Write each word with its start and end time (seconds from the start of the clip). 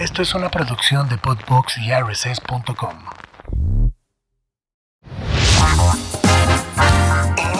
Esto 0.00 0.22
es 0.22 0.34
una 0.34 0.48
producción 0.48 1.10
de 1.10 1.18
Podbox 1.18 1.76
y 1.76 1.92
RSS.com. 1.92 3.04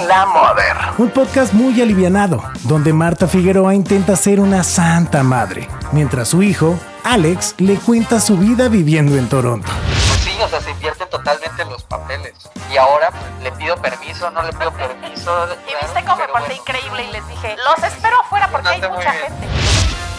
La 0.06 0.24
Mother. 0.24 0.76
Un 0.96 1.11
podcast 1.11 1.53
muy 1.53 1.82
alivianado, 1.82 2.42
donde 2.62 2.95
Marta 2.95 3.29
Figueroa 3.29 3.74
intenta 3.74 4.16
ser 4.16 4.40
una 4.40 4.64
santa 4.64 5.22
madre, 5.22 5.68
mientras 5.92 6.29
su 6.29 6.43
hijo, 6.43 6.80
Alex, 7.04 7.57
le 7.58 7.75
cuenta 7.75 8.18
su 8.18 8.39
vida 8.39 8.70
viviendo 8.70 9.18
en 9.18 9.29
Toronto. 9.29 9.70
Pues 10.09 10.20
sí, 10.20 10.32
o 10.43 10.48
sea, 10.48 10.62
se 10.62 10.70
invierten 10.70 11.11
totalmente 11.11 11.62
los 11.66 11.82
papeles. 11.82 12.32
Y 12.72 12.79
ahora 12.79 13.11
pues, 13.11 13.22
le 13.43 13.52
pido 13.52 13.77
permiso, 13.77 14.30
no 14.30 14.43
le 14.43 14.52
pido 14.54 14.72
permiso. 14.72 15.46
Y 15.68 15.84
viste 15.84 16.02
cómo 16.07 16.16
me 16.16 16.29
porté 16.29 16.54
increíble 16.54 17.04
y 17.07 17.12
les 17.12 17.29
dije, 17.29 17.54
los 17.66 17.84
espero 17.84 18.18
afuera 18.18 18.48
porque 18.50 18.68
hay 18.68 18.80
mucha 18.80 19.12
gente. 19.12 19.46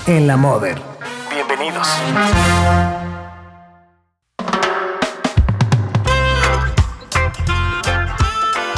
En 0.06 0.28
La 0.28 0.38
Mother. 0.38 1.01
Bienvenidos. 1.34 1.88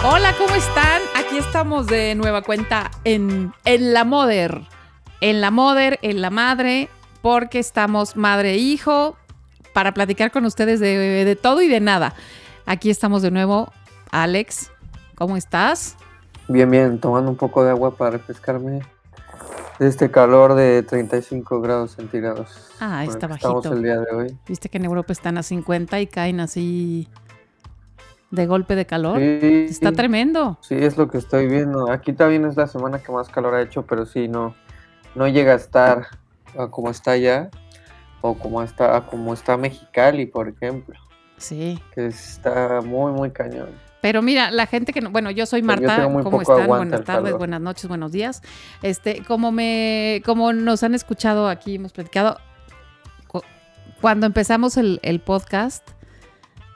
Hola, 0.04 0.36
¿cómo 0.38 0.54
están? 0.54 1.02
Aquí 1.16 1.40
estamos 1.40 1.88
de 1.88 2.14
nueva 2.14 2.44
cuenta 2.44 2.92
en, 3.06 3.54
en 3.66 3.94
La 3.94 4.04
Mother. 4.04 4.62
En 5.20 5.42
La 5.42 5.50
Mother, 5.50 5.98
en 6.04 6.22
La 6.22 6.30
Madre, 6.30 6.90
porque 7.24 7.58
estamos 7.58 8.16
madre 8.16 8.52
e 8.52 8.58
hijo 8.58 9.18
para 9.74 9.96
platicar 9.96 10.32
con 10.32 10.46
ustedes 10.46 10.80
de, 10.80 11.26
de 11.26 11.36
todo 11.36 11.64
y 11.64 11.68
de 11.68 11.80
nada. 11.80 12.14
Aquí 12.68 12.92
estamos 12.92 13.24
de 13.24 13.32
nuevo. 13.32 13.72
Alex, 14.12 14.70
¿cómo 15.16 15.38
estás? 15.38 15.96
Bien, 16.48 16.70
bien, 16.70 17.00
tomando 17.00 17.32
un 17.32 17.38
poco 17.38 17.64
de 17.64 17.72
agua 17.72 17.96
para 17.96 18.12
refrescarme 18.12 18.84
este 19.80 20.12
calor 20.12 20.54
de 20.56 20.84
35 20.84 21.62
grados 21.62 21.92
centígrados. 21.92 22.72
Ah, 22.80 23.04
está 23.04 23.28
bajito. 23.28 23.58
Estamos 23.58 23.78
el 23.78 23.84
día 23.84 24.00
de 24.00 24.16
hoy. 24.16 24.38
Viste 24.48 24.70
que 24.70 24.78
en 24.78 24.86
Europa 24.86 25.14
están 25.14 25.38
a 25.38 25.44
50 25.44 26.00
y 26.00 26.08
caen 26.08 26.40
así 26.40 27.08
de 28.32 28.46
golpe 28.48 28.76
de 28.76 28.86
calor. 28.86 29.20
Sí, 29.20 29.68
Está 29.70 29.92
tremendo. 29.92 30.58
sí, 30.62 30.76
es 30.76 30.98
lo 30.98 31.08
que 31.10 31.18
estoy 31.20 31.48
viendo. 31.48 31.92
Aquí 31.92 32.14
también 32.14 32.46
es 32.46 32.56
la 32.58 32.68
semana 32.68 33.00
que 33.00 33.12
más 33.12 33.30
calor 33.30 33.54
ha 33.56 33.62
hecho, 33.62 33.84
pero 33.86 34.06
sí, 34.06 34.28
no, 34.28 34.56
no 35.16 35.28
llega 35.28 35.54
a 35.54 35.58
estar 35.58 36.08
a 36.58 36.68
como 36.68 36.90
está 36.90 37.12
allá 37.12 37.50
o 38.22 38.36
como 38.38 38.64
está, 38.64 38.96
a 38.98 39.06
como 39.06 39.34
está 39.34 39.58
Mexicali, 39.58 40.26
por 40.26 40.48
ejemplo, 40.48 40.96
Sí. 41.38 41.80
que 41.94 42.08
está 42.08 42.80
muy, 42.82 43.12
muy 43.12 43.32
cañón. 43.32 43.70
Pero 44.04 44.22
mira, 44.22 44.52
la 44.52 44.68
gente 44.68 44.92
que 44.92 45.00
no, 45.00 45.12
bueno, 45.12 45.32
yo 45.32 45.46
soy 45.46 45.62
yo 45.62 45.68
Marta, 45.68 46.04
¿cómo 46.04 46.42
están? 46.42 46.68
Buenas 46.68 47.06
tardes, 47.06 47.34
buenas 47.38 47.62
noches, 47.62 47.88
buenos 47.88 48.12
días. 48.12 48.42
Este, 48.82 49.24
como 49.24 49.54
me, 49.54 50.22
como 50.26 50.52
nos 50.52 50.84
han 50.84 50.94
escuchado 50.94 51.48
aquí, 51.48 51.76
hemos 51.76 51.94
platicado, 51.94 52.38
cu- 53.28 53.44
cuando 54.02 54.26
empezamos 54.26 54.76
el, 54.76 55.00
el 55.04 55.22
podcast, 55.22 55.88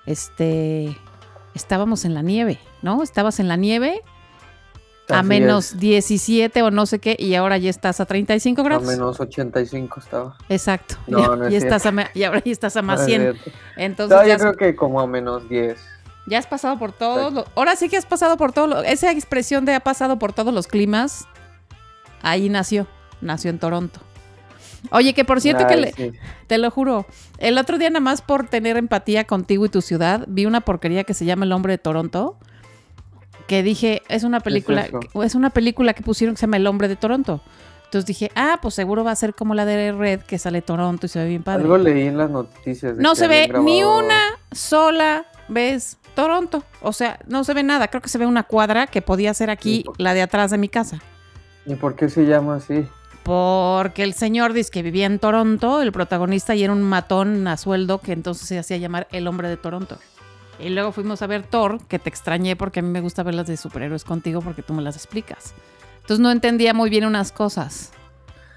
este, 0.05 0.95
estábamos 1.53 2.05
en 2.05 2.13
la 2.13 2.21
nieve, 2.21 2.59
¿no? 2.81 3.03
Estabas 3.03 3.41
en 3.41 3.49
la 3.49 3.57
nieve 3.57 4.01
a 5.09 5.19
Así 5.19 5.27
menos 5.27 5.71
es. 5.73 5.79
17 5.79 6.61
o 6.63 6.71
no 6.71 6.85
sé 6.85 6.99
qué, 6.99 7.15
y 7.19 7.35
ahora 7.35 7.57
ya 7.57 7.69
estás 7.69 7.99
a 7.99 8.05
35 8.05 8.61
A 8.61 8.63
grados. 8.63 8.87
menos 8.87 9.19
85 9.19 9.99
estaba. 9.99 10.37
Exacto. 10.49 10.95
No, 11.07 11.35
no 11.35 11.47
es 11.47 11.53
y, 11.53 11.55
estás 11.57 11.85
a, 11.85 11.93
y 12.13 12.23
ahora 12.23 12.41
ya 12.43 12.51
estás 12.51 12.75
a 12.77 12.81
más 12.81 12.99
No 12.99 13.01
es 13.03 13.07
100. 13.07 13.21
cierto. 13.21 13.51
Entonces 13.75 14.17
No, 14.17 14.25
yo 14.25 14.33
has- 14.33 14.41
creo 14.41 14.53
que 14.55 14.75
como 14.77 14.99
a 15.01 15.07
menos 15.07 15.47
10. 15.49 15.77
Ya 16.27 16.37
has 16.39 16.45
pasado 16.47 16.77
por 16.77 16.91
todos 16.91 17.31
los... 17.33 17.45
Ahora 17.55 17.75
sí 17.75 17.87
que 17.89 17.97
has 17.97 18.05
pasado 18.05 18.37
por 18.37 18.51
todos 18.51 18.69
los... 18.69 18.85
Esa 18.85 19.11
expresión 19.11 19.63
de 19.65 19.73
ha 19.73 19.79
pasado 19.79 20.19
por 20.19 20.33
todos 20.33 20.53
los 20.53 20.67
climas, 20.67 21.25
ahí 22.21 22.49
nació. 22.49 22.85
Nació 23.21 23.49
en 23.49 23.59
Toronto. 23.59 23.99
Oye, 24.91 25.13
que 25.13 25.25
por 25.25 25.41
cierto 25.41 25.65
que 25.67 25.75
le- 25.77 25.91
sí. 25.93 26.11
te 26.45 26.57
lo 26.57 26.69
juro, 26.69 27.05
el 27.39 27.57
otro 27.57 27.77
día 27.77 27.89
nada 27.89 27.99
más 28.01 28.21
por 28.21 28.47
tener 28.47 28.77
empatía 28.77 29.23
contigo 29.23 29.65
y 29.65 29.69
tu 29.69 29.81
ciudad, 29.81 30.25
vi 30.27 30.45
una 30.45 30.61
porquería 30.61 31.03
que 31.03 31.13
se 31.13 31.25
llama 31.25 31.45
El 31.45 31.51
Hombre 31.51 31.73
de 31.73 31.77
Toronto, 31.79 32.37
que 33.47 33.63
dije, 33.63 34.03
es 34.07 34.23
una 34.23 34.39
película, 34.39 34.81
eso? 34.85 35.23
es 35.23 35.33
una 35.33 35.49
película 35.49 35.93
que 35.93 36.03
pusieron 36.03 36.35
que 36.35 36.39
se 36.39 36.45
llama 36.45 36.57
El 36.57 36.67
Hombre 36.67 36.87
de 36.89 36.95
Toronto. 36.95 37.41
Entonces 37.85 38.05
dije, 38.05 38.31
ah, 38.35 38.59
pues 38.61 38.75
seguro 38.75 39.03
va 39.05 39.11
a 39.11 39.15
ser 39.15 39.33
como 39.33 39.55
la 39.55 39.65
de 39.65 39.93
Red, 39.93 40.21
que 40.21 40.37
sale 40.37 40.61
Toronto 40.61 41.05
y 41.05 41.09
se 41.09 41.19
ve 41.19 41.29
bien 41.29 41.43
padre. 41.43 41.63
Algo 41.63 41.77
leí 41.77 42.05
en 42.05 42.17
las 42.17 42.29
noticias. 42.29 42.97
de 42.97 43.01
No 43.01 43.11
que 43.11 43.15
se 43.15 43.27
ve 43.27 43.49
ni 43.63 43.83
una 43.83 44.19
sola 44.51 45.25
vez 45.47 45.97
Toronto. 46.17 46.63
O 46.81 46.93
sea, 46.93 47.19
no 47.27 47.43
se 47.43 47.53
ve 47.53 47.61
nada. 47.61 47.89
Creo 47.89 48.01
que 48.01 48.09
se 48.09 48.17
ve 48.17 48.25
una 48.25 48.41
cuadra 48.41 48.87
que 48.87 49.03
podía 49.03 49.35
ser 49.35 49.51
aquí, 49.51 49.85
la 49.99 50.15
de 50.15 50.23
atrás 50.23 50.49
de 50.49 50.57
mi 50.57 50.67
casa. 50.67 50.99
¿Y 51.67 51.75
por 51.75 51.95
qué 51.95 52.09
se 52.09 52.25
llama 52.25 52.55
así? 52.55 52.87
Porque 53.21 54.01
el 54.01 54.15
señor 54.15 54.53
dice 54.53 54.71
que 54.71 54.81
vivía 54.81 55.05
en 55.05 55.19
Toronto, 55.19 55.79
el 55.79 55.91
protagonista, 55.91 56.55
y 56.55 56.63
era 56.63 56.73
un 56.73 56.81
matón 56.81 57.47
a 57.47 57.55
sueldo 57.55 57.99
que 57.99 58.13
entonces 58.13 58.47
se 58.47 58.57
hacía 58.57 58.77
llamar 58.77 59.07
el 59.11 59.27
hombre 59.27 59.47
de 59.47 59.57
Toronto. 59.57 59.99
Y 60.59 60.69
luego 60.69 60.91
fuimos 60.91 61.21
a 61.21 61.27
ver 61.27 61.43
Thor, 61.43 61.85
que 61.87 61.99
te 61.99 62.09
extrañé 62.09 62.55
porque 62.55 62.79
a 62.79 62.81
mí 62.81 62.89
me 62.89 63.01
gusta 63.01 63.21
ver 63.21 63.35
las 63.35 63.45
de 63.45 63.55
superhéroes 63.55 64.03
contigo 64.03 64.41
porque 64.41 64.63
tú 64.63 64.73
me 64.73 64.81
las 64.81 64.95
explicas. 64.95 65.53
Entonces 65.97 66.19
no 66.19 66.31
entendía 66.31 66.73
muy 66.73 66.89
bien 66.89 67.05
unas 67.05 67.31
cosas. 67.31 67.91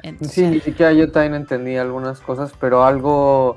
Entonces, 0.02 0.34
Sí, 0.34 0.46
ni 0.46 0.60
siquiera 0.60 0.94
yo 0.94 1.12
también 1.12 1.34
entendí 1.34 1.76
algunas 1.76 2.20
cosas, 2.20 2.54
pero 2.58 2.84
algo 2.84 3.56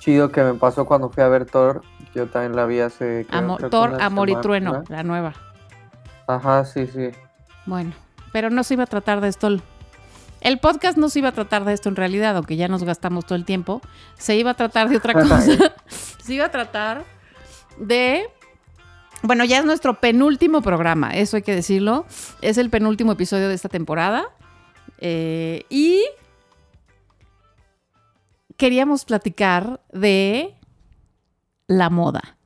chido 0.00 0.32
que 0.32 0.42
me 0.42 0.54
pasó 0.54 0.86
cuando 0.86 1.10
fui 1.10 1.22
a 1.22 1.28
ver 1.28 1.44
Thor, 1.44 1.82
yo 2.16 2.26
también 2.26 2.56
la 2.56 2.64
vi 2.66 2.80
hace... 2.80 3.26
creo- 3.28 3.38
Amo- 3.40 3.56
creo 3.58 3.68
que 3.68 3.76
Thor, 3.76 4.02
Amor 4.02 4.30
y. 4.30 4.36
Trueno, 4.40 4.82
la 4.88 5.02
nueva. 5.02 5.34
Ajá, 6.26 6.64
sí, 6.64 6.86
sí. 6.86 7.10
Bueno, 7.66 7.92
pero 8.32 8.50
no 8.50 8.64
se 8.64 8.74
iba 8.74 8.82
a 8.84 8.86
tratar 8.86 9.20
de 9.20 9.28
esto. 9.28 9.46
el- 9.46 9.62
El 10.40 10.58
podcast 10.58 10.96
no 10.98 11.08
se 11.08 11.18
iba 11.20 11.28
a 11.28 11.32
tratar 11.32 11.64
de 11.64 11.72
esto 11.72 11.88
en 11.88 11.96
realidad, 11.96 12.36
aunque 12.36 12.56
ya 12.56 12.68
nos 12.68 12.82
gastamos 12.84 13.24
todo 13.26 13.36
el 13.36 13.44
tiempo. 13.44 13.80
Se 14.16 14.36
iba 14.36 14.50
a 14.50 14.54
tratar 14.54 14.88
de 14.88 14.96
otra 14.96 15.12
cosa. 15.22 15.74
se 16.22 16.34
iba 16.34 16.46
a 16.46 16.50
tratar 16.50 17.04
de... 17.78 18.28
Bueno, 19.22 19.44
ya 19.44 19.58
es 19.58 19.64
nuestro 19.64 19.94
penúltimo 20.00 20.60
programa, 20.62 21.10
eso 21.10 21.36
hay 21.36 21.42
que 21.42 21.54
decirlo. 21.54 22.04
Es 22.42 22.58
el 22.58 22.70
penúltimo 22.70 23.12
episodio 23.12 23.48
de 23.48 23.54
esta 23.54 23.68
temporada. 23.68 24.24
Eh, 24.98 25.64
y 25.68 26.02
queríamos 28.56 29.04
platicar 29.04 29.80
de 29.92 30.54
la 31.68 31.90
moda. 31.90 32.36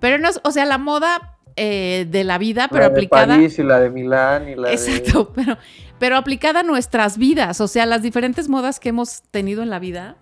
Pero 0.00 0.18
no, 0.18 0.28
es- 0.28 0.40
o 0.44 0.50
sea, 0.50 0.64
la 0.64 0.78
moda 0.78 1.36
eh, 1.56 2.06
de 2.10 2.24
la 2.24 2.38
vida, 2.38 2.68
pero 2.68 2.82
la 2.84 2.88
de 2.88 2.94
aplicada... 2.94 3.34
París 3.34 3.58
y 3.58 3.62
la 3.62 3.78
de 3.78 3.90
Milán 3.90 4.48
y 4.48 4.56
la 4.56 4.68
de... 4.68 4.74
Exacto, 4.74 5.32
pero, 5.34 5.58
pero 5.98 6.16
aplicada 6.16 6.60
a 6.60 6.62
nuestras 6.62 7.18
vidas, 7.18 7.60
o 7.60 7.68
sea, 7.68 7.86
las 7.86 8.02
diferentes 8.02 8.48
modas 8.48 8.80
que 8.80 8.88
hemos 8.88 9.22
tenido 9.30 9.62
en 9.62 9.70
la 9.70 9.78
vida, 9.78 10.16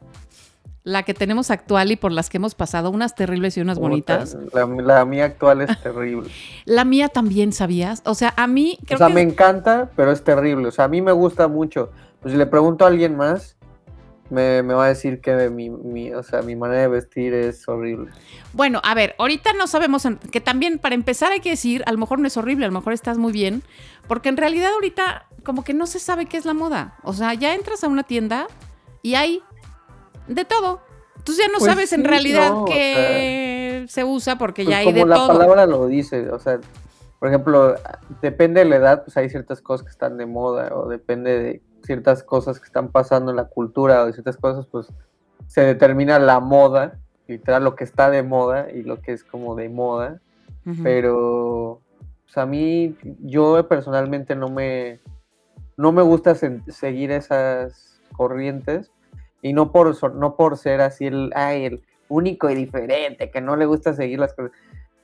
la 0.82 1.02
que 1.04 1.14
tenemos 1.14 1.50
actual 1.50 1.92
y 1.92 1.96
por 1.96 2.10
las 2.10 2.30
que 2.30 2.38
hemos 2.38 2.54
pasado, 2.54 2.90
unas 2.90 3.14
terribles 3.14 3.56
y 3.56 3.60
unas 3.60 3.78
Puta, 3.78 3.88
bonitas. 3.88 4.36
La, 4.52 4.66
la 4.66 5.04
mía 5.04 5.26
actual 5.26 5.60
es 5.60 5.80
terrible. 5.82 6.28
La 6.64 6.84
mía 6.84 7.08
también, 7.08 7.52
¿sabías? 7.52 8.02
O 8.04 8.14
sea, 8.14 8.32
a 8.36 8.46
mí 8.46 8.78
creo 8.86 8.96
o 8.96 8.98
sea, 8.98 9.08
que... 9.08 9.14
me 9.14 9.20
encanta, 9.22 9.90
pero 9.94 10.10
es 10.10 10.24
terrible. 10.24 10.68
O 10.68 10.70
sea, 10.70 10.86
a 10.86 10.88
mí 10.88 11.02
me 11.02 11.12
gusta 11.12 11.48
mucho. 11.48 11.90
Pues 12.20 12.32
si 12.32 12.38
le 12.38 12.46
pregunto 12.46 12.84
a 12.84 12.88
alguien 12.88 13.16
más, 13.16 13.56
me, 14.30 14.62
me 14.62 14.74
va 14.74 14.84
a 14.86 14.88
decir 14.88 15.20
que 15.20 15.50
mi, 15.50 15.70
mi, 15.70 16.12
o 16.14 16.22
sea, 16.22 16.42
mi 16.42 16.56
manera 16.56 16.82
de 16.82 16.88
vestir 16.88 17.34
es 17.34 17.68
horrible. 17.68 18.10
Bueno, 18.52 18.80
a 18.84 18.94
ver, 18.94 19.14
ahorita 19.18 19.52
no 19.54 19.66
sabemos, 19.66 20.04
en- 20.04 20.18
que 20.18 20.40
también 20.40 20.78
para 20.78 20.94
empezar 20.94 21.32
hay 21.32 21.40
que 21.40 21.50
decir, 21.50 21.82
a 21.86 21.92
lo 21.92 21.98
mejor 21.98 22.18
no 22.18 22.26
es 22.26 22.36
horrible, 22.36 22.64
a 22.64 22.68
lo 22.68 22.74
mejor 22.74 22.92
estás 22.92 23.18
muy 23.18 23.32
bien, 23.32 23.62
porque 24.08 24.28
en 24.28 24.36
realidad 24.36 24.72
ahorita 24.72 25.26
como 25.44 25.64
que 25.64 25.74
no 25.74 25.86
se 25.86 25.98
sabe 25.98 26.26
qué 26.26 26.36
es 26.36 26.44
la 26.44 26.54
moda. 26.54 26.96
O 27.02 27.12
sea, 27.12 27.34
ya 27.34 27.54
entras 27.54 27.82
a 27.84 27.88
una 27.88 28.02
tienda 28.02 28.46
y 29.02 29.14
hay 29.14 29.42
de 30.28 30.44
todo. 30.44 30.80
Entonces 31.16 31.44
ya 31.44 31.52
no 31.52 31.58
Pues 31.58 31.70
sabes 31.70 31.92
en 31.92 32.04
realidad 32.04 32.50
no, 32.50 32.62
o 32.62 32.64
qué 32.64 33.84
se 33.88 34.04
usa 34.04 34.38
porque 34.38 34.64
Pues 34.64 34.72
ya 34.72 34.78
hay 34.78 34.84
como 34.86 34.96
de 34.98 35.06
la 35.06 35.14
todo. 35.16 35.28
palabra 35.28 35.66
lo 35.66 35.86
dice, 35.86 36.30
o 36.30 36.38
sea, 36.38 36.58
por 37.18 37.28
ejemplo, 37.28 37.74
depende 38.22 38.60
de 38.60 38.70
la 38.70 38.76
edad, 38.76 39.04
pues 39.04 39.16
hay 39.18 39.28
ciertas 39.28 39.60
cosas 39.60 39.84
que 39.84 39.90
están 39.90 40.16
de 40.16 40.24
moda, 40.26 40.70
o 40.74 40.88
depende 40.88 41.38
de 41.38 41.62
ciertas 41.90 42.22
cosas 42.22 42.60
que 42.60 42.66
están 42.66 42.92
pasando 42.92 43.32
en 43.32 43.36
la 43.36 43.46
cultura, 43.46 44.02
o 44.02 44.06
de 44.06 44.12
ciertas 44.12 44.36
cosas, 44.36 44.64
pues 44.66 44.86
se 45.48 45.62
determina 45.62 46.20
la 46.20 46.38
moda, 46.38 47.00
literal, 47.26 47.64
lo 47.64 47.74
que 47.74 47.82
está 47.82 48.10
de 48.10 48.22
moda 48.22 48.70
y 48.70 48.84
lo 48.84 49.00
que 49.00 49.10
es 49.10 49.24
como 49.24 49.56
de 49.56 49.68
moda, 49.68 50.20
pero 50.84 51.80
pues, 52.22 52.38
a 52.38 52.46
mí, 52.46 52.96
yo 53.24 53.66
personalmente 53.66 54.36
no 54.36 54.48
me, 54.48 55.00
no 55.76 55.90
me 55.90 56.02
gusta 56.02 56.36
seguir 56.36 57.10
esas 57.10 58.00
corrientes, 58.16 58.92
y 59.42 59.52
no 59.52 59.72
por, 59.72 60.14
no 60.14 60.36
por 60.36 60.58
ser 60.58 60.82
así 60.82 61.06
el, 61.06 61.32
ay, 61.34 61.64
el 61.64 61.82
único 62.08 62.48
y 62.50 62.54
diferente, 62.54 63.32
que 63.32 63.40
no 63.40 63.56
le 63.56 63.66
gusta 63.66 63.94
seguir 63.94 64.20
las 64.20 64.32
cosas. 64.32 64.52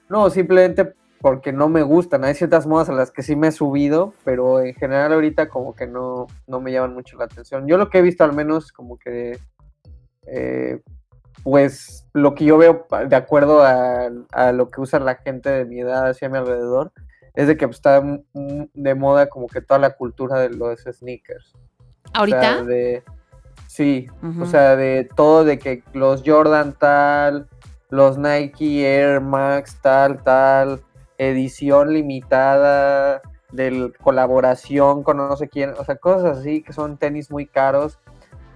No, 0.08 0.30
simplemente 0.30 0.94
porque 1.20 1.52
no 1.52 1.68
me 1.68 1.82
gustan. 1.82 2.24
Hay 2.24 2.34
ciertas 2.34 2.66
modas 2.66 2.88
a 2.88 2.92
las 2.92 3.10
que 3.10 3.22
sí 3.22 3.36
me 3.36 3.48
he 3.48 3.52
subido, 3.52 4.12
pero 4.24 4.60
en 4.60 4.74
general 4.74 5.12
ahorita 5.12 5.48
como 5.48 5.74
que 5.74 5.86
no, 5.86 6.26
no 6.46 6.60
me 6.60 6.72
llaman 6.72 6.94
mucho 6.94 7.16
la 7.18 7.24
atención. 7.24 7.66
Yo 7.66 7.78
lo 7.78 7.88
que 7.90 7.98
he 7.98 8.02
visto 8.02 8.24
al 8.24 8.32
menos 8.34 8.72
como 8.72 8.98
que, 8.98 9.38
eh, 10.26 10.80
pues 11.42 12.06
lo 12.12 12.34
que 12.34 12.44
yo 12.44 12.58
veo 12.58 12.86
de 13.08 13.16
acuerdo 13.16 13.62
a, 13.62 14.08
a 14.32 14.52
lo 14.52 14.70
que 14.70 14.80
usa 14.80 14.98
la 14.98 15.16
gente 15.16 15.50
de 15.50 15.64
mi 15.64 15.80
edad 15.80 16.08
hacia 16.08 16.28
mi 16.28 16.38
alrededor, 16.38 16.92
es 17.34 17.46
de 17.48 17.56
que 17.56 17.66
pues, 17.68 17.76
está 17.78 18.02
de 18.02 18.94
moda 18.94 19.28
como 19.28 19.46
que 19.46 19.60
toda 19.60 19.78
la 19.78 19.90
cultura 19.90 20.38
de 20.40 20.50
los 20.50 20.80
sneakers. 20.80 21.52
O 21.54 22.26
sea, 22.26 22.54
¿Ahorita? 22.54 22.62
de- 22.64 23.02
Sí, 23.68 24.08
o 24.40 24.46
sea, 24.46 24.74
de 24.74 25.06
todo, 25.16 25.44
de 25.44 25.58
que 25.58 25.82
los 25.92 26.22
Jordan 26.24 26.72
tal, 26.78 27.46
los 27.90 28.16
Nike 28.16 28.86
Air 28.86 29.20
Max 29.20 29.78
tal, 29.82 30.22
tal, 30.22 30.80
edición 31.18 31.92
limitada, 31.92 33.22
de 33.52 33.92
colaboración 34.02 35.02
con 35.02 35.16
no 35.16 35.36
sé 35.36 35.48
quién, 35.48 35.70
o 35.78 35.84
sea, 35.84 35.96
cosas 35.96 36.38
así 36.38 36.62
que 36.62 36.72
son 36.72 36.96
tenis 36.96 37.30
muy 37.30 37.46
caros, 37.46 37.98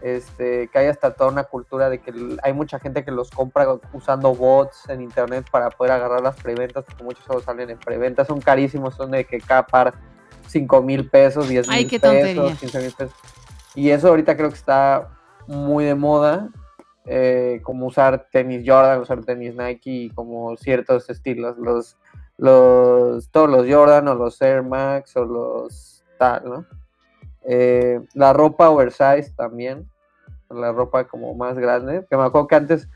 este, 0.03 0.69
que 0.69 0.79
hay 0.79 0.87
hasta 0.87 1.15
toda 1.15 1.31
una 1.31 1.45
cultura 1.45 1.91
de 1.91 2.01
que 2.01 2.13
hay 2.43 2.53
mucha 2.53 2.79
gente 2.79 3.05
que 3.05 3.11
los 3.11 3.31
compra 3.31 3.67
usando 3.93 4.35
bots 4.35 4.89
en 4.89 5.03
internet 5.03 5.47
para 5.51 5.71
poder 5.71 5.93
agarrar 5.93 6.23
las 6.23 6.37
preventas, 6.37 6.85
porque 6.85 7.05
muchos 7.05 7.25
solo 7.25 7.41
salen 7.41 7.71
en 7.71 7.79
preventas, 7.79 8.27
son 8.27 8.41
carísimos, 8.41 8.95
son 8.95 9.11
de 9.11 9.25
que 9.25 9.39
cada 9.39 9.67
par 9.67 9.95
5 10.47 10.83
mil 10.83 11.09
pesos, 11.09 11.49
10 11.49 11.69
Ay, 11.69 11.85
mil 11.85 12.01
pesos, 12.01 12.11
tontería. 12.11 12.57
15 12.57 12.81
mil 12.81 12.93
pesos. 12.93 13.17
Y 13.75 13.91
eso 13.91 14.09
ahorita 14.09 14.37
creo 14.37 14.49
que 14.49 14.57
está 14.57 15.11
muy 15.47 15.85
de 15.85 15.95
moda, 15.95 16.49
eh, 17.07 17.61
como 17.63 17.87
usar 17.87 18.27
tenis 18.31 18.63
Jordan, 18.67 19.01
usar 19.01 19.23
tenis 19.25 19.55
Nike 19.55 19.91
y 19.91 20.11
como 20.11 20.57
ciertos 20.57 21.09
estilos, 21.11 21.57
los, 21.59 21.97
los, 22.41 23.29
todos 23.31 23.51
los 23.51 23.67
Jordan 23.69 24.09
o 24.09 24.15
los 24.15 24.41
Air 24.41 24.63
Max 24.63 25.15
o 25.17 25.25
los 25.25 26.03
tal, 26.19 26.43
¿no? 26.45 26.65
Eh, 27.45 28.01
la 28.15 28.33
ropa 28.33 28.71
oversize 28.71 29.33
también, 29.37 29.89
la 30.49 30.73
ropa 30.73 31.05
como 31.05 31.35
más 31.35 31.59
grande, 31.59 32.07
que 32.09 32.17
me 32.17 32.23
acuerdo 32.25 32.47
que 32.49 32.55
antes, 32.57 32.89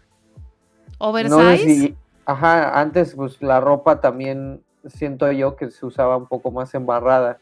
Oversize. 0.99 1.31
no 1.37 1.43
sé 1.50 1.58
si, 1.58 1.96
ajá, 2.25 2.81
antes 2.81 3.14
pues 3.14 3.41
la 3.43 3.61
ropa 3.61 4.00
también 4.00 4.62
siento 4.87 5.31
yo 5.32 5.56
que 5.56 5.70
se 5.70 5.85
usaba 5.87 6.17
un 6.17 6.26
poco 6.26 6.50
más 6.50 6.75
embarrada. 6.75 7.38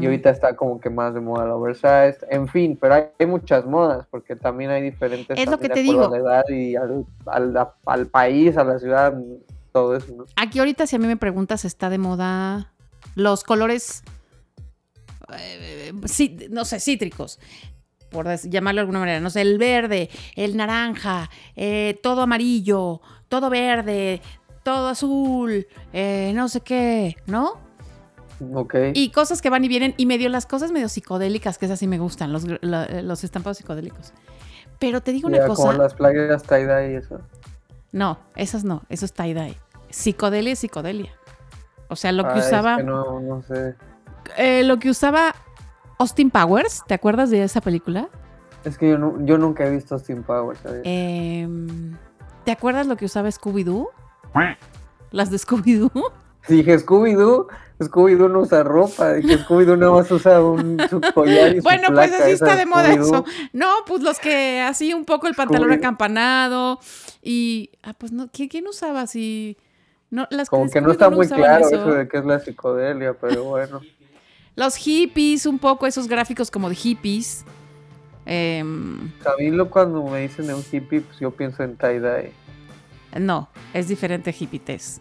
Y 0.00 0.06
ahorita 0.06 0.30
está 0.30 0.56
como 0.56 0.80
que 0.80 0.90
más 0.90 1.14
de 1.14 1.20
moda 1.20 1.44
el 1.44 1.52
oversized. 1.52 2.24
En 2.30 2.48
fin, 2.48 2.76
pero 2.80 2.94
hay, 2.94 3.04
hay 3.16 3.26
muchas 3.26 3.64
modas, 3.64 4.08
porque 4.10 4.34
también 4.34 4.72
hay 4.72 4.82
diferentes. 4.82 5.38
Es 5.38 5.48
lo 5.48 5.56
que 5.58 5.68
te 5.68 5.82
digo. 5.82 6.04
a 6.06 6.10
la 6.10 6.16
edad 6.16 6.44
y 6.48 6.74
al, 6.74 7.06
al- 7.26 7.68
al 7.86 8.06
país, 8.08 8.56
a 8.56 8.64
la 8.64 8.80
ciudad, 8.80 9.14
todo 9.80 9.96
eso, 9.96 10.12
¿no? 10.16 10.24
Aquí 10.36 10.58
ahorita 10.58 10.86
si 10.86 10.96
a 10.96 10.98
mí 10.98 11.06
me 11.06 11.16
preguntas, 11.16 11.64
está 11.64 11.88
de 11.90 11.98
moda 11.98 12.72
los 13.14 13.44
colores, 13.44 14.02
eh, 15.36 15.92
sí, 16.06 16.36
no 16.50 16.64
sé, 16.64 16.80
cítricos, 16.80 17.38
por 18.10 18.26
llamarlo 18.48 18.78
de 18.78 18.82
alguna 18.82 19.00
manera. 19.00 19.20
No 19.20 19.30
sé, 19.30 19.42
el 19.42 19.58
verde, 19.58 20.08
el 20.36 20.56
naranja, 20.56 21.30
eh, 21.56 21.98
todo 22.02 22.22
amarillo, 22.22 23.00
todo 23.28 23.50
verde, 23.50 24.22
todo 24.62 24.88
azul, 24.88 25.66
eh, 25.92 26.32
no 26.34 26.48
sé 26.48 26.60
qué, 26.60 27.16
¿no? 27.26 27.54
Ok. 28.54 28.74
Y 28.94 29.10
cosas 29.10 29.42
que 29.42 29.50
van 29.50 29.64
y 29.64 29.68
vienen 29.68 29.94
y 29.96 30.06
medio 30.06 30.28
las 30.28 30.46
cosas 30.46 30.70
medio 30.70 30.88
psicodélicas, 30.88 31.58
que 31.58 31.66
esas 31.66 31.78
sí 31.80 31.86
me 31.86 31.98
gustan, 31.98 32.32
los, 32.32 32.44
la- 32.62 33.02
los 33.02 33.24
estampados 33.24 33.58
psicodélicos. 33.58 34.12
Pero 34.78 35.00
te 35.00 35.10
digo 35.12 35.26
una 35.28 35.38
Ya, 35.38 35.46
como 35.48 35.56
cosa, 35.56 35.72
las 35.76 35.94
playeras 35.94 36.44
tie-dye 36.44 36.92
y 36.92 36.94
eso. 36.96 37.20
no, 37.90 38.18
esas 38.36 38.62
no, 38.62 38.82
eso 38.88 39.04
es 39.06 39.12
tie-dye. 39.12 39.56
Psicodelia 39.90 40.52
es 40.52 40.58
psicodelia. 40.60 41.12
O 41.88 41.96
sea, 41.96 42.12
lo 42.12 42.24
que 42.24 42.30
Ah, 42.34 42.38
es 42.38 42.46
usaba... 42.46 42.76
que 42.76 42.82
no, 42.84 43.20
no 43.20 43.42
sé. 43.42 43.74
eh, 44.36 44.62
lo 44.64 44.78
que 44.78 44.90
usaba 44.90 45.34
Austin 45.98 46.30
Powers, 46.30 46.82
¿te 46.86 46.94
acuerdas 46.94 47.30
de 47.30 47.42
esa 47.42 47.60
película? 47.60 48.08
Es 48.64 48.76
que 48.76 48.90
yo, 48.90 48.98
nu- 48.98 49.24
yo 49.24 49.38
nunca 49.38 49.64
he 49.66 49.70
visto 49.70 49.98
Steam 49.98 50.22
Power, 50.22 50.56
¿sabes? 50.58 50.82
Em, 50.84 51.96
¿Te 52.44 52.52
acuerdas 52.52 52.86
lo 52.86 52.96
que 52.96 53.04
usaba 53.06 53.28
Scooby-Doo? 53.30 53.88
Las 55.10 55.30
de 55.30 55.38
Scooby-Doo. 55.38 55.90
Dije, 56.48 56.78
Scooby-Doo, 56.78 57.46
Scooby-Doo 57.80 58.28
no 58.28 58.40
usa 58.40 58.62
ropa, 58.62 59.14
que 59.20 59.38
Scooby-Doo 59.38 59.76
nada 59.76 59.92
más 59.92 60.10
usa 60.10 60.42
un, 60.42 60.78
su 60.88 61.00
collar 61.14 61.52
y 61.54 61.56
su 61.58 61.62
Bueno, 61.62 61.88
pues 61.92 62.12
así 62.12 62.32
está 62.32 62.52
es 62.52 62.58
de 62.58 62.66
moda 62.66 62.92
eso. 62.92 63.24
No, 63.52 63.66
pues 63.86 64.02
los 64.02 64.18
que 64.18 64.60
así 64.60 64.92
un 64.94 65.04
poco 65.04 65.26
el 65.28 65.34
pantalón 65.34 65.72
acampanado 65.72 66.78
y 67.22 67.70
ah, 67.82 67.92
pues 67.96 68.12
no, 68.12 68.28
¿quién, 68.32 68.48
quién 68.48 68.66
usaba 68.66 69.02
así? 69.02 69.56
No, 70.10 70.26
las 70.30 70.48
Como 70.48 70.70
que 70.70 70.80
no 70.80 70.90
está 70.90 71.10
muy 71.10 71.28
claro 71.28 71.66
eso. 71.66 71.76
eso 71.76 71.92
de 71.92 72.08
qué 72.08 72.18
es 72.18 72.24
la 72.24 72.38
psicodelia, 72.40 73.14
pero 73.14 73.44
bueno. 73.44 73.80
Los 74.56 74.76
hippies, 74.76 75.46
un 75.46 75.58
poco 75.58 75.86
esos 75.86 76.08
gráficos 76.08 76.50
como 76.50 76.68
de 76.68 76.74
hippies. 76.74 77.44
Em, 78.26 79.10
A 79.24 79.36
mí 79.38 79.50
lo 79.50 79.70
cuando 79.70 80.02
me 80.04 80.20
dicen 80.20 80.46
de 80.46 80.54
un 80.54 80.62
hippie, 80.70 81.00
pues 81.00 81.18
yo 81.18 81.30
pienso 81.30 81.62
en 81.62 81.76
tie-dye. 81.76 82.32
No, 83.18 83.48
es 83.72 83.88
diferente 83.88 84.34
hippie-test. 84.38 85.00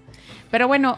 Pero 0.50 0.68
bueno, 0.68 0.98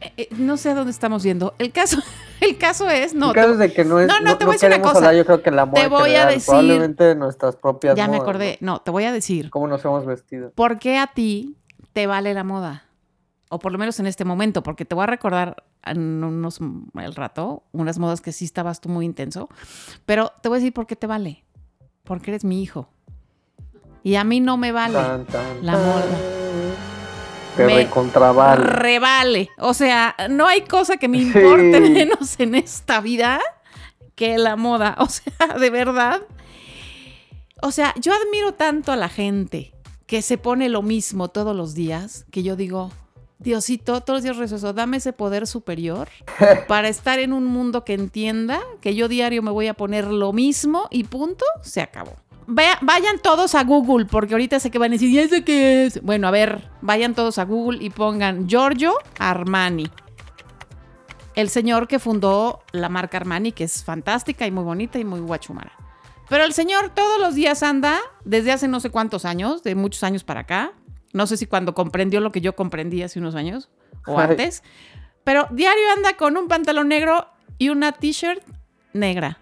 eh, 0.00 0.12
eh, 0.16 0.28
no 0.36 0.56
sé 0.58 0.70
a 0.70 0.74
dónde 0.74 0.90
estamos 0.90 1.22
yendo. 1.22 1.54
El 1.58 1.72
caso, 1.72 1.98
el 2.40 2.58
caso 2.58 2.88
es, 2.90 3.14
no, 3.14 3.28
el 3.28 3.32
te- 3.34 3.40
caso 3.40 3.52
es 3.52 3.58
de 3.58 3.72
que 3.72 3.84
no 3.84 4.00
es. 4.00 4.08
no, 4.08 4.20
no, 4.20 4.30
No, 4.32 4.38
te 4.38 4.44
no 4.44 4.48
voy 4.50 4.54
a 4.54 4.58
decir 4.58 4.68
una 4.68 4.80
cosa. 4.82 4.96
hablar, 4.98 5.14
yo 5.14 5.24
creo 5.24 5.42
que 5.42 5.50
la 5.50 5.64
moda 5.64 5.82
Te 5.82 5.88
voy 5.88 6.00
a 6.00 6.04
general, 6.04 6.34
decir- 6.34 6.46
Probablemente 6.46 7.04
de 7.04 7.14
nuestras 7.14 7.56
propias 7.56 7.96
ya 7.96 8.08
me 8.08 8.16
acordé. 8.18 8.58
¿no? 8.60 8.72
No, 8.72 8.80
te 8.80 8.90
voy 8.90 9.04
a 9.04 9.12
decir, 9.12 9.48
¿Cómo 9.50 9.66
nos 9.68 9.84
hemos 9.84 10.04
vestido? 10.04 10.50
¿por 10.54 10.78
qué 10.78 10.98
a 10.98 11.06
ti 11.06 11.56
te 11.92 12.06
vale 12.06 12.34
la 12.34 12.44
moda? 12.44 12.82
O 13.48 13.58
por 13.58 13.70
lo 13.72 13.78
menos 13.78 14.00
en 14.00 14.06
este 14.06 14.24
momento, 14.24 14.62
porque 14.62 14.84
te 14.84 14.94
voy 14.94 15.04
a 15.04 15.06
recordar 15.06 15.62
en 15.84 16.24
unos 16.24 16.58
el 16.94 17.14
rato 17.14 17.62
unas 17.72 17.98
modas 17.98 18.20
que 18.20 18.32
sí 18.32 18.44
estabas 18.44 18.80
tú 18.80 18.88
muy 18.88 19.04
intenso, 19.04 19.48
pero 20.04 20.32
te 20.42 20.48
voy 20.48 20.56
a 20.56 20.60
decir 20.60 20.72
por 20.72 20.86
qué 20.86 20.96
te 20.96 21.06
vale. 21.06 21.44
Porque 22.02 22.30
eres 22.32 22.44
mi 22.44 22.62
hijo. 22.62 22.88
Y 24.02 24.14
a 24.16 24.24
mí 24.24 24.40
no 24.40 24.56
me 24.56 24.72
vale. 24.72 24.94
Tan, 24.94 25.24
tan, 25.26 25.64
la 25.66 25.72
moda. 25.72 26.04
Que 27.56 27.64
Me 27.64 27.74
recontravale. 27.76 28.64
Revale. 28.64 29.48
O 29.58 29.74
sea, 29.74 30.14
no 30.30 30.46
hay 30.46 30.60
cosa 30.62 30.96
que 30.98 31.08
me 31.08 31.18
Sí. 31.18 31.24
importe 31.26 31.80
menos 31.80 32.38
en 32.38 32.54
esta 32.54 33.00
vida 33.00 33.40
que 34.14 34.38
la 34.38 34.56
moda. 34.56 34.96
O 34.98 35.08
sea, 35.08 35.56
de 35.58 35.70
verdad. 35.70 36.22
O 37.62 37.70
sea, 37.70 37.94
yo 38.00 38.12
admiro 38.12 38.54
tanto 38.54 38.92
a 38.92 38.96
la 38.96 39.08
gente 39.08 39.72
que 40.06 40.20
se 40.22 40.36
pone 40.38 40.68
lo 40.68 40.82
mismo 40.82 41.28
todos 41.28 41.56
los 41.56 41.74
días 41.74 42.26
que 42.30 42.42
yo 42.42 42.54
digo, 42.54 42.90
Diosito, 43.38 44.00
todos 44.00 44.18
los 44.18 44.22
días 44.24 44.36
rezo 44.38 44.56
eso, 44.56 44.72
dame 44.72 44.96
ese 44.96 45.12
poder 45.12 45.46
superior 45.46 46.08
para 46.68 46.88
estar 46.88 47.18
en 47.18 47.32
un 47.32 47.44
mundo 47.46 47.84
que 47.84 47.92
entienda 47.94 48.60
que 48.80 48.94
yo 48.94 49.08
diario 49.08 49.42
me 49.42 49.50
voy 49.50 49.66
a 49.68 49.74
poner 49.74 50.06
lo 50.06 50.32
mismo 50.32 50.88
y 50.90 51.04
punto, 51.04 51.44
se 51.62 51.80
acabó. 51.82 52.14
Vaya- 52.46 52.78
vayan 52.80 53.18
todos 53.18 53.54
a 53.54 53.64
Google, 53.64 54.06
porque 54.06 54.34
ahorita 54.34 54.58
sé 54.60 54.70
que 54.70 54.78
van 54.78 54.92
a 54.92 54.94
decir, 54.94 55.10
¿y 55.10 55.18
ese 55.18 55.44
qué 55.44 55.84
es? 55.86 56.00
Bueno, 56.02 56.28
a 56.28 56.30
ver, 56.30 56.70
vayan 56.80 57.14
todos 57.14 57.38
a 57.38 57.44
Google 57.44 57.82
y 57.84 57.90
pongan 57.90 58.48
Giorgio 58.48 58.94
Armani. 59.18 59.90
El 61.34 61.50
señor 61.50 61.86
que 61.88 61.98
fundó 61.98 62.62
la 62.72 62.88
marca 62.88 63.18
Armani, 63.18 63.52
que 63.52 63.64
es 63.64 63.84
fantástica 63.84 64.46
y 64.46 64.50
muy 64.50 64.64
bonita 64.64 64.98
y 64.98 65.04
muy 65.04 65.20
guachumara. 65.20 65.72
Pero 66.30 66.44
el 66.44 66.54
señor 66.54 66.88
todos 66.94 67.20
los 67.20 67.34
días 67.34 67.62
anda, 67.62 67.98
desde 68.24 68.52
hace 68.52 68.68
no 68.68 68.80
sé 68.80 68.88
cuántos 68.90 69.24
años, 69.26 69.62
de 69.62 69.74
muchos 69.74 70.02
años 70.02 70.24
para 70.24 70.40
acá. 70.40 70.72
No 71.16 71.26
sé 71.26 71.38
si 71.38 71.46
cuando 71.46 71.72
comprendió 71.72 72.20
lo 72.20 72.30
que 72.30 72.42
yo 72.42 72.54
comprendí 72.54 73.02
hace 73.02 73.18
unos 73.18 73.34
años 73.34 73.70
o 74.06 74.18
Ay. 74.18 74.26
antes. 74.28 74.62
Pero 75.24 75.46
diario 75.50 75.82
anda 75.96 76.14
con 76.18 76.36
un 76.36 76.46
pantalón 76.46 76.88
negro 76.88 77.26
y 77.56 77.70
una 77.70 77.92
t-shirt 77.92 78.42
negra. 78.92 79.38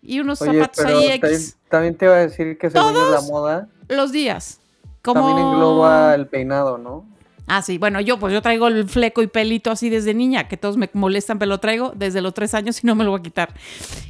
Y 0.00 0.20
unos 0.20 0.40
Oye, 0.40 0.60
zapatos 0.60 0.84
pero 0.84 0.96
ahí 0.96 1.18
también, 1.18 1.40
también 1.68 1.94
te 1.96 2.04
iba 2.04 2.14
a 2.14 2.18
decir 2.18 2.56
que 2.56 2.70
según 2.70 2.94
yo 2.94 3.10
la 3.10 3.16
Todos 3.16 3.28
moda 3.28 3.68
Los 3.88 4.12
días. 4.12 4.60
Como... 5.02 5.26
también 5.26 5.44
engloba 5.44 6.14
el 6.14 6.28
peinado, 6.28 6.78
¿no? 6.78 7.04
Ah, 7.48 7.60
sí, 7.60 7.78
bueno, 7.78 8.00
yo 8.00 8.20
pues 8.20 8.32
yo 8.32 8.40
traigo 8.40 8.68
el 8.68 8.88
fleco 8.88 9.22
y 9.22 9.26
pelito 9.26 9.72
así 9.72 9.90
desde 9.90 10.14
niña, 10.14 10.46
que 10.46 10.56
todos 10.56 10.76
me 10.76 10.88
molestan, 10.92 11.40
pero 11.40 11.48
lo 11.48 11.58
traigo 11.58 11.92
desde 11.96 12.20
los 12.20 12.32
tres 12.32 12.54
años 12.54 12.84
y 12.84 12.86
no 12.86 12.94
me 12.94 13.02
lo 13.02 13.10
voy 13.10 13.18
a 13.18 13.22
quitar. 13.24 13.52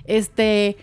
Este, 0.04 0.76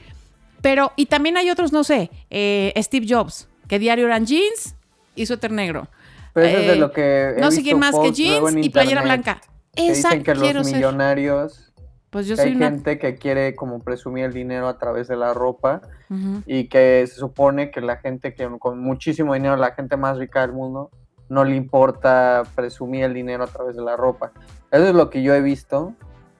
pero, 0.64 0.92
y 0.96 1.06
también 1.06 1.38
hay 1.38 1.52
otros, 1.52 1.72
no 1.72 1.84
sé, 1.84 2.10
eh, 2.32 2.74
Steve 2.78 3.06
Jobs, 3.08 3.48
que 3.68 3.78
diario 3.78 4.08
eran 4.08 4.26
jeans 4.26 4.76
y 5.16 5.26
suéter 5.26 5.52
negro. 5.52 5.88
Pero 6.34 6.48
eso 6.48 6.58
es 6.60 6.68
de 6.68 6.74
Eh, 6.74 6.76
lo 6.78 6.92
que 6.92 7.30
he 7.30 7.40
no 7.40 7.52
sé 7.52 7.64
quién 7.64 7.80
más 7.80 7.96
que 7.98 8.12
jeans 8.12 8.56
y 8.62 8.70
playera 8.70 9.02
blanca. 9.02 9.42
que 9.74 9.90
Esa 9.92 10.10
dicen 10.10 10.24
que 10.24 10.34
quiero 10.34 10.60
los 10.60 10.68
ser. 10.68 10.76
millonarios, 10.76 11.74
Pues 12.10 12.28
yo 12.28 12.36
soy 12.38 12.46
hay 12.52 12.56
una... 12.56 12.68
gente 12.68 12.98
que 13.00 13.16
quiere 13.16 13.56
como 13.56 13.80
presumir 13.80 14.26
el 14.26 14.34
dinero 14.34 14.68
a 14.68 14.78
través 14.78 15.08
de 15.08 15.18
la 15.18 15.34
ropa 15.34 15.82
Ujú. 16.10 16.44
y 16.46 16.68
que 16.70 17.06
se 17.08 17.16
supone 17.16 17.72
que 17.72 17.82
la 17.82 17.98
gente 17.98 18.34
que 18.34 18.48
con 18.60 18.80
muchísimo 18.80 19.34
dinero, 19.34 19.56
la 19.58 19.72
gente 19.74 19.98
más 19.98 20.18
rica 20.18 20.42
del 20.42 20.54
mundo, 20.54 20.92
no 21.28 21.44
le 21.44 21.56
importa 21.56 22.44
presumir 22.56 23.04
el 23.04 23.14
dinero 23.14 23.44
a 23.44 23.48
través 23.48 23.76
de 23.76 23.82
la 23.82 23.98
ropa. 23.98 24.32
Eso 24.72 24.88
es 24.88 24.94
lo 24.94 25.10
que 25.10 25.24
yo 25.24 25.34
he 25.34 25.42
visto. 25.42 25.94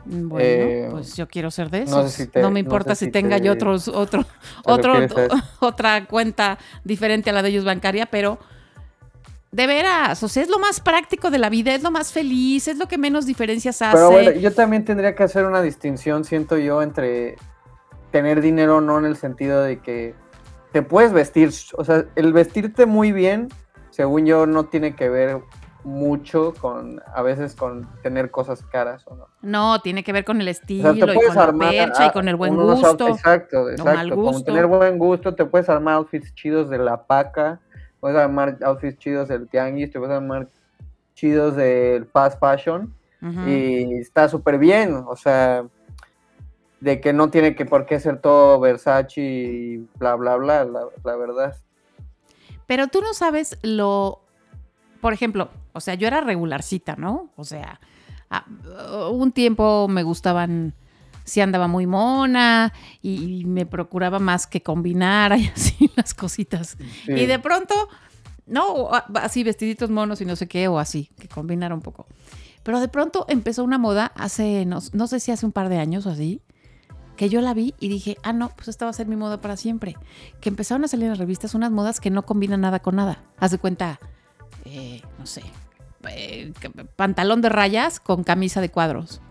Bueno, 0.06 0.40
Eh, 0.40 0.88
pues 0.92 1.16
yo 1.16 1.28
quiero 1.28 1.50
ser 1.50 1.70
de 1.72 1.80
no 1.86 2.02
esos. 2.02 2.12
sé 2.12 2.24
No, 2.24 2.26
si 2.26 2.32
te- 2.32 2.42
me 2.44 2.50
no 2.52 2.58
importa 2.60 2.94
sé 2.96 3.00
si, 3.00 3.06
si 3.06 3.12
tenga 3.12 3.38
te- 3.40 3.46
yo 3.46 3.54
otros, 3.54 3.88
otro, 3.88 4.24
otro, 4.66 4.94
otra 5.60 6.06
cuenta 6.06 6.58
diferente 6.84 7.32
a 7.32 7.34
la 7.34 7.42
de 7.42 7.50
ellos 7.50 7.66
bancaria, 7.66 8.06
pero 8.06 8.38
de 9.56 9.68
veras, 9.68 10.22
o 10.22 10.28
sea, 10.28 10.44
es 10.44 10.50
lo 10.50 10.60
más 10.60 10.82
práctico 10.82 11.32
de 11.32 11.38
la 11.38 11.50
vida, 11.50 11.74
es 11.74 11.82
lo 11.82 11.90
más 11.90 12.12
feliz, 12.12 12.68
es 12.68 12.78
lo 12.78 12.90
que 12.90 12.98
menos 12.98 13.26
diferencias 13.26 13.82
hace. 13.82 13.96
Pero 13.96 14.12
bueno, 14.12 14.32
yo 14.32 14.54
también 14.54 14.84
tendría 14.84 15.16
que 15.16 15.24
hacer 15.24 15.46
una 15.46 15.62
distinción, 15.62 16.26
siento 16.26 16.58
yo, 16.58 16.82
entre 16.82 17.38
tener 18.12 18.42
dinero 18.42 18.78
o 18.78 18.82
no 18.82 19.00
en 19.00 19.06
el 19.06 19.16
sentido 19.16 19.62
de 19.64 19.80
que 19.80 20.14
te 20.74 20.82
puedes 20.82 21.14
vestir, 21.14 21.52
o 21.78 21.86
sea, 21.86 22.04
el 22.18 22.34
vestirte 22.34 22.86
muy 22.86 23.14
bien, 23.14 23.48
según 23.92 24.26
yo, 24.26 24.46
no 24.46 24.66
tiene 24.66 24.94
que 24.94 25.08
ver 25.08 25.40
mucho 25.86 26.54
con, 26.60 27.02
a 27.14 27.22
veces 27.22 27.56
con 27.56 27.88
tener 28.02 28.32
cosas 28.32 28.62
caras 28.62 29.04
o 29.08 29.16
no. 29.16 29.28
No, 29.42 29.80
tiene 29.80 30.04
que 30.04 30.12
ver 30.12 30.26
con 30.26 30.42
el 30.42 30.50
O 30.50 30.52
estilo 30.52 30.94
sea, 30.94 31.06
te 31.06 31.14
y 31.14 31.28
con 31.28 31.36
la 31.36 31.70
percha 31.70 32.08
y 32.08 32.12
con 32.12 32.28
el 32.28 32.36
buen 32.36 32.56
unos 32.56 32.84
out- 32.84 33.00
gusto. 33.00 33.08
Exacto, 33.08 33.70
exacto. 33.70 34.16
Con 34.16 34.44
tener 34.44 34.66
buen 34.66 34.98
gusto, 34.98 35.34
te 35.34 35.46
puedes 35.46 35.70
armar 35.70 35.94
outfits 35.94 36.36
chidos 36.36 36.70
de 36.70 36.80
la 36.80 37.06
paca, 37.06 37.62
puedes 38.06 38.20
armar 38.20 38.60
outfits 38.62 39.00
chidos 39.00 39.30
del 39.30 39.48
tianguis, 39.48 39.92
te 39.92 39.98
puedes 39.98 40.16
armar 40.16 40.48
chidos 41.16 41.56
del 41.56 42.06
fast 42.06 42.40
fashion 42.40 42.94
y 43.48 43.96
está 43.96 44.30
súper 44.30 44.60
bien, 44.60 45.04
o 45.08 45.16
sea, 45.16 45.66
de 46.82 47.02
que 47.02 47.14
no 47.14 47.32
tiene 47.32 47.56
que 47.56 47.66
por 47.66 47.88
qué 47.88 48.00
ser 48.00 48.22
todo 48.22 48.60
Versace 48.60 49.20
y 49.20 49.78
bla, 49.98 50.14
bla, 50.14 50.36
bla, 50.36 50.66
la, 50.66 50.82
la 51.04 51.16
verdad. 51.16 51.56
Pero 52.68 52.90
tú 52.90 53.02
no 53.02 53.16
sabes 53.16 53.58
lo, 53.64 54.22
por 55.02 55.14
ejemplo, 55.14 55.50
o 55.74 55.80
sea, 55.80 55.96
yo 55.96 56.06
era 56.06 56.22
regularcita, 56.22 56.96
¿no? 56.98 57.32
O 57.38 57.44
sea, 57.44 57.80
un 59.10 59.32
tiempo 59.32 59.88
me 59.88 60.04
gustaban, 60.04 60.76
sí 61.26 61.42
andaba 61.42 61.68
muy 61.68 61.88
mona 61.88 62.72
y, 63.02 63.42
y 63.42 63.46
me 63.46 63.66
procuraba 63.66 64.20
más 64.20 64.48
que 64.48 64.62
combinar 64.62 65.38
y 65.38 65.48
así 65.48 65.92
las 65.98 66.14
cositas. 66.14 66.78
Sí. 67.06 67.12
Y 67.12 67.26
de 67.26 67.40
pronto, 67.40 67.74
no, 68.46 68.90
ah, 68.94 69.06
así 69.16 69.44
vestiditos 69.44 69.90
monos 69.90 70.22
y 70.22 70.26
no 70.26 70.38
sé 70.38 70.48
qué, 70.48 70.70
o 70.70 70.80
así, 70.80 71.10
que 71.20 71.28
combinara 71.28 71.76
un 71.76 71.82
poco. 71.82 72.08
Pero 72.64 72.80
de 72.80 72.88
pronto 72.88 73.26
empezó 73.28 73.64
una 73.64 73.78
moda 73.78 74.12
hace, 74.16 74.66
no, 74.66 74.80
no 74.94 75.08
sé 75.08 75.20
si 75.20 75.32
hace 75.32 75.46
un 75.46 75.52
par 75.52 75.70
de 75.70 75.78
años 75.78 76.06
o 76.06 76.10
así, 76.10 76.42
que 77.16 77.30
yo 77.30 77.42
la 77.42 77.54
vi 77.54 77.74
y 77.80 77.90
dije, 77.90 78.18
ah, 78.24 78.34
no, 78.34 78.50
pues 78.50 78.68
esta 78.68 78.86
va 78.86 78.92
a 78.92 78.94
ser 78.94 79.08
mi 79.08 79.16
moda 79.16 79.42
para 79.42 79.58
siempre. 79.58 79.96
Que 80.42 80.50
empezaron 80.50 80.84
a 80.84 80.88
salir 80.88 81.06
en 81.06 81.12
las 81.12 81.20
revistas 81.20 81.56
unas 81.56 81.72
modas 81.72 82.00
que 82.00 82.10
no 82.10 82.26
combinan 82.26 82.62
nada 82.62 82.80
con 82.80 82.96
nada. 82.96 83.24
Haz 83.38 83.52
de 83.52 83.58
cuenta, 83.58 84.00
eh, 84.66 85.02
no 85.18 85.26
sé, 85.26 85.44
eh, 86.10 86.54
pantalón 86.96 87.42
de 87.42 87.50
rayas 87.50 88.00
con 88.00 88.24
camisa 88.24 88.62
de 88.62 88.70
cuadros. 88.70 89.22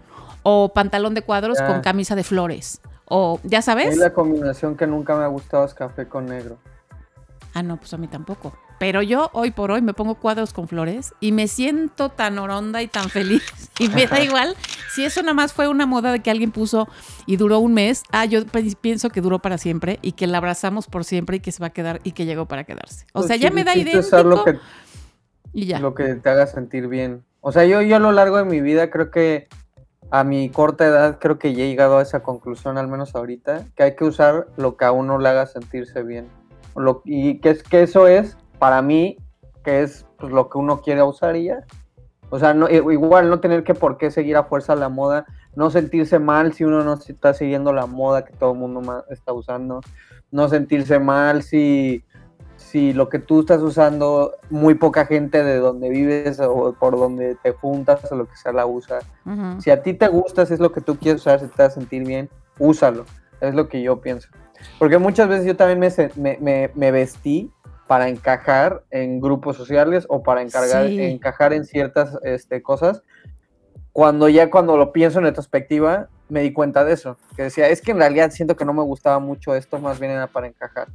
O 0.44 0.72
pantalón 0.72 1.14
de 1.14 1.22
cuadros 1.22 1.58
Ya. 1.58 1.66
con 1.66 1.80
camisa 1.80 2.14
de 2.14 2.22
flores. 2.22 2.80
O, 3.06 3.40
¿ya 3.42 3.60
sabes? 3.62 3.96
la 3.98 4.12
combinación 4.12 4.76
que 4.76 4.86
nunca 4.86 5.16
me 5.16 5.24
ha 5.24 5.26
gustado 5.26 5.64
es 5.64 5.74
café 5.74 6.06
con 6.06 6.26
negro. 6.26 6.58
Ah, 7.52 7.62
no, 7.62 7.76
pues 7.76 7.92
a 7.92 7.96
mí 7.98 8.06
tampoco. 8.08 8.56
Pero 8.80 9.02
yo 9.02 9.30
hoy 9.32 9.50
por 9.52 9.70
hoy 9.70 9.80
me 9.82 9.94
pongo 9.94 10.16
cuadros 10.16 10.52
con 10.52 10.66
flores 10.68 11.14
y 11.20 11.30
me 11.32 11.46
siento 11.46 12.08
tan 12.08 12.38
oronda 12.38 12.82
y 12.82 12.88
tan 12.88 13.08
feliz. 13.10 13.42
Y 13.80 13.88
me 13.88 14.06
da 14.06 14.20
igual 14.20 14.54
si 14.94 15.04
eso 15.04 15.20
nada 15.22 15.34
más 15.34 15.52
fue 15.52 15.66
una 15.66 15.84
moda 15.84 16.12
de 16.12 16.20
que 16.20 16.30
alguien 16.30 16.52
puso 16.52 16.88
y 17.26 17.36
duró 17.36 17.58
un 17.58 17.74
mes. 17.74 18.04
Ah, 18.12 18.24
yo 18.24 18.40
pienso 18.80 19.10
que 19.10 19.20
duró 19.20 19.40
para 19.40 19.58
siempre 19.58 19.98
y 20.00 20.12
que 20.12 20.28
la 20.28 20.38
abrazamos 20.38 20.86
por 20.86 21.04
siempre 21.04 21.38
y 21.38 21.40
que 21.40 21.50
se 21.50 21.60
va 21.60 21.66
a 21.68 21.70
quedar 21.70 22.00
y 22.04 22.12
que 22.12 22.24
llegó 22.24 22.46
para 22.46 22.62
quedarse. 22.62 23.04
O 23.12 23.20
Pues 23.20 23.26
sea, 23.26 23.36
sí, 23.36 23.42
ya 23.42 23.50
me 23.50 23.64
da 23.64 23.74
es 23.74 24.06
usar 24.06 24.24
lo 24.24 24.44
que, 24.44 24.58
y 25.52 25.66
ya. 25.66 25.80
lo 25.80 25.94
que 25.94 26.14
te 26.14 26.28
haga 26.30 26.46
sentir 26.46 26.86
bien. 26.86 27.24
O 27.40 27.50
sea, 27.50 27.64
yo, 27.64 27.82
yo 27.82 27.96
a 27.96 27.98
lo 27.98 28.12
largo 28.12 28.36
de 28.36 28.44
mi 28.44 28.60
vida 28.60 28.90
creo 28.90 29.10
que 29.10 29.48
a 30.14 30.22
mi 30.22 30.48
corta 30.48 30.86
edad 30.86 31.18
creo 31.18 31.40
que 31.40 31.54
ya 31.54 31.64
he 31.64 31.66
llegado 31.66 31.98
a 31.98 32.02
esa 32.02 32.20
conclusión, 32.20 32.78
al 32.78 32.86
menos 32.86 33.16
ahorita, 33.16 33.64
que 33.74 33.82
hay 33.82 33.96
que 33.96 34.04
usar 34.04 34.46
lo 34.56 34.76
que 34.76 34.84
a 34.84 34.92
uno 34.92 35.18
le 35.18 35.28
haga 35.28 35.44
sentirse 35.46 36.04
bien. 36.04 36.28
Y 37.04 37.40
que, 37.40 37.50
es, 37.50 37.64
que 37.64 37.82
eso 37.82 38.06
es, 38.06 38.36
para 38.60 38.80
mí, 38.80 39.18
que 39.64 39.82
es 39.82 40.06
pues, 40.16 40.32
lo 40.32 40.48
que 40.48 40.58
uno 40.58 40.82
quiere 40.82 41.02
usar 41.02 41.34
ya. 41.34 41.64
O 42.30 42.38
sea, 42.38 42.54
no, 42.54 42.70
igual 42.70 43.28
no 43.28 43.40
tener 43.40 43.64
que 43.64 43.74
por 43.74 43.98
qué 43.98 44.12
seguir 44.12 44.36
a 44.36 44.44
fuerza 44.44 44.76
la 44.76 44.88
moda, 44.88 45.26
no 45.56 45.68
sentirse 45.70 46.20
mal 46.20 46.52
si 46.52 46.62
uno 46.62 46.84
no 46.84 46.94
está 46.94 47.34
siguiendo 47.34 47.72
la 47.72 47.86
moda 47.86 48.24
que 48.24 48.34
todo 48.34 48.52
el 48.52 48.58
mundo 48.58 49.04
está 49.10 49.32
usando, 49.32 49.80
no 50.30 50.48
sentirse 50.48 51.00
mal 51.00 51.42
si, 51.42 52.04
si 52.74 52.92
lo 52.92 53.08
que 53.08 53.20
tú 53.20 53.38
estás 53.38 53.62
usando, 53.62 54.32
muy 54.50 54.74
poca 54.74 55.06
gente 55.06 55.44
de 55.44 55.58
donde 55.58 55.90
vives 55.90 56.40
o 56.40 56.72
por 56.76 56.98
donde 56.98 57.36
te 57.36 57.52
juntas 57.52 58.10
o 58.10 58.16
lo 58.16 58.26
que 58.28 58.34
sea 58.36 58.52
la 58.52 58.66
usa. 58.66 58.98
Si 59.60 59.70
a 59.70 59.80
ti 59.80 59.94
te 59.94 60.08
gusta, 60.08 60.44
si 60.44 60.54
es 60.54 60.58
lo 60.58 60.72
que 60.72 60.80
tú 60.80 60.96
quieres 60.98 61.20
usar, 61.20 61.38
si 61.38 61.46
te 61.46 61.62
hace 61.62 61.76
sentir 61.78 62.04
bien, 62.04 62.28
úsalo. 62.58 63.04
Es 63.40 63.54
lo 63.54 63.68
que 63.68 63.80
yo 63.80 64.00
pienso. 64.00 64.28
Porque 64.80 64.98
muchas 64.98 65.28
veces 65.28 65.46
yo 65.46 65.54
también 65.54 65.78
me, 65.78 65.88
me, 66.16 66.36
me- 66.40 66.70
me 66.74 66.90
vestí 66.90 67.52
para 67.86 68.08
encajar 68.08 68.82
en 68.90 69.20
grupos 69.20 69.56
sociales 69.56 70.04
o 70.08 70.24
para 70.24 70.42
encargar, 70.42 70.88
Sí. 70.88 71.00
encajar 71.00 71.52
en 71.52 71.64
ciertas 71.66 72.18
este, 72.24 72.60
cosas. 72.60 73.04
Cuando 73.92 74.28
ya 74.28 74.50
cuando 74.50 74.76
lo 74.76 74.90
pienso 74.90 75.20
en 75.20 75.26
retrospectiva, 75.26 76.08
me 76.28 76.40
di 76.40 76.52
cuenta 76.52 76.82
de 76.84 76.94
eso. 76.94 77.18
Que 77.36 77.44
decía, 77.44 77.68
es 77.68 77.80
que 77.80 77.92
en 77.92 77.98
realidad 77.98 78.32
siento 78.32 78.56
que 78.56 78.64
no 78.64 78.72
me 78.72 78.82
gustaba 78.82 79.20
mucho 79.20 79.54
esto, 79.54 79.78
más 79.78 80.00
bien 80.00 80.10
era 80.10 80.26
para 80.26 80.48
encajar. 80.48 80.88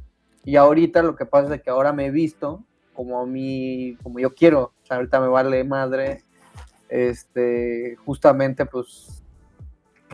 Y 0.44 0.56
ahorita 0.56 1.02
lo 1.02 1.16
que 1.16 1.26
pasa 1.26 1.54
es 1.54 1.62
que 1.62 1.70
ahora 1.70 1.92
me 1.92 2.06
he 2.06 2.10
visto 2.10 2.64
como 2.94 3.20
a 3.20 3.26
mí, 3.26 3.96
como 4.02 4.18
yo 4.18 4.34
quiero. 4.34 4.72
O 4.82 4.86
sea, 4.86 4.96
ahorita 4.96 5.20
me 5.20 5.28
vale 5.28 5.64
madre, 5.64 6.24
este, 6.88 7.96
justamente 8.04 8.66
pues 8.66 9.22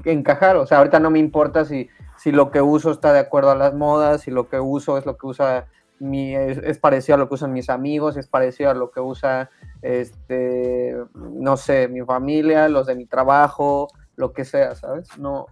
encajar. 0.05 0.57
O 0.57 0.67
sea, 0.67 0.79
ahorita 0.79 1.01
no 1.01 1.11
me 1.11 1.19
importa 1.19 1.65
si, 1.65 1.89
si 2.17 2.33
lo 2.33 2.51
que 2.51 2.61
uso 2.61 2.91
está 2.91 3.13
de 3.13 3.21
acuerdo 3.21 3.51
a 3.51 3.57
las 3.57 3.75
modas, 3.75 4.23
si 4.23 4.31
lo 4.31 4.49
que 4.49 4.61
uso 4.61 4.99
es 4.99 5.07
lo 5.07 5.17
que 5.17 5.27
usa 5.27 5.67
mi, 5.99 6.35
es, 6.35 6.59
es 6.59 6.79
parecido 6.79 7.17
a 7.17 7.19
lo 7.19 7.29
que 7.29 7.35
usan 7.35 7.53
mis 7.53 7.71
amigos, 7.71 8.17
es 8.17 8.27
parecido 8.27 8.71
a 8.71 8.75
lo 8.75 8.91
que 8.91 9.01
usa, 9.01 9.51
este, 9.83 10.97
no 11.15 11.57
sé, 11.57 11.89
mi 11.89 12.03
familia, 12.03 12.69
los 12.69 12.87
de 12.87 12.95
mi 12.95 13.07
trabajo, 13.07 13.89
lo 14.17 14.33
que 14.33 14.45
sea, 14.45 14.75
¿sabes? 14.75 15.17
No, 15.19 15.47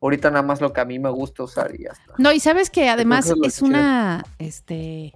ahorita 0.00 0.30
nada 0.30 0.42
más 0.42 0.60
lo 0.60 0.72
que 0.72 0.80
a 0.80 0.84
mí 0.84 0.98
me 0.98 1.10
gusta 1.10 1.42
usar 1.42 1.74
y 1.74 1.84
ya 1.84 1.90
está. 1.90 2.14
No, 2.18 2.32
y 2.32 2.40
sabes 2.40 2.70
que 2.70 2.88
además 2.88 3.32
es 3.44 3.62
una, 3.62 4.24
este, 4.38 5.14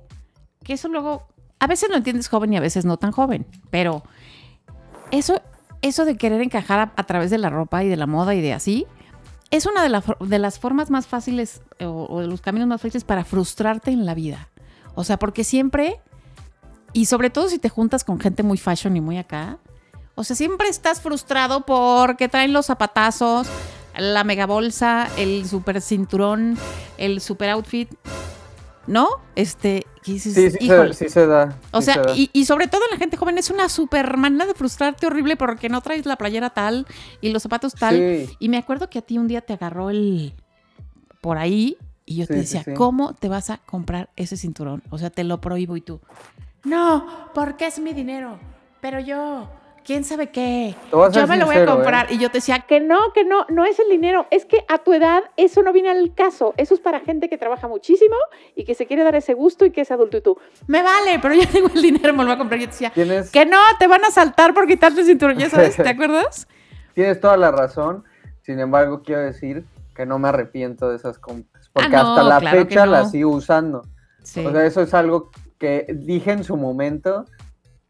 que 0.62 0.74
eso 0.74 0.88
luego, 0.88 1.26
a 1.58 1.66
veces 1.66 1.88
lo 1.88 1.96
entiendes 1.96 2.28
joven 2.28 2.52
y 2.52 2.56
a 2.56 2.60
veces 2.60 2.84
no 2.84 2.96
tan 2.96 3.12
joven, 3.12 3.46
pero 3.70 4.02
eso, 5.10 5.40
eso 5.82 6.04
de 6.04 6.16
querer 6.16 6.40
encajar 6.42 6.80
a, 6.80 6.92
a 6.96 7.04
través 7.04 7.30
de 7.30 7.38
la 7.38 7.50
ropa 7.50 7.84
y 7.84 7.88
de 7.88 7.96
la 7.96 8.06
moda 8.06 8.34
y 8.34 8.40
de 8.40 8.52
así, 8.52 8.86
es 9.50 9.66
una 9.66 9.82
de, 9.82 9.88
la 9.88 10.02
de 10.20 10.38
las 10.38 10.58
formas 10.58 10.90
más 10.90 11.06
fáciles 11.06 11.62
eh, 11.78 11.86
o, 11.86 12.06
o 12.08 12.20
de 12.20 12.26
los 12.26 12.40
caminos 12.40 12.68
más 12.68 12.80
fáciles 12.80 13.04
para 13.04 13.24
frustrarte 13.24 13.90
en 13.90 14.04
la 14.04 14.14
vida. 14.14 14.48
O 14.94 15.04
sea, 15.04 15.18
porque 15.18 15.44
siempre, 15.44 16.00
y 16.92 17.06
sobre 17.06 17.30
todo 17.30 17.48
si 17.48 17.58
te 17.58 17.68
juntas 17.68 18.04
con 18.04 18.20
gente 18.20 18.42
muy 18.42 18.58
fashion 18.58 18.96
y 18.96 19.00
muy 19.00 19.18
acá, 19.18 19.58
o 20.16 20.22
sea, 20.24 20.36
siempre 20.36 20.68
estás 20.68 21.00
frustrado 21.00 21.62
porque 21.66 22.28
traen 22.28 22.52
los 22.52 22.66
zapatazos, 22.66 23.48
la 23.98 24.24
mega 24.24 24.46
bolsa, 24.46 25.08
el 25.16 25.46
super 25.46 25.80
cinturón, 25.80 26.56
el 26.98 27.20
super 27.20 27.50
outfit, 27.50 27.90
¿no? 28.86 29.08
Este, 29.34 29.86
Sí, 30.02 30.18
sí, 30.18 30.32
se, 30.32 30.50
sí 30.50 31.08
se 31.08 31.26
da. 31.26 31.56
O 31.70 31.80
sí 31.80 31.86
sea, 31.86 31.94
se 31.94 32.00
da. 32.00 32.14
y, 32.14 32.28
y 32.34 32.44
sobre 32.44 32.68
todo 32.68 32.82
en 32.84 32.90
la 32.90 32.98
gente 32.98 33.16
joven 33.16 33.38
es 33.38 33.48
una 33.50 33.70
super 33.70 34.18
manera 34.18 34.44
de 34.44 34.52
frustrarte 34.52 35.06
horrible 35.06 35.36
porque 35.36 35.70
no 35.70 35.80
traes 35.80 36.04
la 36.04 36.16
playera 36.16 36.50
tal 36.50 36.86
y 37.22 37.30
los 37.30 37.42
zapatos 37.42 37.72
tal. 37.72 37.96
Sí. 37.96 38.36
Y 38.38 38.50
me 38.50 38.58
acuerdo 38.58 38.90
que 38.90 38.98
a 38.98 39.02
ti 39.02 39.16
un 39.16 39.28
día 39.28 39.40
te 39.40 39.54
agarró 39.54 39.88
el 39.88 40.34
por 41.22 41.38
ahí 41.38 41.78
y 42.04 42.16
yo 42.16 42.26
te 42.26 42.34
Sí, 42.34 42.40
sí, 42.40 42.44
decía, 42.58 42.62
sí. 42.64 42.74
¿cómo 42.74 43.14
te 43.14 43.30
vas 43.30 43.48
a 43.48 43.56
comprar 43.64 44.10
ese 44.16 44.36
cinturón? 44.36 44.82
O 44.90 44.98
sea, 44.98 45.08
te 45.08 45.24
lo 45.24 45.40
prohíbo 45.40 45.74
y 45.78 45.80
tú. 45.80 46.02
No, 46.64 47.30
porque 47.32 47.66
es 47.66 47.78
mi 47.78 47.94
dinero. 47.94 48.38
Pero 48.82 49.00
yo, 49.00 49.48
¿quién 49.84 50.04
sabe 50.04 50.30
qué? 50.30 50.74
Yo 50.90 51.26
me 51.26 51.36
lo 51.36 51.46
voy 51.46 51.54
a 51.54 51.58
sincero, 51.58 51.62
¿eh? 51.62 51.66
comprar. 51.74 52.12
Y 52.12 52.18
yo 52.18 52.30
te 52.30 52.38
decía, 52.38 52.60
Que 52.60 52.80
no, 52.80 53.12
que 53.12 53.24
no, 53.24 53.46
no 53.48 53.64
es 53.64 53.78
el 53.78 53.88
dinero. 53.88 54.26
Es 54.30 54.44
que 54.44 54.64
a 54.68 54.78
tu 54.78 54.92
edad 54.92 55.22
eso 55.36 55.62
no 55.62 55.72
viene 55.72 55.90
al 55.90 56.14
caso. 56.14 56.54
Eso 56.56 56.74
es 56.74 56.80
para 56.80 57.00
gente 57.00 57.28
que 57.28 57.38
trabaja 57.38 57.68
muchísimo 57.68 58.16
y 58.56 58.64
que 58.64 58.74
se 58.74 58.86
quiere 58.86 59.04
dar 59.04 59.14
ese 59.14 59.34
gusto 59.34 59.64
y 59.64 59.70
que 59.70 59.82
es 59.82 59.90
adulto 59.90 60.16
y 60.16 60.20
tú. 60.22 60.38
me 60.66 60.82
vale, 60.82 61.18
pero 61.20 61.34
yo 61.34 61.46
tengo 61.52 61.68
el 61.74 61.82
dinero, 61.82 62.12
me 62.12 62.18
lo 62.20 62.24
voy 62.24 62.34
a 62.34 62.38
comprar. 62.38 62.58
Y 62.58 62.62
yo 62.64 62.68
te 62.68 62.72
decía, 62.72 62.90
Tienes, 62.90 63.30
que 63.30 63.46
no, 63.46 63.58
te 63.78 63.86
van 63.86 64.04
a 64.04 64.10
saltar 64.10 64.54
por 64.54 64.66
quitarte 64.66 65.00
el 65.00 65.06
cinturón. 65.06 65.38
¿Ya 65.38 65.50
sabes? 65.50 65.76
¿Te 65.76 65.88
acuerdas? 65.88 66.48
tienes 66.94 67.20
toda 67.20 67.36
la 67.36 67.50
razón. 67.50 68.04
Sin 68.42 68.60
embargo, 68.60 69.02
quiero 69.02 69.22
decir 69.22 69.64
que 69.94 70.06
no 70.06 70.18
me 70.18 70.28
arrepiento 70.28 70.88
de 70.90 70.96
esas 70.96 71.18
compras. 71.18 71.70
Porque 71.72 71.94
Ah, 71.96 72.02
no, 72.02 72.10
hasta 72.10 72.22
la 72.24 72.40
claro 72.40 72.58
fecha 72.58 72.86
no. 72.86 72.92
las 72.92 73.10
sigo 73.10 73.30
usando. 73.30 73.82
Sí. 74.22 74.44
O 74.44 74.50
sea, 74.52 74.64
eso 74.66 74.80
es 74.82 74.92
algo 74.94 75.30
que 75.58 75.86
dije 75.88 76.30
en 76.32 76.44
su 76.44 76.56
momento 76.56 77.24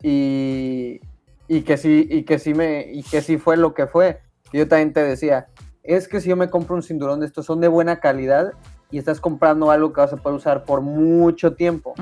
y, 0.03 1.01
y 1.49 1.63
que 1.63 1.77
sí, 1.77 2.07
y 2.11 2.25
que 2.25 2.39
sí 2.39 2.55
me, 2.55 2.87
y 2.91 3.03
que 3.03 3.23
sí 3.23 3.39
fue 3.39 3.57
lo 3.57 3.75
que 3.75 3.87
fue. 3.87 4.21
Yo 4.53 4.69
también 4.69 4.93
te 4.93 5.03
decía, 5.03 5.49
es 5.83 6.09
que 6.09 6.21
si 6.21 6.31
yo 6.31 6.37
me 6.37 6.51
compro 6.51 6.77
un 6.77 6.83
cinturón 6.83 7.21
de 7.21 7.27
estos, 7.27 7.47
son 7.47 7.61
de 7.61 7.69
buena 7.69 8.01
calidad 8.01 8.53
y 8.91 8.99
estás 8.99 9.21
comprando 9.21 9.71
algo 9.71 9.93
que 9.93 10.01
vas 10.01 10.13
a 10.13 10.17
poder 10.17 10.37
usar 10.37 10.65
por 10.65 10.81
mucho 10.81 11.55
tiempo. 11.55 11.95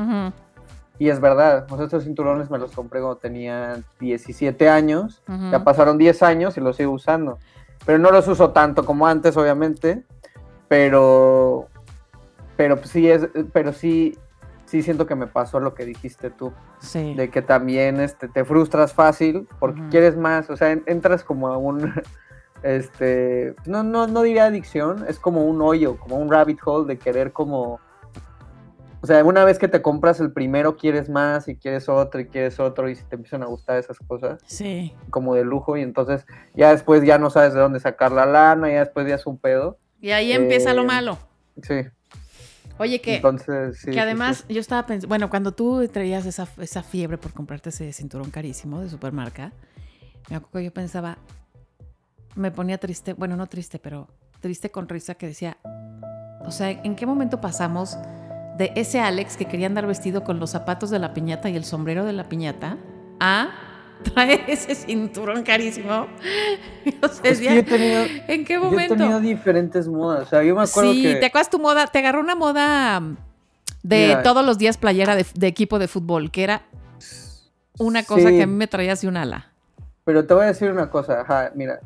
Y 0.99 1.08
es 1.08 1.20
verdad, 1.20 1.66
sea, 1.68 1.84
estos 1.84 2.04
cinturones 2.04 2.50
me 2.50 2.58
los 2.58 2.72
compré 2.72 3.00
cuando 3.00 3.16
tenía 3.16 3.80
17 3.99 4.68
años, 4.68 5.22
ya 5.50 5.64
pasaron 5.64 5.99
10 5.99 6.22
años 6.22 6.56
y 6.56 6.61
los 6.61 6.76
sigo 6.76 6.92
usando. 6.92 7.38
Pero 7.84 7.99
no 7.99 8.11
los 8.11 8.28
uso 8.28 8.50
tanto 8.50 8.84
como 8.84 9.06
antes, 9.06 9.37
obviamente, 9.37 10.04
pero 10.68 11.66
pero 12.56 12.76
pues 12.76 12.90
sí 12.90 13.11
es 13.11 13.26
pero 13.52 13.72
sí 13.72 14.16
sí 14.73 14.83
siento 14.83 15.07
que 15.07 15.14
me 15.14 15.26
pasó 15.26 15.61
lo 15.61 15.75
que 15.75 15.85
dijiste 15.85 16.31
tú, 16.31 16.55
Sí. 16.81 17.12
de 17.14 17.29
que 17.29 17.43
también 17.43 18.00
este 18.00 18.26
te 18.26 18.43
frustras 18.47 18.95
fácil 18.95 19.47
porque 19.59 19.83
quieres 19.91 20.17
más, 20.17 20.49
o 20.49 20.57
sea, 20.57 20.71
en- 20.71 20.83
entras 20.87 21.25
como 21.25 21.49
a 21.49 21.59
un 21.59 21.93
este 22.62 23.55
no 23.67 23.83
no 23.83 24.07
no 24.07 24.23
diría 24.23 24.47
adicción, 24.47 25.05
es 25.09 25.19
como 25.19 25.45
un 25.45 25.61
hoyo, 25.61 25.99
como 25.99 26.17
un 26.17 26.31
rabbit 26.31 26.59
hole 26.64 26.87
de 26.87 26.99
querer 26.99 27.33
como 27.33 27.81
o 29.02 29.07
sea, 29.07 29.23
una 29.25 29.45
vez 29.45 29.59
que 29.59 29.67
te 29.69 29.83
compras 29.83 30.21
el 30.21 30.33
primero, 30.33 30.76
quieres 30.79 31.11
más 31.11 31.49
y 31.49 31.57
quieres 31.57 31.88
otro 31.91 32.21
y 32.21 32.26
quieres 32.26 32.59
otro 32.61 32.88
y 32.88 32.95
si 32.95 33.02
te 33.05 33.17
empiezan 33.17 33.43
a 33.43 33.47
gustar 33.47 33.76
esas 33.79 33.99
cosas 33.99 34.41
Sí. 34.47 34.95
como 35.11 35.35
de 35.35 35.45
lujo 35.45 35.76
y 35.76 35.83
entonces 35.83 36.25
ya 36.55 36.71
después 36.71 37.02
ya 37.05 37.19
no 37.19 37.29
sabes 37.29 37.52
de 37.52 37.61
dónde 37.61 37.79
sacar 37.81 38.11
la 38.12 38.25
lana, 38.25 38.71
ya 38.71 38.79
después 38.79 39.07
ya 39.07 39.17
es 39.17 39.26
un 39.26 39.37
pedo. 39.38 39.76
Y 40.00 40.12
ahí 40.12 40.33
empieza 40.33 40.73
lo 40.73 40.83
Eh, 40.83 40.87
malo. 40.87 41.19
Sí, 41.62 41.83
Oye, 42.79 43.00
que, 43.00 43.17
entonces 43.17 43.79
sí. 43.79 43.87
que 43.87 43.93
sí, 43.93 43.99
además 43.99 44.45
sí. 44.47 44.55
yo 44.55 44.61
estaba 44.61 44.87
pensando, 44.87 45.09
bueno, 45.09 45.31
cuando 45.31 45.52
tú 45.52 45.87
traías 45.88 46.26
esa, 46.26 46.49
esa 46.59 46.83
fiebre 46.83 47.19
por 47.19 47.33
comprarte 47.33 47.69
ese 47.71 47.93
cinturón 47.93 48.31
carísimo 48.31 48.81
de 48.81 48.88
supermarca, 48.88 49.52
me 50.31 50.37
acuerdo 50.37 50.59
que 50.59 50.64
yo 50.64 50.73
pensaba, 50.73 51.19
me 52.35 52.50
ponía 52.50 52.79
triste, 52.79 53.12
bueno, 53.12 53.37
no 53.37 53.47
triste, 53.47 53.79
pero 53.79 54.09
triste 54.41 54.71
con 54.71 54.88
risa 54.88 55.14
que 55.14 55.26
decía, 55.26 55.59
o 56.45 56.50
sea, 56.50 56.71
¿en 56.71 56.97
qué 56.97 57.07
momento 57.07 57.41
pasamos 57.41 57.97
de 58.59 58.73
ese 58.75 59.00
Alex 59.00 59.37
que 59.37 59.47
quería 59.47 59.67
andar 59.67 59.87
vestido 59.87 60.25
con 60.25 60.38
los 60.38 60.50
zapatos 60.50 60.91
de 60.91 60.99
la 60.99 61.14
piñata 61.14 61.49
y 61.49 61.57
el 61.57 61.64
sombrero 61.64 62.05
de 62.05 62.12
la 62.12 62.29
piñata 62.29 62.76
a 63.21 63.50
traer 64.02 64.44
ese 64.49 64.75
cinturón 64.75 65.42
carísimo? 65.42 66.06
O 67.02 67.09
sea, 67.09 67.30
Es 67.30 67.38
que 67.38 67.44
yo 67.44 67.50
he 67.52 67.62
tenido, 67.62 68.04
¿En 68.28 68.44
qué 68.44 68.54
yo 68.54 68.61
he 68.61 68.64
momento? 68.64 68.97
tenido 68.97 69.21
diferentes 69.21 69.87
modas. 69.88 70.23
O 70.26 70.30
sea, 70.30 70.42
yo 70.42 70.54
me 70.56 70.62
acuerdo 70.62 70.92
Sí, 70.92 71.02
que. 71.02 71.14
¿te 71.16 71.26
acuerdas 71.26 71.50
tu 71.50 71.59
moda? 71.59 71.87
Te 71.87 71.99
agarró 72.00 72.21
una 72.21 72.35
moda 72.35 72.99
mm, 73.00 73.16
de 73.85 74.06
Mira. 74.09 74.23
todos 74.23 74.44
los 74.44 74.59
días 74.59 74.76
playera 74.78 75.14
de, 75.16 75.25
de 75.35 75.47
equipo 75.47 75.78
de 75.78 75.87
fútbol, 75.88 76.30
que 76.30 76.42
era 76.44 76.62
una 77.78 78.02
cosa 78.04 78.28
Sí. 78.28 78.37
que 78.37 78.42
a 78.42 78.47
mí 78.47 78.54
me 78.54 78.66
traía 78.66 78.92
así 78.94 79.06
un 79.06 79.16
ala. 79.16 79.52
Pero 80.04 80.26
te 80.26 80.35
voy 80.35 80.44
a 80.44 80.47
decir 80.49 80.71
una 80.71 80.90
cosa, 80.90 81.21
ajá, 81.21 81.52
mira. 81.54 81.80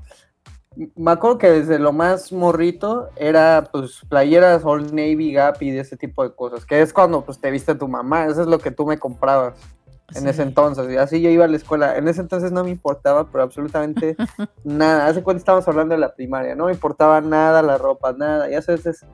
Me 0.95 1.11
acuerdo 1.11 1.39
que 1.39 1.51
desde 1.51 1.79
lo 1.79 1.93
más 1.93 2.33
morrito 2.33 3.09
era 3.17 3.67
pues 3.73 4.01
playeras 4.11 4.63
Old 4.65 4.91
Navy, 4.93 5.33
Gap 5.33 5.63
y 5.63 5.71
de 5.71 5.81
ese 5.81 5.97
tipo 5.97 6.23
de 6.23 6.35
cosas, 6.35 6.67
que 6.67 6.83
es 6.83 6.93
cuando 6.93 7.25
pues 7.25 7.39
te 7.39 7.51
viste 7.51 7.75
tu 7.75 7.89
mamá, 7.89 8.27
eso 8.27 8.43
es 8.43 8.47
lo 8.47 8.59
que 8.59 8.71
tú 8.71 8.85
me 8.87 8.99
comprabas 8.99 9.55
en 10.15 10.23
Sí. 10.23 10.29
ese 10.29 10.43
entonces, 10.43 10.91
y 10.91 10.97
así 10.97 11.21
yo 11.21 11.31
iba 11.31 11.45
a 11.45 11.49
la 11.49 11.57
escuela, 11.57 11.97
en 11.97 12.07
ese 12.09 12.21
entonces 12.21 12.53
no 12.53 12.63
me 12.65 12.71
importaba, 12.71 13.29
pero 13.31 13.43
absolutamente 13.45 14.17
nada, 14.65 15.07
hace 15.09 15.23
cuando 15.23 15.39
estábamos 15.39 15.67
hablando 15.69 15.95
de 15.95 16.01
la 16.01 16.15
primaria, 16.15 16.55
no 16.55 16.67
me 16.67 16.73
importaba 16.73 17.21
nada 17.21 17.61
la 17.63 17.77
ropa, 17.79 18.13
nada, 18.13 18.49
y 18.51 18.55
a 18.55 18.61
veces, 18.61 19.05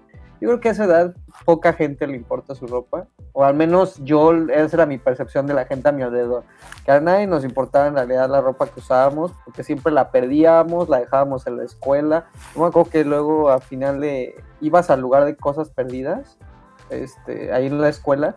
yo 0.41 0.49
creo 0.49 0.61
que 0.61 0.69
a 0.69 0.73
esa 0.73 0.85
edad 0.85 1.15
poca 1.47 1.73
gente 1.73 2.07
le 2.07 2.17
importa 2.17 2.55
su 2.55 2.67
ropa, 2.67 3.07
o 3.33 3.45
al 3.45 3.55
menos 3.55 3.97
yo, 4.05 4.33
esa 4.51 4.77
era 4.77 4.87
mi 4.87 4.99
percepción 4.99 5.47
de 5.47 5.55
la 5.55 5.65
gente 5.65 5.89
a 5.89 5.93
mi 5.93 6.03
alrededor, 6.03 6.43
que 6.85 6.91
a 6.93 7.01
nadie 7.01 7.27
nos 7.27 7.45
importaba 7.45 7.87
en 7.87 7.95
realidad 7.95 8.29
la 8.29 8.41
ropa 8.43 8.67
que 8.67 8.81
usábamos, 8.81 9.33
porque 9.45 9.63
siempre 9.65 9.93
la 9.93 10.11
perdíamos, 10.11 10.89
la 10.89 10.99
dejábamos 10.99 11.47
en 11.47 11.57
la 11.57 11.65
escuela. 11.65 12.27
Yo 12.55 12.61
me 12.61 12.67
acuerdo 12.67 12.91
que 12.91 13.05
luego 13.05 13.51
al 13.51 13.63
final 13.63 14.01
de 14.01 14.35
ibas 14.61 14.91
al 14.91 15.01
lugar 15.01 15.25
de 15.25 15.37
cosas 15.37 15.71
perdidas, 15.71 16.37
este, 16.91 17.53
ahí 17.53 17.67
en 17.69 17.81
la 17.81 17.89
escuela, 17.89 18.35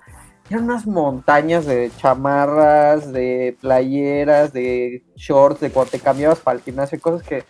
eran 0.50 0.66
unas 0.66 0.86
montañas 0.86 1.66
de 1.66 1.92
chamarras, 1.98 3.12
de 3.12 3.58
playeras, 3.62 4.54
de 4.54 5.04
shorts, 5.16 5.60
de 5.62 5.72
cuando 5.72 5.92
te 5.92 6.00
cambiabas 6.00 6.40
para 6.40 6.58
el 6.58 6.64
gimnasio, 6.64 7.00
cosas 7.00 7.25
que 7.28 7.44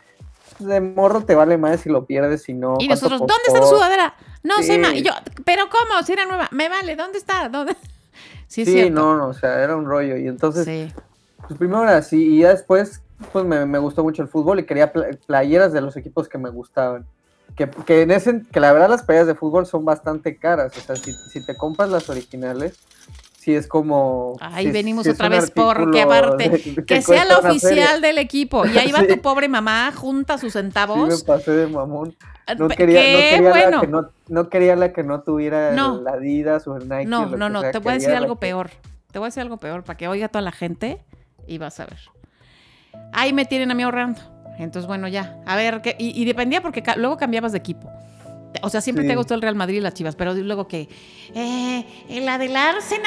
pues, 0.58 0.70
de 0.70 0.80
morro 0.82 1.24
te 1.26 1.36
vale 1.36 1.58
más 1.58 1.82
si 1.82 1.90
lo 1.90 2.06
pierdes, 2.06 2.44
si 2.44 2.54
no. 2.54 2.76
Y 2.80 2.88
nosotros, 2.88 3.20
¿dónde 3.20 3.34
está 3.48 3.60
tu 3.60 3.68
sudadera? 3.68 4.14
No 4.44 4.58
sé. 4.58 4.84
Sí. 4.84 4.98
Y 4.98 5.04
yo, 5.04 5.12
¿pero 5.44 5.64
cómo? 5.70 6.02
Si 6.04 6.14
era 6.14 6.26
nueva. 6.26 6.48
Me 6.52 6.70
vale, 6.70 6.96
¿dónde 6.96 7.18
está? 7.18 7.50
¿Dónde? 7.50 7.76
Sí, 8.48 8.64
Sí, 8.64 8.90
no, 8.92 9.18
no, 9.18 9.30
o 9.30 9.34
sea, 9.34 9.62
era 9.64 9.76
un 9.76 9.86
rollo. 9.86 10.16
Y 10.18 10.28
entonces, 10.28 10.66
Sí. 10.66 10.94
Pues 11.48 11.58
primero 11.60 11.84
era 11.84 11.98
así, 11.98 12.36
y 12.36 12.40
ya 12.42 12.50
después, 12.50 13.02
pues 13.34 13.44
me, 13.44 13.66
me 13.66 13.80
gustó 13.80 14.04
mucho 14.04 14.22
el 14.22 14.28
fútbol 14.30 14.60
y 14.60 14.66
quería 14.66 14.94
pla- 14.94 15.10
playeras 15.28 15.74
de 15.74 15.82
los 15.82 15.98
equipos 15.98 16.30
que 16.30 16.38
me 16.38 16.50
gustaban. 16.52 17.06
Que, 17.56 17.70
que 17.70 18.02
en 18.02 18.12
ese, 18.12 18.42
que 18.52 18.60
la 18.60 18.74
verdad 18.74 18.90
las 18.90 19.04
playeras 19.04 19.28
de 19.28 19.36
fútbol 19.36 19.66
son 19.66 19.86
bastante 19.86 20.38
caras, 20.38 20.78
o 20.78 20.82
sea, 20.82 20.96
si, 20.98 21.14
si 21.14 21.46
te 21.46 21.56
compras 21.56 21.90
las 21.90 22.10
originales, 22.10 22.78
sí 23.38 23.56
es 23.56 23.66
como... 23.68 24.36
Ahí 24.42 24.66
sí- 24.66 24.72
venimos 24.72 25.06
sí 25.06 25.12
otra 25.12 25.30
vez 25.30 25.52
porque 25.52 26.02
aparte, 26.02 26.50
de- 26.50 26.86
Que 26.86 27.02
sea 27.02 27.24
la 27.24 27.38
oficial 27.40 28.02
del 28.02 28.18
equipo. 28.18 28.66
Y 28.66 28.78
ahí 28.78 28.92
va 28.92 29.08
tu 29.08 29.22
pobre 29.22 29.48
mamá, 29.48 29.92
junta 29.96 30.38
sus 30.38 30.52
Sí, 30.52 30.58
me 30.58 30.64
centavos. 30.64 31.24
pasé 31.24 31.52
de 31.52 31.68
mamón. 31.68 32.16
No 32.60 32.68
Pe- 32.68 32.76
quería, 32.76 33.00
no 33.00 33.18
quería 33.18 33.50
bueno. 33.50 33.72
la 33.78 33.82
que 33.82 33.88
no, 33.88 34.10
no 34.28 34.50
quería 34.50 34.76
la 34.76 34.92
que 34.94 35.04
no 35.04 35.22
tuviera 35.22 35.72
No. 35.72 36.02
la 36.02 36.12
Adidas 36.12 36.68
o 36.68 36.76
el 36.76 36.90
Nike. 36.90 37.06
No, 37.06 37.26
no, 37.28 37.50
no, 37.50 37.62
sea, 37.62 37.72
te 37.72 37.80
voy 37.80 37.92
a 37.92 37.96
decir 37.96 38.12
algo 38.12 38.36
que- 38.36 38.42
peor. 38.48 38.70
Te 39.12 39.20
voy 39.20 39.28
a 39.28 39.30
decir 39.30 39.42
algo 39.42 39.58
peor 39.58 39.84
para 39.84 39.96
que 39.96 40.08
oiga 40.10 40.28
toda 40.28 40.42
la 40.42 40.52
gente 40.52 41.02
y 41.48 41.58
vas 41.58 41.80
a 41.80 41.86
ver. 41.86 42.00
Ahí 43.14 43.32
me 43.32 43.46
tienen 43.46 43.72
a 43.72 43.76
mí 43.76 43.84
ahorrando. 43.84 44.20
Entonces, 44.58 44.88
bueno, 44.88 45.08
ya. 45.08 45.38
A 45.46 45.56
ver, 45.56 45.82
¿qué? 45.82 45.96
Y, 46.00 46.20
y 46.22 46.26
dependía 46.26 46.62
porque 46.62 46.82
ca- 46.82 46.96
luego 46.96 47.18
cambiabas 47.18 47.52
de 47.52 47.58
equipo. 47.58 47.90
O 48.62 48.70
sea, 48.70 48.80
siempre 48.80 49.04
te 49.06 49.16
gustó 49.18 49.34
el 49.36 49.42
Real 49.42 49.56
Madrid 49.56 49.78
y 49.78 49.82
las 49.82 49.94
Chivas, 49.94 50.16
pero 50.16 50.34
luego 50.34 50.66
que 50.66 50.88
eh, 51.34 51.86
la 52.22 52.38
del 52.38 52.56
Arsenal, 52.56 53.04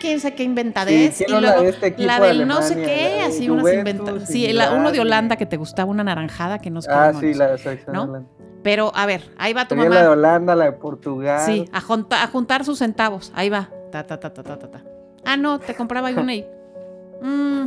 quién 0.00 0.20
sabe 0.20 0.36
qué 0.36 0.44
inventadez, 0.44 1.20
y 1.20 1.24
la 1.32 1.40
luego 1.40 1.62
de 1.62 1.68
este 1.70 1.94
la 1.98 2.20
de 2.20 2.28
del 2.28 2.46
no 2.46 2.62
sé 2.62 2.76
qué, 2.76 3.20
así 3.26 3.50
unas 3.50 3.62
Juventus 3.62 3.78
inventadas. 3.94 4.30
y 4.30 4.32
Sí, 4.32 4.56
uno 4.72 4.92
de 4.92 5.00
Holanda 5.00 5.34
que 5.36 5.44
te 5.44 5.56
gustaba, 5.56 5.90
una 5.90 6.04
naranjada 6.04 6.60
que 6.60 6.70
no 6.70 6.80
sé 6.82 6.88
Ah, 6.92 7.12
sí, 7.18 7.34
la 7.34 7.48
de 7.50 7.58
selección 7.58 7.96
¿no? 7.96 8.02
Holanda. 8.04 8.28
Pero, 8.62 8.92
a 8.94 9.06
ver, 9.06 9.22
ahí 9.38 9.52
va 9.52 9.64
tu 9.64 9.70
Tenía 9.70 9.84
mamá. 9.86 9.94
la 9.96 10.02
de 10.02 10.08
Holanda, 10.08 10.54
la 10.54 10.64
de 10.66 10.72
Portugal. 10.72 11.40
Sí, 11.44 11.68
a, 11.72 11.80
junta- 11.80 12.22
a 12.22 12.28
juntar 12.28 12.64
sus 12.64 12.78
centavos. 12.78 13.32
Ahí 13.34 13.48
va. 13.48 13.70
Ta, 13.90 14.06
ta, 14.06 14.20
ta, 14.20 14.32
ta, 14.32 14.44
ta, 14.44 14.56
ta. 14.56 14.84
Ah, 15.24 15.36
no, 15.36 15.58
te 15.58 15.74
compraba 15.74 16.10
una 16.12 16.32
y... 16.34 16.46
Mm, 17.22 17.66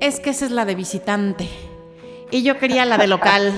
es 0.00 0.18
que 0.20 0.30
esa 0.30 0.44
es 0.46 0.50
la 0.52 0.64
de 0.64 0.74
visitante. 0.76 1.48
Y 2.30 2.42
yo 2.42 2.58
quería 2.58 2.84
la 2.86 2.98
de 2.98 3.06
local. 3.06 3.52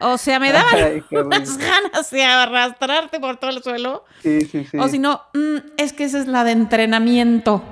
O 0.00 0.16
sea, 0.16 0.38
me 0.38 0.52
daban 0.52 0.74
Ay, 0.76 1.02
unas 1.10 1.58
ganas 1.58 2.10
de 2.10 2.22
arrastrarte 2.24 3.18
por 3.18 3.36
todo 3.36 3.50
el 3.50 3.62
suelo. 3.62 4.04
Sí, 4.22 4.42
sí, 4.42 4.64
sí. 4.64 4.78
O 4.78 4.88
si 4.88 4.98
no, 4.98 5.22
mm, 5.34 5.56
es 5.76 5.92
que 5.92 6.04
esa 6.04 6.18
es 6.18 6.26
la 6.28 6.44
de 6.44 6.52
entrenamiento. 6.52 7.62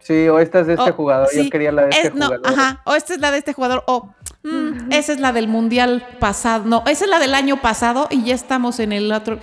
Sí, 0.00 0.28
o 0.28 0.38
esta 0.38 0.60
es 0.60 0.66
de 0.68 0.74
este 0.74 0.90
O, 0.90 0.94
jugador. 0.94 1.28
sí, 1.30 1.44
Yo 1.44 1.50
quería 1.50 1.72
la 1.72 1.82
de 1.82 1.90
este 1.90 2.08
es- 2.08 2.14
no, 2.14 2.26
jugador. 2.26 2.46
ajá, 2.48 2.82
o 2.84 2.94
esta 2.94 3.14
es 3.14 3.20
la 3.20 3.30
de 3.30 3.38
este 3.38 3.52
jugador, 3.52 3.82
o 3.86 4.12
mm, 4.44 4.92
esa 4.92 5.12
es 5.12 5.20
la 5.20 5.32
del 5.32 5.48
mundial 5.48 6.06
pasado, 6.20 6.64
no, 6.64 6.84
esa 6.86 7.04
es 7.04 7.10
la 7.10 7.18
del 7.18 7.34
año 7.34 7.60
pasado 7.60 8.06
y 8.10 8.22
ya 8.24 8.34
estamos 8.34 8.78
en 8.78 8.92
el 8.92 9.10
otro. 9.12 9.38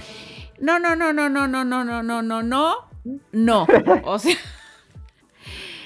No, 0.60 0.80
no, 0.80 0.96
no, 0.96 1.12
no, 1.12 1.30
no, 1.30 1.48
no, 1.48 1.66
no, 1.66 1.84
no, 1.84 2.02
no, 2.04 2.22
no, 2.22 2.42
no, 2.44 2.76
no. 3.34 3.68
O 4.06 4.20
sea, 4.20 4.36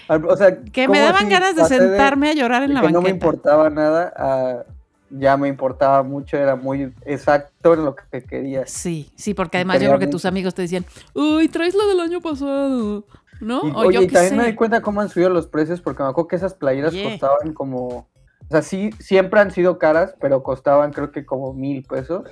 O 0.09 0.37
sea, 0.37 0.61
que 0.63 0.87
me 0.87 0.99
¿cómo 0.99 1.05
daban 1.05 1.29
ganas 1.29 1.55
de 1.55 1.65
sentarme 1.65 2.29
a 2.29 2.33
llorar 2.33 2.63
en 2.63 2.73
la 2.73 2.81
que 2.81 2.91
no 2.91 3.01
me 3.01 3.09
importaba 3.09 3.69
nada 3.69 4.13
a 4.15 4.65
ya 5.09 5.37
me 5.37 5.47
importaba 5.47 6.03
mucho, 6.03 6.37
era 6.37 6.55
muy 6.55 6.93
exacto 7.05 7.73
en 7.73 7.85
lo 7.85 7.95
que 7.95 8.23
quería. 8.23 8.65
Sí, 8.67 9.09
sí, 9.15 9.33
porque 9.33 9.57
además 9.57 9.79
yo 9.81 9.87
creo 9.87 9.99
que 9.99 10.07
tus 10.07 10.25
amigos 10.25 10.53
te 10.53 10.63
decían, 10.63 10.85
uy, 11.13 11.47
traes 11.47 11.75
la 11.75 11.85
del 11.85 11.99
año 12.01 12.19
pasado, 12.19 13.05
¿no? 13.39 13.67
Y, 13.67 13.71
o 13.71 13.77
oye, 13.77 13.93
yo 13.99 14.01
y 14.01 14.07
también 14.07 14.31
sé. 14.33 14.35
me 14.35 14.45
di 14.47 14.55
cuenta 14.55 14.81
cómo 14.81 14.99
han 14.99 15.07
subido 15.09 15.29
los 15.29 15.47
precios, 15.47 15.79
porque 15.79 16.03
me 16.03 16.09
acuerdo 16.09 16.27
que 16.27 16.35
esas 16.35 16.53
playeras 16.55 16.93
costaban 16.93 17.53
como, 17.53 17.87
o 17.87 18.07
sea, 18.51 18.61
sí, 18.61 18.89
siempre 18.99 19.39
han 19.39 19.51
sido 19.51 19.77
caras, 19.77 20.13
pero 20.19 20.43
costaban 20.43 20.91
creo 20.91 21.11
que 21.11 21.25
como 21.25 21.53
mil 21.53 21.83
pesos. 21.83 22.23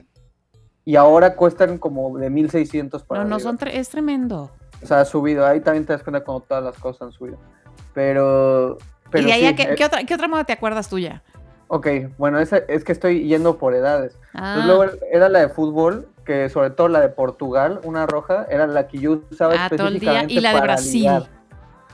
Y 0.83 0.97
ahora 0.97 1.35
cuestan 1.35 1.77
como 1.79 2.17
de 2.17 2.29
mil 2.29 2.49
seiscientos 2.51 3.03
para 3.03 3.23
No, 3.23 3.29
no, 3.29 3.35
arriba. 3.35 3.49
son 3.51 3.57
tre- 3.57 3.73
es 3.73 3.89
tremendo. 3.89 4.51
O 4.83 4.85
sea, 4.85 4.99
ha 4.99 5.05
subido. 5.05 5.45
Ahí 5.45 5.59
también 5.61 5.85
te 5.85 5.93
das 5.93 6.03
cuenta 6.03 6.23
cómo 6.23 6.41
todas 6.41 6.63
las 6.63 6.77
cosas 6.77 7.03
han 7.03 7.11
subido. 7.11 7.39
Pero. 7.95 8.77
pero 9.09 9.23
¿Y 9.23 9.25
de 9.25 9.33
ahí 9.33 9.47
sí, 9.47 9.55
qué, 9.55 9.63
eh, 9.63 9.75
qué 9.75 9.85
otra, 9.85 10.03
qué 10.03 10.13
otra 10.13 10.27
moda 10.27 10.43
te 10.43 10.53
acuerdas 10.53 10.87
tuya? 10.87 11.23
Ok, 11.67 11.87
bueno, 12.17 12.39
esa, 12.39 12.57
es 12.57 12.83
que 12.83 12.91
estoy 12.91 13.27
yendo 13.27 13.57
por 13.57 13.73
edades. 13.73 14.19
Ah, 14.33 14.55
Entonces, 14.59 14.65
luego 14.67 15.05
era 15.11 15.29
la 15.29 15.39
de 15.39 15.49
fútbol, 15.49 16.07
que 16.23 16.47
sobre 16.49 16.69
todo 16.69 16.89
la 16.89 17.01
de 17.01 17.09
Portugal, 17.09 17.79
una 17.83 18.05
roja, 18.05 18.45
era 18.49 18.67
la 18.67 18.87
que 18.87 18.99
yo 18.99 19.21
usaba 19.31 19.55
ah, 19.57 19.69
todo 19.69 19.87
el 19.87 19.99
día. 19.99 20.21
específicamente 20.21 20.33
Y 20.33 20.39
la 20.41 20.53
de 20.53 20.61
Brasil. 20.61 21.01
ligar. 21.01 21.23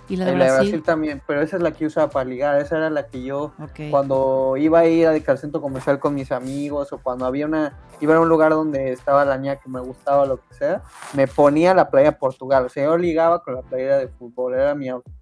Y 0.09 0.17
la 0.17 0.25
de 0.25 0.31
la 0.31 0.37
de 0.37 0.51
Brasil. 0.51 0.69
Brasil 0.71 0.83
también, 0.83 1.21
pero 1.25 1.41
esa 1.41 1.55
es 1.55 1.61
la 1.61 1.71
que 1.71 1.79
yo 1.79 1.87
usaba 1.87 2.09
para 2.09 2.29
ligar. 2.29 2.59
Esa 2.59 2.77
era 2.77 2.89
la 2.89 3.07
que 3.07 3.23
yo, 3.23 3.53
cuando 3.89 4.57
iba 4.57 4.79
a 4.79 4.85
ir 4.87 5.07
al 5.07 5.37
centro 5.37 5.61
comercial 5.61 5.99
con 5.99 6.15
mis 6.15 6.33
amigos 6.33 6.91
o 6.91 6.97
cuando 6.97 7.25
había 7.25 7.45
una, 7.45 7.77
iba 8.01 8.13
a 8.13 8.19
un 8.19 8.27
lugar 8.27 8.51
donde 8.51 8.91
estaba 8.91 9.23
la 9.23 9.37
niña 9.37 9.55
que 9.55 9.69
me 9.69 9.79
gustaba, 9.79 10.25
lo 10.25 10.37
que 10.37 10.53
sea, 10.53 10.81
me 11.13 11.27
ponía 11.27 11.73
la 11.73 11.89
playa 11.89 12.11
de 12.11 12.17
Portugal. 12.17 12.65
O 12.65 12.69
sea, 12.69 12.83
yo 12.83 12.97
ligaba 12.97 13.41
con 13.41 13.55
la 13.55 13.61
playa 13.61 13.99
de 13.99 14.09
fútbol, 14.09 14.55
era 14.55 14.75
mi 14.75 14.89
outfit. 14.89 15.20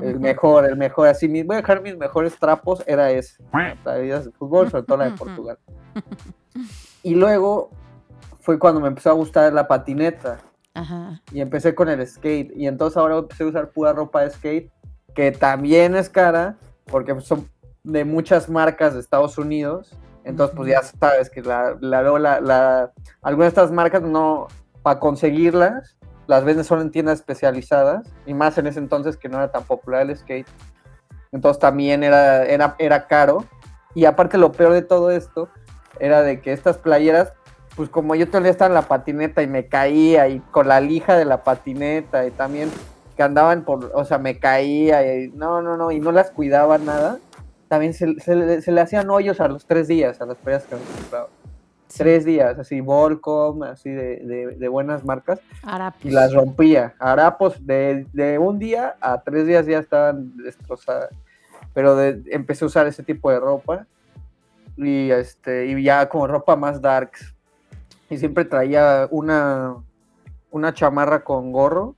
El 0.00 0.20
mejor, 0.20 0.64
el 0.64 0.76
mejor. 0.76 1.08
Así, 1.08 1.28
mis- 1.28 1.46
voy 1.46 1.54
a 1.56 1.60
dejar 1.60 1.82
mis 1.82 1.96
mejores 1.96 2.38
trapos, 2.38 2.82
era 2.86 3.10
ese. 3.10 3.42
Playas 3.82 4.24
de 4.26 4.30
fútbol, 4.32 4.70
sobre 4.70 4.84
todo 4.84 4.96
la 4.98 5.04
de 5.06 5.10
Portugal. 5.12 5.58
Y 7.02 7.14
luego 7.14 7.70
fue 8.40 8.58
cuando 8.58 8.80
me 8.80 8.88
empezó 8.88 9.10
a 9.10 9.14
gustar 9.14 9.52
la 9.52 9.66
patineta 9.68 10.38
Ajá. 10.74 11.20
y 11.32 11.40
empecé 11.40 11.74
con 11.74 11.88
el 11.88 12.06
skate. 12.06 12.52
Y 12.56 12.66
entonces 12.66 12.96
ahora 12.96 13.16
empecé 13.18 13.44
a 13.44 13.46
usar 13.46 13.70
pura 13.70 13.92
ropa 13.92 14.22
de 14.22 14.30
skate, 14.30 14.70
que 15.14 15.32
también 15.32 15.94
es 15.96 16.08
cara, 16.08 16.56
porque 16.86 17.18
son 17.20 17.48
de 17.84 18.04
muchas 18.04 18.48
marcas 18.48 18.94
de 18.94 19.00
Estados 19.00 19.36
Unidos. 19.38 19.96
Entonces, 20.24 20.54
pues 20.56 20.70
ya 20.70 20.82
sabes 20.82 21.28
que 21.28 21.42
la, 21.42 21.76
la, 21.80 22.02
la, 22.02 22.40
la- 22.40 22.92
algunas 23.22 23.46
de 23.46 23.48
estas 23.60 23.72
marcas 23.72 24.02
no, 24.02 24.46
para 24.82 25.00
conseguirlas, 25.00 25.96
las 26.32 26.44
venden 26.44 26.64
solo 26.64 26.82
en 26.82 26.90
tiendas 26.90 27.18
especializadas, 27.20 28.08
y 28.26 28.34
más 28.34 28.56
en 28.58 28.66
ese 28.66 28.78
entonces 28.78 29.16
que 29.16 29.28
no 29.28 29.38
era 29.38 29.52
tan 29.52 29.64
popular 29.64 30.02
el 30.02 30.16
skate. 30.16 30.46
Entonces 31.30 31.60
también 31.60 32.02
era, 32.02 32.44
era, 32.44 32.74
era 32.78 33.06
caro. 33.06 33.44
Y 33.94 34.06
aparte 34.06 34.38
lo 34.38 34.52
peor 34.52 34.72
de 34.72 34.82
todo 34.82 35.10
esto 35.10 35.48
era 36.00 36.22
de 36.22 36.40
que 36.40 36.52
estas 36.52 36.78
playeras 36.78 37.32
pues 37.76 37.88
como 37.88 38.14
yo 38.14 38.26
día 38.26 38.50
estaba 38.50 38.68
en 38.68 38.74
la 38.74 38.82
patineta 38.82 39.42
y 39.42 39.46
me 39.46 39.66
caía 39.66 40.28
y 40.28 40.40
con 40.50 40.68
la 40.68 40.80
lija 40.80 41.16
de 41.16 41.24
la 41.24 41.42
patineta 41.42 42.26
y 42.26 42.30
también 42.30 42.70
que 43.16 43.22
andaban 43.22 43.64
por, 43.64 43.90
o 43.94 44.04
sea, 44.04 44.18
me 44.18 44.38
caía 44.38 45.16
y 45.16 45.28
no, 45.28 45.62
no, 45.62 45.76
no, 45.76 45.90
y 45.90 46.00
no 46.00 46.12
las 46.12 46.30
cuidaba 46.30 46.78
nada, 46.78 47.18
también 47.68 47.94
se, 47.94 48.20
se 48.20 48.34
le- 48.34 48.80
hacían 48.80 49.08
hoyos 49.10 49.40
a 49.40 49.48
los 49.48 49.64
tres 49.66 49.88
días 49.88 50.20
a 50.20 50.26
las 50.26 50.36
playas 50.36 50.64
que 50.64 50.74
me 50.76 50.82
compraba. 50.82 51.28
Tres 51.96 52.24
días, 52.24 52.58
así, 52.58 52.80
Volcom, 52.80 53.62
así 53.64 53.90
de, 53.90 54.16
de, 54.24 54.46
de 54.56 54.68
buenas 54.68 55.04
marcas, 55.04 55.40
Harapos. 55.62 56.04
y 56.04 56.10
las 56.10 56.32
rompía. 56.32 56.94
Harapos 56.98 57.64
de, 57.66 58.06
de 58.12 58.38
un 58.38 58.58
día 58.58 58.96
a 59.00 59.20
tres 59.22 59.46
días 59.46 59.66
ya 59.66 59.78
estaban 59.78 60.36
destrozadas. 60.36 61.10
Pero 61.74 61.96
de- 61.96 62.22
empecé 62.30 62.64
a 62.64 62.68
usar 62.68 62.86
ese 62.86 63.02
tipo 63.02 63.30
de 63.30 63.40
ropa 63.40 63.86
y, 64.76 65.10
este, 65.10 65.66
y 65.66 65.82
ya 65.82 66.08
como 66.08 66.26
ropa 66.26 66.56
más 66.56 66.80
darks. 66.80 67.34
Y 68.10 68.18
siempre 68.18 68.44
traía 68.44 69.08
una, 69.10 69.76
una 70.50 70.74
chamarra 70.74 71.24
con 71.24 71.50
gorro 71.52 71.94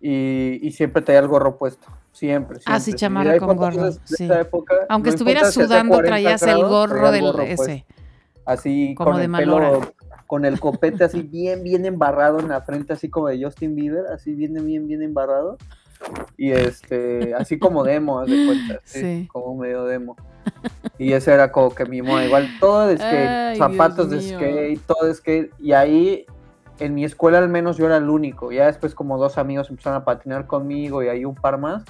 y, 0.00 0.58
y 0.66 0.70
siempre 0.72 1.02
traía 1.02 1.20
el 1.20 1.28
gorro 1.28 1.56
puesto. 1.56 1.86
Siempre. 2.12 2.58
Ah, 2.64 2.78
sí, 2.80 2.92
siempre. 2.92 2.98
chamarra 3.00 3.38
con 3.38 3.56
gorro, 3.56 3.84
de 3.90 3.92
sí. 4.04 4.26
época, 4.30 4.74
Aunque 4.88 5.10
no 5.10 5.14
estuvieras 5.16 5.52
sudando, 5.52 5.94
40 5.96 6.06
traías 6.08 6.42
el 6.42 6.64
gorro 6.66 6.96
traía 6.96 7.10
del 7.12 7.22
gorro 7.22 7.42
ese. 7.42 7.84
Así 8.46 8.94
Como 8.96 9.10
con 9.10 9.18
de 9.18 9.24
el 9.26 9.32
pelo, 9.32 9.80
con 10.26 10.44
el 10.44 10.58
copete 10.58 11.04
así 11.04 11.22
bien, 11.30 11.62
bien 11.62 11.84
embarrado 11.84 12.40
en 12.40 12.48
la 12.48 12.62
frente, 12.62 12.94
así 12.94 13.10
como 13.10 13.28
de 13.28 13.42
Justin 13.44 13.74
Bieber, 13.74 14.06
así 14.06 14.32
bien, 14.34 14.54
bien, 14.64 14.86
bien 14.88 15.02
embarrado. 15.02 15.58
Y 16.36 16.52
este, 16.52 17.34
así 17.34 17.58
como 17.58 17.82
demo, 17.82 18.20
haz 18.20 18.28
de 18.28 18.46
cuenta, 18.46 18.80
sí, 18.84 19.00
Sí. 19.00 19.28
como 19.32 19.56
medio 19.56 19.84
demo. 19.84 20.16
Y 20.98 21.12
ese 21.12 21.32
era 21.32 21.50
como 21.52 21.74
que 21.74 21.84
mi 21.86 22.02
moda, 22.02 22.24
igual 22.24 22.48
todo 22.60 22.86
de 22.86 22.96
skate, 22.96 23.28
Ay, 23.28 23.56
zapatos 23.58 24.10
Dios 24.10 24.22
de 24.24 24.28
mío. 24.28 24.38
skate, 24.38 24.80
todo 24.86 25.06
de 25.06 25.14
skate. 25.14 25.52
Y 25.58 25.72
ahí, 25.72 26.26
en 26.78 26.94
mi 26.94 27.04
escuela 27.04 27.38
al 27.38 27.48
menos 27.48 27.76
yo 27.78 27.86
era 27.86 27.96
el 27.96 28.08
único. 28.10 28.52
Ya 28.52 28.66
después 28.66 28.94
como 28.94 29.16
dos 29.18 29.38
amigos 29.38 29.70
empezaron 29.70 30.00
a 30.02 30.04
patinar 30.04 30.46
conmigo 30.46 31.02
y 31.02 31.08
ahí 31.08 31.24
un 31.24 31.34
par 31.34 31.58
más. 31.58 31.82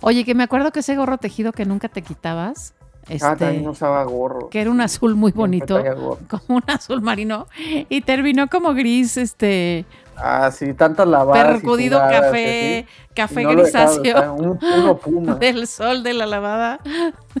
Oye, 0.00 0.24
que 0.24 0.34
me 0.36 0.44
acuerdo 0.44 0.70
que 0.70 0.80
ese 0.80 0.96
gorro 0.96 1.18
tejido 1.18 1.52
que 1.52 1.64
nunca 1.66 1.88
te 1.88 2.02
quitabas, 2.02 2.74
Ah, 3.10 3.14
este, 3.14 3.36
también 3.44 3.66
usaba 3.68 4.02
gorro. 4.04 4.48
que 4.50 4.60
era 4.60 4.70
un 4.70 4.80
azul 4.80 5.14
muy 5.14 5.32
bonito, 5.32 5.82
como 6.28 6.58
un 6.58 6.62
azul 6.66 7.00
marino, 7.02 7.46
y 7.88 8.00
terminó 8.02 8.48
como 8.48 8.74
gris, 8.74 9.16
este, 9.16 9.84
Ah, 10.20 10.50
sí, 10.50 10.74
tantas 10.74 11.06
lavadas. 11.06 11.46
percudido 11.46 11.98
café, 12.00 12.86
café 13.14 13.44
no 13.44 13.50
grisáceo 13.52 14.34
un 14.34 14.58
puma. 15.02 15.36
del 15.36 15.66
sol 15.68 16.02
de 16.02 16.12
la 16.12 16.26
lavada. 16.26 16.80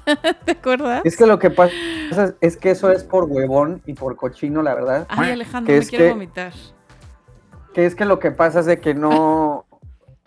¿Te 0.44 0.52
acuerdas? 0.52 1.02
Es 1.04 1.16
que 1.16 1.26
lo 1.26 1.38
que 1.40 1.50
pasa 1.50 1.72
es, 2.12 2.34
es 2.40 2.56
que 2.56 2.70
eso 2.70 2.90
es 2.92 3.02
por 3.02 3.24
huevón 3.24 3.82
y 3.84 3.94
por 3.94 4.14
cochino, 4.14 4.62
la 4.62 4.74
verdad. 4.74 5.06
Ay, 5.08 5.32
Alejandro, 5.32 5.74
que 5.74 5.80
me 5.80 5.86
quiero 5.86 6.04
que- 6.04 6.10
vomitar. 6.12 6.52
Que 7.74 7.84
es 7.84 7.94
que 7.94 8.04
lo 8.04 8.18
que 8.20 8.30
pasa 8.30 8.60
es 8.60 8.66
de 8.66 8.78
que 8.80 8.94
no. 8.94 9.64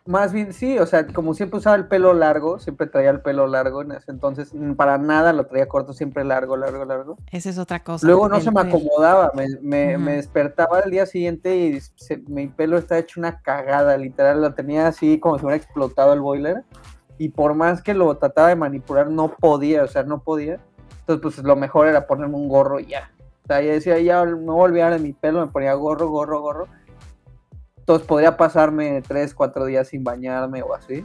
Más 0.06 0.34
bien 0.34 0.52
sí, 0.52 0.80
o 0.80 0.86
sea, 0.88 1.06
como 1.06 1.36
siempre 1.36 1.60
usaba 1.60 1.76
el 1.76 1.88
pelo 1.88 2.14
largo, 2.14 2.58
siempre 2.58 2.88
traía 2.88 3.12
el 3.12 3.22
pelo 3.22 3.46
largo 3.46 3.84
en 3.84 3.92
ese 3.92 4.10
entonces, 4.12 4.52
mm, 4.54 4.74
para 4.74 4.98
nada 4.98 5.32
lo 5.32 5.46
traía 5.46 5.68
corto, 5.68 5.94
siempre 5.94 6.24
largo, 6.24 6.58
largo, 6.58 6.86
largo. 6.86 7.18
Esa 7.32 7.52
es 7.52 7.60
otra 7.60 7.84
cosa. 7.84 8.08
Luego 8.08 8.28
no 8.28 8.40
se 8.42 8.52
me 8.52 8.62
acomodaba, 8.62 9.32
me, 9.36 9.46
me, 9.62 9.96
Ujú. 9.96 10.04
me 10.06 10.16
despertaba 10.16 10.80
al 10.80 10.90
día 10.90 11.06
siguiente 11.06 11.56
y 11.56 11.80
se- 11.96 12.18
mi 12.28 12.48
pelo 12.48 12.80
está 12.80 12.98
hecho 12.98 13.20
una 13.20 13.42
cagada, 13.42 13.96
literal, 13.98 14.42
lo 14.42 14.54
tenía 14.56 14.88
así 14.88 15.20
como 15.20 15.38
si 15.38 15.46
hubiera 15.46 15.58
explotado 15.62 16.14
el 16.14 16.22
boiler. 16.22 16.64
Y 17.20 17.30
por 17.30 17.54
más 17.54 17.84
que 17.84 17.94
lo 17.94 18.18
trataba 18.18 18.48
de 18.48 18.56
manipular, 18.56 19.08
no 19.12 19.28
podía, 19.30 19.84
o 19.84 19.88
sea, 19.88 20.02
no 20.02 20.24
podía. 20.24 20.60
Entonces, 21.02 21.22
pues 21.22 21.38
lo 21.46 21.56
mejor 21.56 21.86
era 21.88 22.08
ponerme 22.08 22.36
un 22.36 22.50
gorro 22.50 22.80
y 22.80 22.88
ya. 22.88 23.12
O 23.44 23.48
sea, 23.48 23.62
yo 23.62 23.72
decía, 23.72 24.00
ya 24.00 24.26
no 24.26 24.54
voy 24.54 24.62
a 24.62 24.64
olvidar 24.64 24.94
de 24.94 25.00
mi 25.00 25.14
pelo, 25.14 25.46
me 25.46 25.52
ponía 25.52 25.74
gorro, 25.76 26.08
gorro, 26.10 26.42
gorro. 26.42 26.68
Entonces 27.82 28.08
podría 28.08 28.38
pasarme 28.38 29.02
tres, 29.08 29.34
cuatro 29.34 29.66
días 29.66 29.90
sin 29.90 30.04
bañarme 30.04 30.62
o 30.62 30.74
así. 30.74 31.04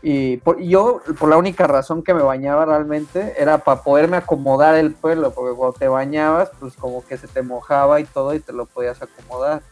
Y 0.00 0.36
por- 0.36 0.60
yo, 0.60 1.00
por 1.18 1.28
la 1.28 1.36
única 1.36 1.66
razón 1.66 2.04
que 2.04 2.14
me 2.14 2.22
bañaba 2.22 2.64
realmente, 2.64 3.34
era 3.36 3.58
para 3.58 3.82
poderme 3.82 4.16
acomodar 4.18 4.76
el 4.76 4.94
pelo, 4.94 5.32
porque 5.32 5.56
cuando 5.56 5.76
te 5.76 5.88
bañabas, 5.88 6.50
pues 6.60 6.76
como 6.76 7.04
que 7.04 7.16
se 7.16 7.26
te 7.26 7.42
mojaba 7.42 7.98
y 7.98 8.04
todo 8.04 8.32
y 8.34 8.40
te 8.40 8.52
lo 8.52 8.66
podías 8.66 9.02
acomodar. 9.02 9.62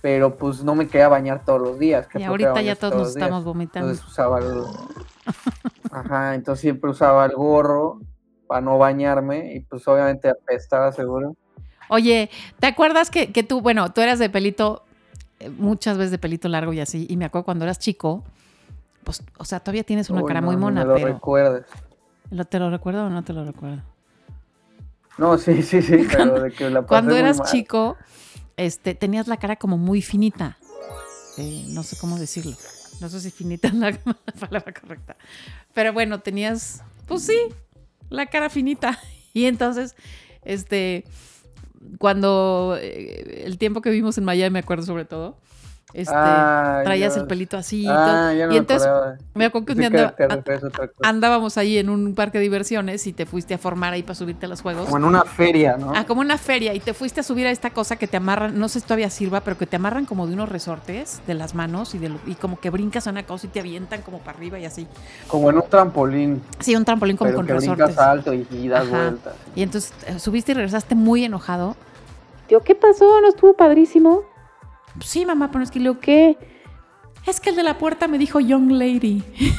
Pero 0.00 0.36
pues 0.36 0.64
no 0.64 0.74
me 0.74 0.88
quería 0.88 1.08
bañar 1.08 1.44
todos 1.44 1.60
los 1.60 1.78
días. 1.78 2.06
que 2.06 2.18
Y 2.18 2.24
ahorita 2.24 2.62
ya 2.62 2.74
todos 2.76 2.90
todos 2.92 3.02
nos 3.02 3.08
estamos 3.16 3.44
vomitando. 3.44 3.90
Entonces 3.90 4.06
usaba 4.10 4.38
el... 4.38 4.62
Ajá, 5.92 6.34
entonces 6.34 6.60
siempre 6.62 6.90
usaba 6.90 7.26
el 7.26 7.32
gorro 7.32 8.00
para 8.46 8.60
no 8.62 8.78
bañarme 8.78 9.54
y 9.54 9.60
pues 9.60 9.86
obviamente 9.86 10.28
apestaba 10.30 10.92
seguro. 10.92 11.34
Oye, 11.88 12.30
¿te 12.58 12.68
acuerdas 12.68 13.10
que, 13.10 13.32
que 13.32 13.42
tú, 13.42 13.60
bueno, 13.60 13.92
tú 13.92 14.00
eras 14.00 14.18
de 14.18 14.30
pelito, 14.30 14.82
muchas 15.50 15.98
veces 15.98 16.10
de 16.10 16.18
pelito 16.18 16.48
largo 16.48 16.72
y 16.72 16.80
así, 16.80 17.06
y 17.08 17.16
me 17.16 17.24
acuerdo 17.24 17.44
cuando 17.44 17.64
eras 17.64 17.78
chico, 17.78 18.24
pues, 19.04 19.22
o 19.38 19.44
sea, 19.44 19.60
todavía 19.60 19.84
tienes 19.84 20.10
una 20.10 20.22
Uy, 20.22 20.28
cara 20.28 20.40
no, 20.40 20.46
muy 20.46 20.56
mona, 20.56 20.82
me 20.82 20.86
lo 20.86 20.94
pero 20.94 21.06
recuerdes. 21.14 21.64
¿lo- 22.30 22.44
¿te 22.44 22.58
lo 22.58 22.70
recuerdo 22.70 23.06
o 23.06 23.10
no 23.10 23.22
te 23.24 23.32
lo 23.32 23.44
recuerdo? 23.44 23.82
No, 25.18 25.36
sí, 25.38 25.62
sí, 25.62 25.82
sí, 25.82 26.06
pero 26.10 26.40
de 26.40 26.52
que 26.52 26.70
la 26.70 26.80
pasé 26.82 26.88
Cuando 26.88 27.10
muy 27.12 27.20
eras 27.20 27.38
mal. 27.38 27.48
chico, 27.48 27.96
este, 28.56 28.94
tenías 28.94 29.28
la 29.28 29.36
cara 29.36 29.56
como 29.56 29.76
muy 29.78 30.02
finita. 30.02 30.56
Eh, 31.38 31.64
no 31.68 31.82
sé 31.82 31.96
cómo 31.96 32.18
decirlo. 32.18 32.56
No 33.00 33.08
sé 33.08 33.20
si 33.20 33.30
finita 33.30 33.68
es 33.68 33.74
la 33.74 33.92
palabra 34.40 34.72
correcta. 34.72 35.16
Pero 35.74 35.92
bueno, 35.92 36.20
tenías, 36.20 36.82
pues 37.06 37.22
sí, 37.26 37.36
la 38.08 38.26
cara 38.26 38.48
finita. 38.50 38.98
Y 39.34 39.46
entonces, 39.46 39.96
este, 40.44 41.04
cuando 41.98 42.76
eh, 42.80 43.42
el 43.44 43.58
tiempo 43.58 43.80
que 43.80 43.90
vimos 43.90 44.18
en 44.18 44.24
Miami, 44.24 44.52
me 44.52 44.58
acuerdo 44.60 44.84
sobre 44.84 45.04
todo, 45.04 45.38
este, 45.94 46.14
Ay, 46.14 46.84
traías 46.84 47.12
Dios. 47.14 47.22
el 47.22 47.28
pelito 47.28 47.56
así 47.56 47.82
y 47.82 47.88
Ah, 47.88 48.04
todo. 48.28 48.32
ya 48.38 48.46
no 48.46 48.52
y 48.52 48.54
me 48.54 48.56
entonces 48.56 48.86
acordaba. 48.88 49.16
me 49.34 49.44
acuerdo 49.44 49.66
que 49.66 49.72
un 49.72 49.78
día 49.78 49.86
andaba- 49.88 50.14
andábamos 51.02 51.58
ahí 51.58 51.78
en 51.78 51.88
un 51.90 52.14
parque 52.14 52.38
de 52.38 52.42
diversiones 52.44 53.06
y 53.06 53.12
te 53.12 53.26
fuiste 53.26 53.54
a 53.54 53.58
formar 53.58 53.92
ahí 53.92 54.02
para 54.02 54.14
subirte 54.14 54.46
a 54.46 54.48
los 54.48 54.62
juegos. 54.62 54.84
Como 54.86 54.96
en 54.98 55.04
una 55.04 55.24
feria, 55.24 55.76
¿no? 55.76 55.92
Ah, 55.94 56.04
como 56.06 56.20
una 56.20 56.38
feria 56.38 56.74
y 56.74 56.80
te 56.80 56.94
fuiste 56.94 57.20
a 57.20 57.22
subir 57.22 57.46
a 57.46 57.50
esta 57.50 57.70
cosa 57.70 57.96
que 57.96 58.06
te 58.06 58.16
amarran, 58.16 58.58
no 58.58 58.68
sé 58.68 58.80
si 58.80 58.86
todavía 58.86 59.10
sirva, 59.10 59.40
pero 59.40 59.58
que 59.58 59.66
te 59.66 59.76
amarran 59.76 60.06
como 60.06 60.26
de 60.26 60.34
unos 60.34 60.48
resortes 60.48 61.20
de 61.26 61.34
las 61.34 61.54
manos 61.54 61.94
y, 61.94 61.98
de 61.98 62.08
lo- 62.10 62.20
y 62.26 62.34
como 62.36 62.58
que 62.58 62.70
brincas 62.70 63.06
a 63.06 63.10
una 63.10 63.24
cosa 63.24 63.46
y 63.46 63.50
te 63.50 63.60
avientan 63.60 64.02
como 64.02 64.18
para 64.18 64.36
arriba 64.38 64.58
y 64.58 64.64
así. 64.64 64.86
Como 65.28 65.50
en 65.50 65.56
un 65.56 65.64
trampolín, 65.68 66.42
Sí, 66.60 66.74
un 66.76 66.84
trampolín 66.84 67.16
como 67.16 67.28
pero 67.28 67.38
con 67.38 67.46
que 67.46 67.52
resortes. 67.54 67.86
brincas 67.86 68.04
alto 68.06 68.32
y, 68.34 68.46
y 68.50 68.68
das 68.68 68.88
vueltas. 68.88 69.34
Y 69.54 69.62
entonces 69.62 69.92
eh, 70.06 70.18
subiste 70.18 70.52
y 70.52 70.54
regresaste 70.54 70.94
muy 70.94 71.24
enojado. 71.24 71.76
Tío, 72.48 72.60
¿qué 72.60 72.74
pasó? 72.74 73.20
¿No 73.20 73.28
estuvo 73.28 73.54
padrísimo? 73.54 74.22
Sí, 75.00 75.26
mamá, 75.26 75.50
pero 75.50 75.64
es 75.64 75.70
que 75.70 75.80
lo 75.80 75.98
¿Qué? 76.00 76.36
es 77.26 77.40
que 77.40 77.50
el 77.50 77.56
de 77.56 77.62
la 77.62 77.78
puerta 77.78 78.08
me 78.08 78.18
dijo 78.18 78.40
young 78.40 78.70
lady. 78.72 79.22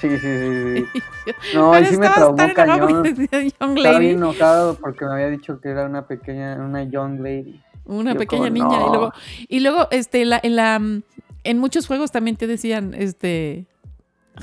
Sí, 0.00 0.08
sí, 0.08 0.18
sí, 0.18 0.86
sí. 0.92 1.32
No, 1.54 1.78
y 1.78 1.86
sí 1.86 1.96
me 1.96 2.10
traumó 2.10 2.36
cañón. 2.54 3.04
young 3.04 3.76
Estaba 3.78 3.98
bien 3.98 4.16
enojado 4.16 4.74
porque 4.74 5.06
me 5.06 5.12
había 5.12 5.28
dicho 5.28 5.58
que 5.60 5.70
era 5.70 5.86
una 5.86 6.06
pequeña, 6.06 6.56
una 6.56 6.82
young 6.84 7.20
lady. 7.20 7.58
Una 7.86 8.12
Yo 8.12 8.18
pequeña 8.18 8.50
como, 8.50 8.68
niña. 8.68 8.86
Y 8.86 8.88
luego, 8.90 9.12
y 9.48 9.60
luego 9.60 9.88
este, 9.90 10.26
la, 10.26 10.40
en 10.42 10.56
la 10.56 10.80
en 11.44 11.58
muchos 11.58 11.86
juegos 11.86 12.12
también 12.12 12.36
te 12.36 12.46
decían, 12.46 12.94
este, 12.94 13.66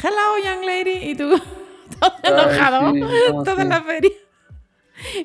hello 0.01 0.43
young 0.43 0.65
lady, 0.65 1.11
y 1.11 1.15
tú 1.15 1.29
todo 1.99 2.13
Ay, 2.23 2.33
enojado, 2.33 2.93
sí, 2.93 2.99
no, 2.99 3.43
toda 3.43 3.63
sí. 3.63 3.69
la 3.69 3.83
feria. 3.83 4.11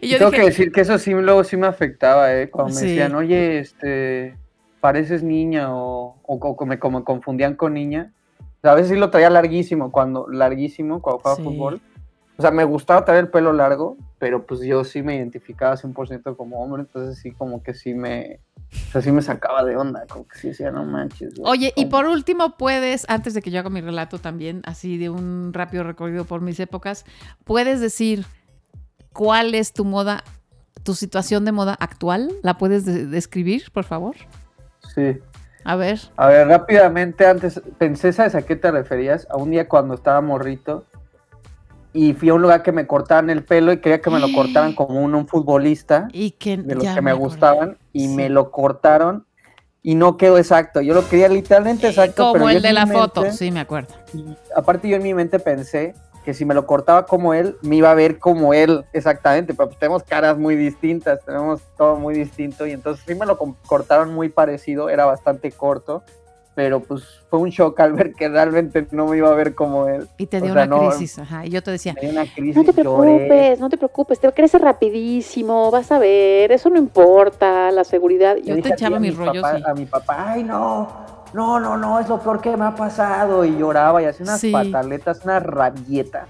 Y 0.00 0.06
Y 0.06 0.08
yo 0.10 0.18
tengo 0.18 0.30
dije, 0.30 0.42
que 0.42 0.48
decir 0.48 0.72
que 0.72 0.80
eso 0.82 0.98
sí 0.98 1.12
luego 1.12 1.44
sí 1.44 1.56
me 1.56 1.66
afectaba, 1.66 2.32
¿eh? 2.34 2.50
Cuando 2.50 2.74
me 2.74 2.80
Sí. 2.80 2.86
decían, 2.88 3.14
oye, 3.14 3.58
este, 3.58 4.36
pareces 4.80 5.22
niña 5.22 5.74
o, 5.74 6.16
o, 6.22 6.40
co- 6.40 6.56
como, 6.56 6.78
como 6.78 6.98
me 7.00 7.04
confundían 7.04 7.54
con 7.56 7.74
niña. 7.74 8.12
O 8.40 8.60
sea, 8.62 8.72
a 8.72 8.74
veces 8.74 8.90
sí 8.90 8.96
lo 8.96 9.10
traía 9.10 9.30
larguísimo, 9.30 9.90
cuando, 9.90 10.26
larguísimo, 10.28 11.00
cuando 11.00 11.18
jugaba 11.20 11.36
Sí. 11.36 11.42
fútbol. 11.44 11.80
O 12.38 12.42
sea, 12.42 12.50
me 12.50 12.64
gustaba 12.64 13.04
traer 13.04 13.24
el 13.24 13.30
pelo 13.30 13.52
largo, 13.52 13.96
pero 14.18 14.46
pues 14.46 14.60
yo 14.60 14.84
sí 14.84 15.02
me 15.02 15.16
identificaba 15.16 15.76
100% 15.76 16.36
como 16.36 16.62
hombre, 16.62 16.82
entonces 16.82 17.18
sí 17.18 17.30
como 17.32 17.62
que 17.62 17.74
sí 17.74 17.92
me, 17.94 18.40
o 18.88 18.90
sea, 18.92 19.02
sí 19.02 19.12
me 19.12 19.20
sacaba 19.22 19.62
de 19.64 19.76
onda, 19.76 20.04
como 20.08 20.26
que 20.26 20.38
sí 20.38 20.48
decía, 20.48 20.70
no 20.70 20.84
manches. 20.84 21.34
güey, 21.34 21.50
Oye, 21.52 21.72
y 21.76 21.82
¿cómo?". 21.84 21.90
por 21.90 22.06
último 22.06 22.56
puedes, 22.56 23.04
antes 23.08 23.34
de 23.34 23.42
que 23.42 23.50
yo 23.50 23.60
haga 23.60 23.68
mi 23.70 23.80
relato 23.82 24.18
también, 24.18 24.62
así 24.64 24.96
de 24.96 25.10
un 25.10 25.52
rápido 25.52 25.84
recorrido 25.84 26.24
por 26.24 26.40
mis 26.40 26.58
épocas, 26.58 27.04
puedes 27.44 27.80
decir 27.80 28.24
cuál 29.12 29.54
es 29.54 29.72
tu 29.72 29.84
moda, 29.84 30.24
tu 30.82 30.94
situación 30.94 31.44
de 31.44 31.52
moda 31.52 31.76
actual. 31.80 32.30
¿La 32.42 32.58
puedes 32.58 32.84
de- 32.84 33.06
describir, 33.06 33.70
por 33.72 33.84
favor? 33.84 34.16
Sí. 34.94 35.18
A 35.64 35.76
ver. 35.76 36.00
A 36.16 36.26
ver, 36.26 36.48
rápidamente, 36.48 37.26
antes, 37.26 37.60
pensé, 37.78 38.12
¿sabes 38.12 38.34
a 38.34 38.42
qué 38.42 38.56
te 38.56 38.70
referías? 38.70 39.26
A 39.30 39.36
un 39.36 39.50
día 39.50 39.68
cuando 39.68 39.94
estaba 39.94 40.20
morrito 40.20 40.84
y 41.92 42.14
fui 42.14 42.30
a 42.30 42.34
un 42.34 42.42
lugar 42.42 42.62
que 42.62 42.72
me 42.72 42.86
cortaban 42.86 43.30
el 43.30 43.44
pelo 43.44 43.72
y 43.72 43.78
quería 43.78 44.00
que 44.00 44.10
me 44.10 44.18
lo 44.18 44.32
cortaran 44.32 44.72
como 44.74 45.00
un, 45.00 45.14
un 45.14 45.28
futbolista 45.28 46.08
Y 46.12 46.32
que 46.32 46.56
de 46.56 46.74
los 46.74 46.84
que 46.84 47.00
me, 47.02 47.12
gustaban 47.12 47.76
y 47.92 48.08
Sí. 48.08 48.08
me 48.08 48.28
lo 48.28 48.50
cortaron 48.50 49.26
y 49.82 49.94
no 49.94 50.16
quedó 50.16 50.38
exacto. 50.38 50.80
Yo 50.80 50.94
lo 50.94 51.06
quería 51.08 51.28
literalmente 51.28 51.86
exacto. 51.88 52.22
Como 52.22 52.32
pero 52.34 52.48
el 52.48 52.62
de 52.62 52.72
la 52.72 52.86
mente- 52.86 52.98
foto, 53.00 53.30
sí, 53.32 53.50
me 53.52 53.60
acuerdo. 53.60 53.94
y 54.14 54.24
aparte 54.56 54.88
yo 54.88 54.96
en 54.96 55.02
mi 55.02 55.12
mente 55.14 55.38
pensé 55.38 55.94
que 56.24 56.34
si 56.34 56.44
me 56.44 56.54
lo 56.54 56.66
cortaba 56.66 57.04
como 57.06 57.34
él, 57.34 57.56
me 57.62 57.76
iba 57.76 57.90
a 57.90 57.94
ver 57.94 58.18
como 58.18 58.54
él 58.54 58.84
exactamente, 58.92 59.54
pero 59.54 59.68
pues 59.68 59.78
tenemos 59.78 60.02
caras 60.04 60.38
muy 60.38 60.54
distintas, 60.56 61.18
tenemos 61.24 61.60
todo 61.76 61.96
muy 61.96 62.14
distinto 62.14 62.66
y 62.66 62.72
entonces 62.72 63.04
sí 63.06 63.14
me 63.14 63.26
lo 63.26 63.36
cortaron 63.66 64.14
muy 64.14 64.28
parecido, 64.28 64.88
era 64.88 65.04
bastante 65.04 65.50
corto, 65.50 66.02
pero 66.54 66.80
pues 66.80 67.02
fue 67.30 67.38
un 67.40 67.48
shock 67.48 67.80
al 67.80 67.94
ver 67.94 68.12
que 68.14 68.28
realmente 68.28 68.86
no 68.90 69.06
me 69.06 69.16
iba 69.16 69.30
a 69.30 69.34
ver 69.34 69.54
como 69.54 69.88
él. 69.88 70.06
Y 70.18 70.26
te 70.26 70.36
O 70.36 70.40
dio 70.42 70.52
sea, 70.52 70.64
una 70.64 70.76
no- 70.76 70.88
crisis, 70.90 71.18
ajá. 71.18 71.46
Y 71.46 71.50
yo 71.50 71.62
te 71.62 71.70
decía, 71.70 71.94
Me 71.94 72.02
dio 72.02 72.10
una 72.10 72.26
crisis, 72.26 72.54
No 72.56 72.62
te 72.62 72.72
lloré. 72.72 72.82
preocupes, 72.82 73.58
no 73.60 73.68
te 73.70 73.76
preocupes, 73.78 74.20
te 74.20 74.30
crece 74.32 74.58
rapidísimo, 74.58 75.70
vas 75.70 75.90
a 75.90 75.98
ver, 75.98 76.52
eso 76.52 76.68
no 76.70 76.76
importa, 76.78 77.70
la 77.72 77.84
seguridad. 77.84 78.36
Yo 78.36 78.54
Le 78.54 78.62
te 78.62 78.68
dije 78.68 78.74
echaba 78.74 78.98
mi 79.00 79.10
rollos 79.10 79.42
papá- 79.42 79.58
y- 79.58 79.62
A 79.70 79.74
mi 79.74 79.86
papá, 79.86 80.30
ay 80.32 80.44
no, 80.44 80.88
no, 81.32 81.58
no, 81.60 81.76
no, 81.76 81.98
es 82.00 82.08
lo 82.08 82.18
peor 82.20 82.40
que 82.40 82.56
me 82.56 82.64
ha 82.66 82.74
pasado. 82.74 83.44
Y 83.44 83.56
lloraba 83.56 84.02
y 84.02 84.06
hacía 84.06 84.24
unas 84.24 84.40
Sí. 84.40 84.50
pataletas, 84.52 85.24
unas 85.24 85.42
rabietas. 85.42 86.28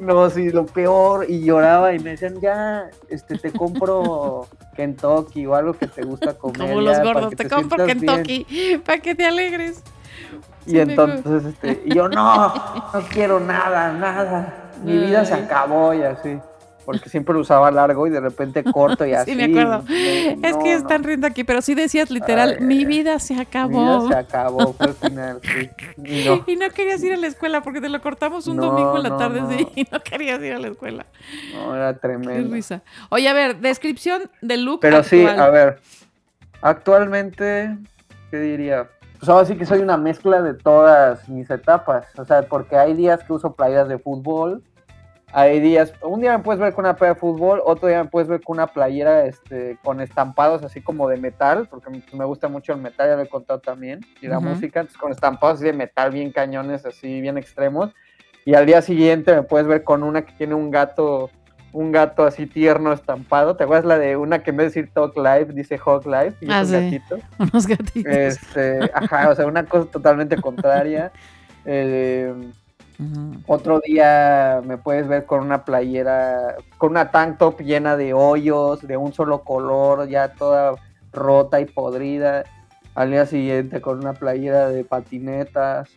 No, 0.00 0.28
sí, 0.30 0.50
lo 0.50 0.66
peor. 0.66 1.26
Y 1.28 1.44
lloraba 1.44 1.92
y 1.92 1.98
me 2.00 2.10
decían, 2.10 2.40
ya, 2.40 2.86
este, 3.08 3.38
te 3.38 3.52
compro 3.52 4.46
Kentucky 4.76 5.46
o 5.46 5.54
algo 5.54 5.72
que 5.74 5.86
te 5.86 6.02
gusta 6.02 6.34
comer. 6.34 6.58
como 6.68 6.80
los 6.80 6.96
ya, 6.96 7.02
para 7.02 7.12
gordos, 7.14 7.30
que 7.30 7.36
te 7.36 7.48
compro 7.48 7.84
sientas 7.84 8.22
bien". 8.22 8.44
Kentucky 8.44 8.78
para 8.78 8.98
que 8.98 9.14
te 9.14 9.26
alegres. 9.26 9.82
Y 10.66 10.70
Sí, 10.70 10.78
entonces, 10.80 11.44
este, 11.44 11.82
y 11.84 11.94
yo, 11.94 12.08
no, 12.08 12.48
no 12.92 13.00
quiero 13.12 13.38
nada, 13.38 13.92
nada. 13.92 14.70
Mi 14.82 14.96
vida 14.98 15.24
se 15.24 15.34
acabó 15.34 15.92
y 15.94 16.02
así. 16.02 16.38
Porque 16.84 17.08
siempre 17.08 17.34
lo 17.34 17.40
usaba 17.40 17.70
largo 17.70 18.06
y 18.06 18.10
de 18.10 18.20
repente 18.20 18.62
corto 18.64 19.06
y 19.06 19.12
así. 19.14 19.30
Sí, 19.34 19.36
me 19.36 19.44
acuerdo. 19.44 19.82
No, 19.86 20.48
es 20.48 20.56
que 20.58 20.70
no, 20.72 20.76
están 20.78 21.02
riendo 21.04 21.26
aquí, 21.26 21.44
pero 21.44 21.62
sí 21.62 21.74
decías 21.74 22.10
literal, 22.10 22.56
Ay, 22.60 22.64
mi 22.66 22.84
vida 22.84 23.18
se 23.18 23.34
Mi 23.34 23.40
acabó. 23.40 23.80
vida 23.80 24.08
se 24.08 24.14
acabó, 24.14 24.72
fue 24.74 24.88
el 24.88 24.94
final, 24.94 25.40
sí. 25.42 25.70
Y 26.04 26.24
no, 26.24 26.44
Y 26.46 26.56
no 26.56 26.70
querías 26.70 27.02
ir 27.02 27.12
a 27.12 27.16
la 27.16 27.26
escuela 27.26 27.62
porque 27.62 27.80
te 27.80 27.88
lo 27.88 28.00
cortamos 28.00 28.46
un 28.46 28.56
No, 28.56 28.66
domingo 28.66 28.96
en 28.96 29.02
la 29.04 29.16
tarde 29.16 29.42
sí, 29.48 29.68
y 29.76 29.86
no 29.92 30.00
querías 30.00 30.40
ir 30.42 30.52
a 30.52 30.58
la 30.58 30.68
escuela. 30.68 31.06
no, 31.52 31.74
era 31.74 31.94
Qué 31.94 32.00
tremendo. 32.00 32.54
risa. 32.54 32.82
Oye, 33.08 33.28
a 33.28 33.32
ver, 33.32 33.60
descripción 33.60 34.30
del 34.42 34.64
look 34.64 34.80
Pero 34.80 35.02
sí, 35.02 35.24
a 35.24 35.48
ver, 35.48 35.80
actualmente, 36.62 37.76
¿qué 38.30 38.38
diría? 38.38 38.88
Pues 39.18 39.28
ahora 39.28 39.46
sí 39.46 39.56
que 39.56 39.64
soy 39.64 39.78
una 39.80 39.96
mezcla 39.96 40.42
de 40.42 40.54
todas 40.54 41.28
mis 41.28 41.48
etapas, 41.50 42.06
o 42.18 42.24
sea, 42.24 42.42
porque 42.42 42.76
hay 42.76 42.94
días 42.94 43.22
que 43.24 43.32
uso 43.32 43.54
playeras 43.54 43.88
de 43.88 43.98
fútbol, 43.98 44.62
hay 45.36 45.58
días, 45.58 45.92
un 46.00 46.20
día 46.20 46.38
me 46.38 46.44
puedes 46.44 46.60
ver 46.60 46.72
con 46.74 46.84
una 46.84 46.94
playera 46.94 47.14
de 47.14 47.20
fútbol, 47.20 47.60
otro 47.64 47.88
día 47.88 48.04
me 48.04 48.08
puedes 48.08 48.28
ver 48.28 48.40
con 48.40 48.54
una 48.56 48.68
playera 48.68 49.24
este, 49.26 49.76
con 49.82 50.00
estampados 50.00 50.62
así 50.62 50.80
como 50.80 51.08
de 51.08 51.16
metal, 51.16 51.66
porque 51.68 51.90
me- 52.12 52.24
gusta 52.24 52.46
mucho 52.48 52.72
el 52.72 52.80
metal, 52.80 53.08
ya 53.08 53.16
lo 53.16 53.22
he 53.22 53.28
contado 53.28 53.58
también, 53.60 54.00
y 54.22 54.28
la 54.28 54.38
música, 54.40 54.80
entonces 54.80 54.96
con 55.00 55.10
estampados 55.10 55.56
así 55.56 55.64
de 55.64 55.72
metal 55.72 56.12
bien 56.12 56.30
cañones, 56.30 56.86
así 56.86 57.20
bien 57.20 57.36
extremos, 57.36 57.92
y 58.44 58.54
al 58.54 58.64
día 58.66 58.80
siguiente 58.80 59.34
me 59.34 59.42
puedes 59.42 59.66
ver 59.66 59.82
con 59.82 60.02
una 60.04 60.22
que 60.24 60.32
tiene 60.34 60.54
un 60.54 60.70
gato, 60.70 61.30
un 61.72 61.90
gato 61.90 62.24
así 62.24 62.46
tierno 62.46 62.92
estampado, 62.92 63.56
¿te 63.56 63.64
acuerdas 63.64 63.86
la 63.86 63.98
de 63.98 64.16
una 64.16 64.44
que 64.44 64.50
en 64.50 64.58
vez 64.58 64.72
de 64.72 64.80
decir 64.82 64.94
Talk 64.94 65.16
Live, 65.16 65.46
dice 65.52 65.80
Hog 65.84 66.06
Live, 66.06 66.34
y 66.42 66.50
Ah, 66.52 66.60
es 66.60 66.68
un 66.68 66.68
sí. 66.68 66.72
gatito? 67.00 67.18
Unos 67.40 67.66
gatitos. 67.66 68.12
Este, 68.12 68.90
ajá, 68.94 69.30
o 69.30 69.34
sea, 69.34 69.46
una 69.46 69.64
cosa 69.64 69.90
totalmente 69.90 70.36
contraria. 70.36 71.10
Eh, 71.64 72.32
Otro 73.46 73.80
día 73.80 74.62
me 74.64 74.78
puedes 74.78 75.08
ver 75.08 75.26
con 75.26 75.40
una 75.40 75.64
playera, 75.64 76.56
con 76.78 76.92
una 76.92 77.10
tank 77.10 77.38
top 77.38 77.60
llena 77.60 77.96
de 77.96 78.14
hoyos, 78.14 78.86
de 78.86 78.96
un 78.96 79.12
solo 79.12 79.42
color, 79.42 80.08
ya 80.08 80.34
toda 80.34 80.74
rota 81.12 81.60
y 81.60 81.64
podrida. 81.64 82.44
Al 82.94 83.10
día 83.10 83.26
siguiente 83.26 83.80
con 83.80 83.98
una 83.98 84.12
playera 84.12 84.68
de 84.68 84.84
patinetas. 84.84 85.90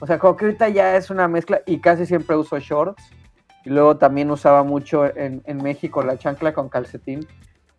O 0.00 0.06
sea, 0.06 0.18
como 0.18 0.36
que 0.36 0.56
ya 0.74 0.96
es 0.96 1.10
una 1.10 1.28
mezcla 1.28 1.60
y 1.64 1.78
casi 1.78 2.06
siempre 2.06 2.36
uso 2.36 2.58
shorts. 2.58 3.04
Y 3.64 3.70
luego 3.70 3.96
también 3.96 4.28
usaba 4.30 4.64
mucho 4.64 5.06
en, 5.06 5.42
en 5.44 5.62
México 5.62 6.02
la 6.02 6.18
chancla 6.18 6.52
con 6.52 6.68
calcetín. 6.68 7.24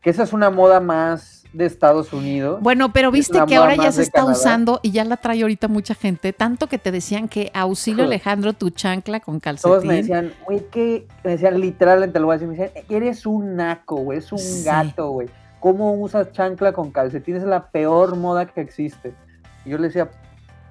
Que 0.02 0.10
esa 0.10 0.24
es 0.24 0.32
una 0.32 0.50
moda 0.50 0.80
más 0.80 1.43
de 1.54 1.66
Estados 1.66 2.12
Unidos. 2.14 2.60
Bueno, 2.62 2.92
pero 2.92 3.12
viste 3.12 3.40
que 3.48 3.56
ahora 3.56 3.76
ya 3.76 3.92
se 3.92 4.02
está 4.02 4.22
Canadá. 4.22 4.34
usando 4.38 4.80
y 4.82 4.92
ya 4.92 5.06
la 5.06 5.18
trae 5.18 5.42
ahorita 5.44 5.68
mucha 5.68 5.94
gente, 5.96 6.34
tanto 6.34 6.68
que 6.68 6.78
te 6.80 6.92
decían 6.92 7.28
que 7.28 7.52
auxilio. 7.54 8.04
Alejandro 8.06 8.54
tu 8.54 8.72
chancla 8.72 9.20
con 9.20 9.40
calcetín. 9.40 9.72
Todos 9.72 9.86
me 9.86 9.96
decían, 9.98 10.34
güey, 10.46 10.68
que 10.72 11.08
me 11.24 11.32
decían 11.32 11.60
literalmente, 11.62 12.20
lo 12.20 12.26
voy 12.26 12.36
a 12.36 12.38
decir, 12.40 12.48
me 12.50 12.58
decían, 12.58 12.86
eres 12.90 13.26
un 13.26 13.56
naco, 13.56 13.98
güey, 13.98 14.18
es 14.18 14.32
un 14.32 14.40
Sí. 14.40 14.64
gato, 14.66 15.10
güey. 15.12 15.30
¿Cómo 15.60 15.94
usas 15.94 16.32
chancla 16.32 16.74
con 16.74 16.92
calcetín? 16.92 17.36
Es 17.38 17.44
la 17.44 17.68
peor 17.70 18.18
moda 18.18 18.46
que 18.48 18.60
existe. 18.62 19.14
Y 19.64 19.70
yo 19.70 19.78
le 19.78 19.88
decía, 19.88 20.10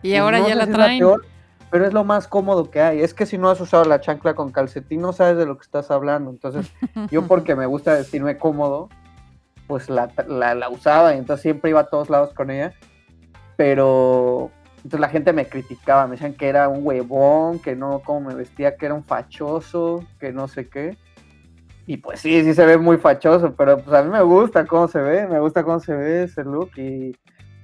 y 0.02 0.10
"Pues 0.10 0.20
ahora 0.20 0.40
no 0.40 0.48
ya 0.48 0.54
la 0.56 0.66
traen. 0.66 0.98
peor, 0.98 1.24
pero 1.70 1.86
es 1.86 1.92
lo 1.94 2.04
más 2.04 2.26
cómodo 2.28 2.70
que 2.70 2.80
hay. 2.82 3.00
Es 3.00 3.14
que 3.14 3.24
si 3.24 3.38
no 3.38 3.48
has 3.48 3.58
usado 3.60 3.84
la 3.84 4.00
chancla 4.00 4.34
con 4.34 4.50
calcetín, 4.50 5.00
no 5.00 5.12
sabes 5.14 5.36
de 5.38 5.46
lo 5.46 5.56
que 5.56 5.62
estás 5.62 5.90
hablando. 5.90 6.28
Entonces, 6.30 6.66
yo 7.10 7.22
porque 7.26 7.54
me 7.56 7.64
gusta 7.66 7.94
vestirme 7.94 8.36
cómodo, 8.36 8.90
pues 9.72 9.88
la, 9.88 10.12
la, 10.28 10.68
usaba 10.68 11.14
y 11.14 11.18
entonces 11.18 11.40
siempre 11.40 11.70
iba 11.70 11.80
a 11.80 11.87
todos 11.87 12.11
lados 12.11 12.35
con 12.35 12.50
ella. 12.50 12.74
Pero 13.56 14.50
entonces 14.76 15.00
la 15.00 15.08
gente 15.08 15.32
me 15.32 15.46
criticaba, 15.46 16.06
me 16.06 16.12
decían 16.12 16.35
que 16.35 16.46
era 16.46 16.68
un 16.68 16.87
huevón, 16.87 17.58
que 17.58 17.74
no, 17.74 18.02
cómo 18.04 18.28
me 18.28 18.35
vestía, 18.35 18.76
que 18.76 18.85
era 18.85 18.94
un 18.94 19.02
fachoso, 19.02 20.04
que 20.20 20.30
no 20.30 20.46
sé 20.46 20.68
qué. 20.68 20.98
Y 21.87 21.96
pues 21.96 22.20
sí, 22.20 22.44
sí 22.44 22.52
se 22.52 22.66
ve 22.66 22.76
muy 22.76 22.98
fachoso, 22.98 23.54
pero 23.56 23.78
pues 23.78 23.96
a 23.96 24.02
mí 24.02 24.11
me 24.11 24.20
gusta 24.20 24.66
cómo 24.66 24.88
se 24.88 25.00
ve, 25.00 25.26
me 25.26 25.40
gusta 25.40 25.64
cómo 25.64 25.80
se 25.80 25.94
ve 25.94 26.24
ese 26.24 26.44
look 26.44 26.72
y, 26.76 27.16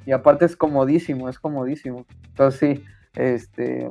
y 0.06 0.12
aparte 0.12 0.46
es 0.46 0.56
comodísimo, 0.56 1.28
es 1.28 1.38
comodísimo. 1.38 2.06
Entonces 2.28 2.58
sí, 2.58 2.84
este, 3.16 3.90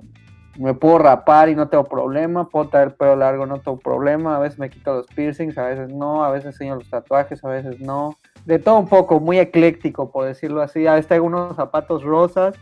me 0.58 0.74
puedo 0.74 0.98
rapar 0.98 1.50
y 1.50 1.56
no 1.56 1.70
tengo 1.70 1.84
problema, 1.84 2.50
puedo 2.50 2.70
traer 2.70 2.96
pelo 2.96 3.16
largo, 3.16 3.46
no 3.46 3.60
tengo 3.60 3.78
problema, 3.78 4.36
a 4.36 4.40
veces 4.40 4.58
me 4.60 4.70
quito 4.70 4.96
los 4.96 5.08
piercings, 5.08 5.58
a 5.58 5.66
veces 5.66 5.90
no, 5.90 6.24
a 6.24 6.32
veces 6.32 6.48
enseño 6.48 6.76
los 6.76 6.90
tatuajes, 6.90 7.44
a 7.44 7.50
veces 7.50 7.80
no. 7.80 8.18
De 8.46 8.60
todo 8.60 8.80
un 8.80 8.88
poco, 8.88 9.20
muy 9.20 9.40
ecléctico, 9.40 10.12
por 10.12 10.26
decirlo 10.26 10.62
así. 10.62 10.88
A 10.88 10.94
veces 10.94 11.08
tengo 11.08 11.26
unos 11.26 11.56
zapatos 11.56 12.04
rosas, 12.04 12.56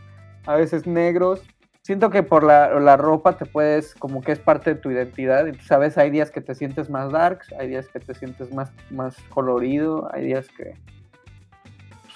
a 0.46 0.56
veces 0.56 0.88
negros. 0.88 1.42
Siento 1.84 2.10
que 2.10 2.24
por 2.24 2.44
la, 2.44 2.80
la 2.80 2.98
ropa 2.98 3.38
te 3.38 3.46
puedes, 3.46 3.94
como 3.94 4.22
que 4.22 4.32
es 4.32 4.40
parte 4.40 4.74
de 4.74 4.82
tu 4.82 4.90
identidad. 4.90 5.48
Entonces, 5.48 5.72
a 5.72 5.78
veces 5.78 5.98
hay 6.00 6.10
días 6.10 6.32
que 6.32 6.42
te 6.42 6.56
sientes 6.56 6.90
más 6.90 7.12
darks, 7.12 7.54
hay 7.54 7.70
días 7.70 7.88
que 7.88 8.00
te 8.00 8.16
sientes 8.16 8.52
más, 8.52 8.72
más 8.90 9.16
colorido, 9.30 10.10
hay 10.12 10.26
días 10.26 10.48
que... 10.58 10.74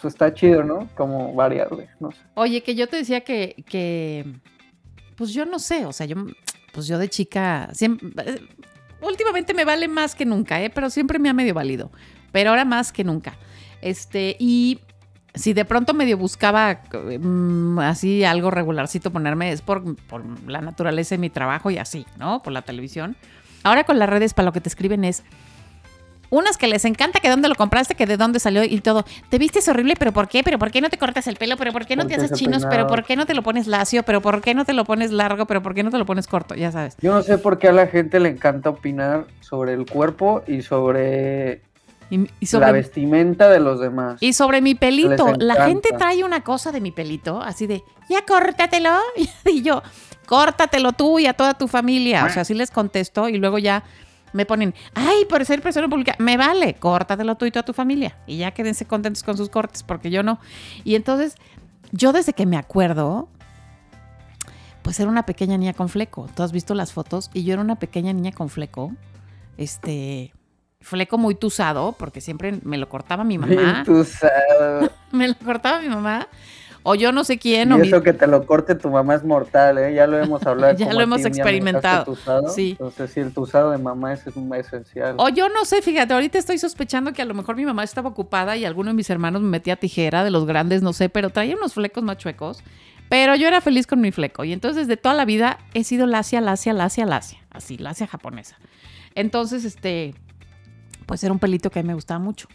Pues 0.01 0.13
está 0.13 0.33
chido, 0.33 0.63
¿no? 0.63 0.87
Como 0.95 1.35
variable, 1.35 1.89
no 1.99 2.11
sé. 2.11 2.19
Oye, 2.35 2.63
que 2.63 2.73
yo 2.73 2.87
te 2.87 2.95
decía 2.95 3.21
que, 3.21 3.63
que, 3.67 4.25
pues 5.19 5.33
yo 5.33 5.43
no 5.43 5.59
sé, 5.59 5.85
o 5.85 5.91
sea, 5.91 6.05
yo, 6.05 6.15
pues 6.71 6.87
yo 6.87 6.97
de 6.97 7.09
chica, 7.09 7.69
eh, 7.77 8.47
últimamente 9.01 9.53
me 9.53 9.65
vale 9.65 9.89
más 9.89 10.15
que 10.15 10.25
nunca, 10.25 10.61
¿eh? 10.63 10.69
pero 10.69 10.89
siempre 10.89 11.19
me 11.19 11.27
ha 11.27 11.33
medio 11.33 11.53
valido, 11.53 11.91
pero 12.31 12.51
ahora 12.51 12.63
más 12.63 12.93
que 12.93 13.03
nunca. 13.03 13.33
Este, 13.81 14.37
y 14.39 14.79
si 15.35 15.51
de 15.51 15.65
pronto 15.65 15.93
medio 15.93 16.17
buscaba 16.17 16.83
mm, 16.93 17.79
así 17.79 18.23
algo 18.23 18.49
regularcito 18.49 19.11
ponerme, 19.11 19.51
es 19.51 19.61
por, 19.61 19.97
por 20.07 20.23
la 20.49 20.61
naturaleza 20.61 21.15
de 21.15 21.19
mi 21.19 21.29
trabajo 21.29 21.69
y 21.69 21.77
así, 21.77 22.05
¿no? 22.17 22.41
Por 22.41 22.53
la 22.53 22.61
televisión. 22.61 23.17
Ahora 23.63 23.83
con 23.83 23.99
las 23.99 24.07
redes, 24.07 24.33
para 24.33 24.45
lo 24.45 24.53
que 24.53 24.61
te 24.61 24.69
escriben 24.69 25.03
es, 25.03 25.23
unas 26.29 26.57
que 26.57 26.67
les 26.67 26.85
encanta 26.85 27.19
que 27.19 27.29
dónde 27.29 27.47
lo 27.49 27.55
compraste, 27.55 27.95
que 27.95 28.05
de 28.05 28.17
dónde 28.17 28.39
salió 28.39 28.63
y 28.63 28.81
todo. 28.81 29.05
Te 29.29 29.37
vistes 29.37 29.67
horrible, 29.67 29.95
pero 29.97 30.11
¿por 30.11 30.27
qué? 30.27 30.43
¿Pero 30.43 30.59
por 30.59 30.71
qué 30.71 30.81
no 30.81 30.89
te 30.89 30.97
cortas 30.97 31.27
el 31.27 31.35
pelo? 31.37 31.57
¿Pero 31.57 31.71
por 31.71 31.85
qué 31.85 31.95
no 31.95 32.05
te 32.07 32.15
haces 32.15 32.31
chinos? 32.33 32.65
¿Pero 32.69 32.87
por 32.87 33.03
qué 33.03 33.15
no 33.15 33.25
te 33.25 33.33
lo 33.33 33.41
pones 33.43 33.67
lacio? 33.67 34.03
¿Pero 34.03 34.21
por 34.21 34.41
qué 34.41 34.53
no 34.53 34.65
te 34.65 34.73
lo 34.73 34.85
pones 34.85 35.11
largo? 35.11 35.45
¿Pero 35.45 35.61
por 35.61 35.73
qué 35.73 35.83
no 35.83 35.91
te 35.91 35.97
lo 35.97 36.05
pones 36.05 36.27
corto? 36.27 36.55
Ya 36.55 36.71
sabes. 36.71 36.95
Yo 37.01 37.11
no 37.13 37.21
sé 37.23 37.37
por 37.37 37.57
qué 37.57 37.69
a 37.69 37.71
la 37.71 37.87
gente 37.87 38.19
le 38.19 38.29
encanta 38.29 38.69
opinar 38.69 39.25
sobre 39.41 39.73
el 39.73 39.85
cuerpo 39.85 40.43
y 40.47 40.61
sobre, 40.61 41.61
Y, 42.11 42.15
y 42.21 42.27
la 42.41 42.47
sobre, 42.47 42.71
vestimenta 42.73 43.49
de 43.49 43.59
los 43.59 43.79
demás. 43.79 44.17
y 44.21 44.33
sobre 44.33 44.61
mi 44.61 44.75
pelito. 44.75 45.33
La 45.37 45.65
gente 45.65 45.89
trae 45.97 46.23
una 46.23 46.43
cosa 46.43 46.71
de 46.71 46.81
mi 46.81 46.91
pelito, 46.91 47.41
así 47.41 47.65
de, 47.67 47.83
ya 48.09 48.23
córtatelo. 48.25 48.91
Y 49.45 49.61
yo, 49.63 49.81
córtatelo 50.27 50.93
tú 50.93 51.17
y 51.19 51.25
a 51.25 51.33
toda 51.33 51.55
tu 51.55 51.67
familia. 51.67 52.25
O 52.25 52.29
sea, 52.29 52.43
así 52.43 52.53
les 52.53 52.69
contesto 52.71 53.29
y 53.29 53.37
luego 53.37 53.57
ya 53.57 53.83
me 54.33 54.45
ponen, 54.45 54.73
ay, 54.93 55.25
por 55.25 55.45
ser 55.45 55.61
persona 55.61 55.87
pública, 55.87 56.15
me 56.19 56.37
vale, 56.37 56.75
córtatelo 56.75 57.35
tú 57.35 57.45
y 57.45 57.51
toda 57.51 57.63
tu 57.63 57.73
familia. 57.73 58.17
Y 58.27 58.37
ya 58.37 58.51
quédense 58.51 58.85
contentos 58.85 59.23
con 59.23 59.37
sus 59.37 59.49
cortes, 59.49 59.83
porque 59.83 60.09
yo 60.09 60.23
no. 60.23 60.39
Y 60.83 60.95
entonces, 60.95 61.35
yo 61.91 62.13
desde 62.13 62.33
que 62.33 62.45
me 62.45 62.57
acuerdo, 62.57 63.27
pues 64.81 64.99
era 64.99 65.09
una 65.09 65.23
pequeña 65.25 65.57
niña 65.57 65.73
con 65.73 65.89
fleco. 65.89 66.29
Tú 66.35 66.43
has 66.43 66.51
visto 66.51 66.73
las 66.73 66.93
fotos 66.93 67.29
y 67.33 67.43
yo 67.43 67.53
era 67.53 67.61
una 67.61 67.75
pequeña 67.75 68.13
niña 68.13 68.31
con 68.31 68.49
fleco. 68.49 68.93
Este, 69.57 70.33
fleco 70.81 71.17
muy 71.17 71.35
tusado, 71.35 71.93
porque 71.93 72.21
siempre 72.21 72.59
me 72.63 72.77
lo 72.77 72.87
cortaba 72.89 73.23
mi 73.23 73.37
mamá. 73.37 73.83
Tú 73.85 74.03
sabes. 74.03 74.89
me 75.11 75.27
lo 75.27 75.35
cortaba 75.35 75.79
mi 75.81 75.89
mamá. 75.89 76.27
O 76.91 76.95
yo 76.95 77.11
no 77.11 77.23
sé 77.23 77.37
quién. 77.37 77.71
o 77.71 77.77
Y 77.77 77.81
mi- 77.81 77.87
eso 77.87 78.01
que 78.01 78.13
te 78.13 78.25
lo 78.25 78.47
corte 78.47 78.73
tu 78.73 78.89
mamá 78.89 79.13
es 79.13 79.23
mortal, 79.23 79.77
¿eh? 79.77 79.93
Ya 79.93 80.07
lo 80.07 80.17
hemos 80.17 80.43
hablado. 80.43 80.73
Ya 80.77 80.91
lo 80.91 81.01
hemos 81.01 81.23
experimentado. 81.23 82.03
tusado. 82.05 82.49
Sí. 82.49 82.71
Entonces, 82.71 83.11
sí, 83.11 83.19
el 83.19 83.31
tusado 83.31 83.69
de 83.69 83.77
mamá 83.77 84.13
es, 84.13 84.25
es 84.25 84.33
esencial. 84.35 85.13
O 85.19 85.29
yo 85.29 85.49
no 85.49 85.65
sé, 85.65 85.83
fíjate, 85.83 86.15
ahorita 86.15 86.39
estoy 86.39 86.57
sospechando 86.57 87.13
que 87.13 87.21
a 87.21 87.25
lo 87.25 87.35
mejor 87.35 87.55
mi 87.57 87.63
mamá 87.63 87.83
estaba 87.83 88.09
ocupada 88.09 88.57
y 88.57 88.65
alguno 88.65 88.89
de 88.89 88.95
mis 88.95 89.07
hermanos 89.11 89.43
me 89.43 89.49
metía 89.49 89.75
tijera 89.75 90.23
de 90.23 90.31
los 90.31 90.47
grandes, 90.47 90.81
no 90.81 90.91
sé, 90.93 91.09
pero 91.09 91.29
traía 91.29 91.55
unos 91.55 91.75
flecos 91.75 92.03
más 92.03 92.17
chuecos. 92.17 92.63
Pero 93.07 93.35
yo 93.35 93.47
era 93.47 93.61
feliz 93.61 93.85
con 93.85 94.01
mi 94.01 94.11
fleco. 94.11 94.43
Y 94.43 94.51
entonces 94.51 94.87
de 94.87 94.97
toda 94.97 95.13
la 95.13 95.25
vida 95.25 95.59
he 95.75 95.83
sido 95.83 96.07
lacia, 96.07 96.41
lacia, 96.41 96.73
lacia, 96.73 97.05
lacia. 97.05 97.37
Así, 97.51 97.77
lacia 97.77 98.07
japonesa. 98.07 98.57
Entonces, 99.13 99.63
este, 99.63 100.15
pues 101.05 101.23
era 101.23 101.33
un 101.33 101.39
pelito 101.39 101.69
que 101.69 101.79
a 101.79 101.83
mí 101.83 101.87
me 101.87 101.93
gustaba 101.93 102.19
mucho. 102.19 102.47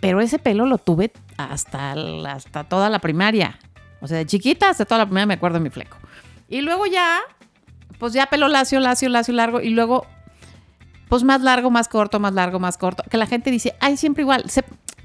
Pero 0.00 0.20
ese 0.20 0.38
pelo 0.38 0.66
lo 0.66 0.78
tuve 0.78 1.12
hasta, 1.36 1.92
hasta 2.28 2.64
toda 2.64 2.90
la 2.90 2.98
primaria. 2.98 3.58
O 4.00 4.06
sea, 4.06 4.18
de 4.18 4.26
chiquita 4.26 4.68
hasta 4.70 4.84
toda 4.84 4.98
la 4.98 5.06
primaria 5.06 5.26
me 5.26 5.34
acuerdo 5.34 5.58
de 5.58 5.64
mi 5.64 5.70
fleco. 5.70 5.96
Y 6.48 6.60
luego 6.60 6.86
ya, 6.86 7.20
pues 7.98 8.12
ya 8.12 8.26
pelo 8.26 8.48
lacio, 8.48 8.78
lacio, 8.80 9.08
lacio, 9.08 9.32
largo. 9.34 9.60
Y 9.60 9.70
luego, 9.70 10.06
pues 11.08 11.22
más 11.24 11.40
largo, 11.40 11.70
más 11.70 11.88
corto, 11.88 12.20
más 12.20 12.34
largo, 12.34 12.58
más 12.58 12.76
corto. 12.76 13.02
Que 13.10 13.16
la 13.16 13.26
gente 13.26 13.50
dice, 13.50 13.74
ay, 13.80 13.96
siempre 13.96 14.22
igual. 14.22 14.48
Se, 14.50 14.62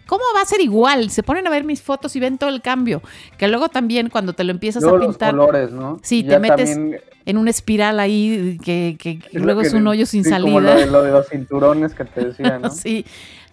¿Cómo 0.07 0.23
va 0.35 0.41
a 0.41 0.45
ser 0.45 0.59
igual? 0.59 1.09
Se 1.09 1.23
ponen 1.23 1.47
a 1.47 1.49
ver 1.49 1.63
mis 1.63 1.81
fotos 1.81 2.13
y 2.17 2.19
ven 2.19 2.37
todo 2.37 2.49
el 2.49 2.61
cambio. 2.61 3.01
Que 3.37 3.47
luego 3.47 3.69
también 3.69 4.09
cuando 4.09 4.33
te 4.33 4.43
lo 4.43 4.51
empiezas 4.51 4.83
Luego 4.83 4.97
a 4.97 4.99
los 4.99 5.07
pintar. 5.15 5.31
colores, 5.31 5.71
¿no? 5.71 5.99
Sí, 6.03 6.23
Ya 6.23 6.31
te 6.31 6.39
metes 6.39 6.73
también 6.75 7.01
en 7.25 7.37
una 7.37 7.49
espiral 7.49 7.99
ahí 7.99 8.57
que, 8.61 9.19
luego 9.31 9.61
que- 9.61 9.67
es 9.67 9.73
un 9.73 9.87
hoyo 9.87 10.05
sin 10.05 10.25
sí, 10.25 10.31
como 10.31 10.59
salida. 10.59 10.73
Lo 10.73 10.79
de, 10.81 10.85
lo 10.87 11.03
de 11.03 11.11
los 11.11 11.29
cinturones 11.29 11.93
que 11.93 12.03
te 12.03 12.25
decía, 12.25 12.59
¿no? 12.59 12.69
Sí, 12.71 13.05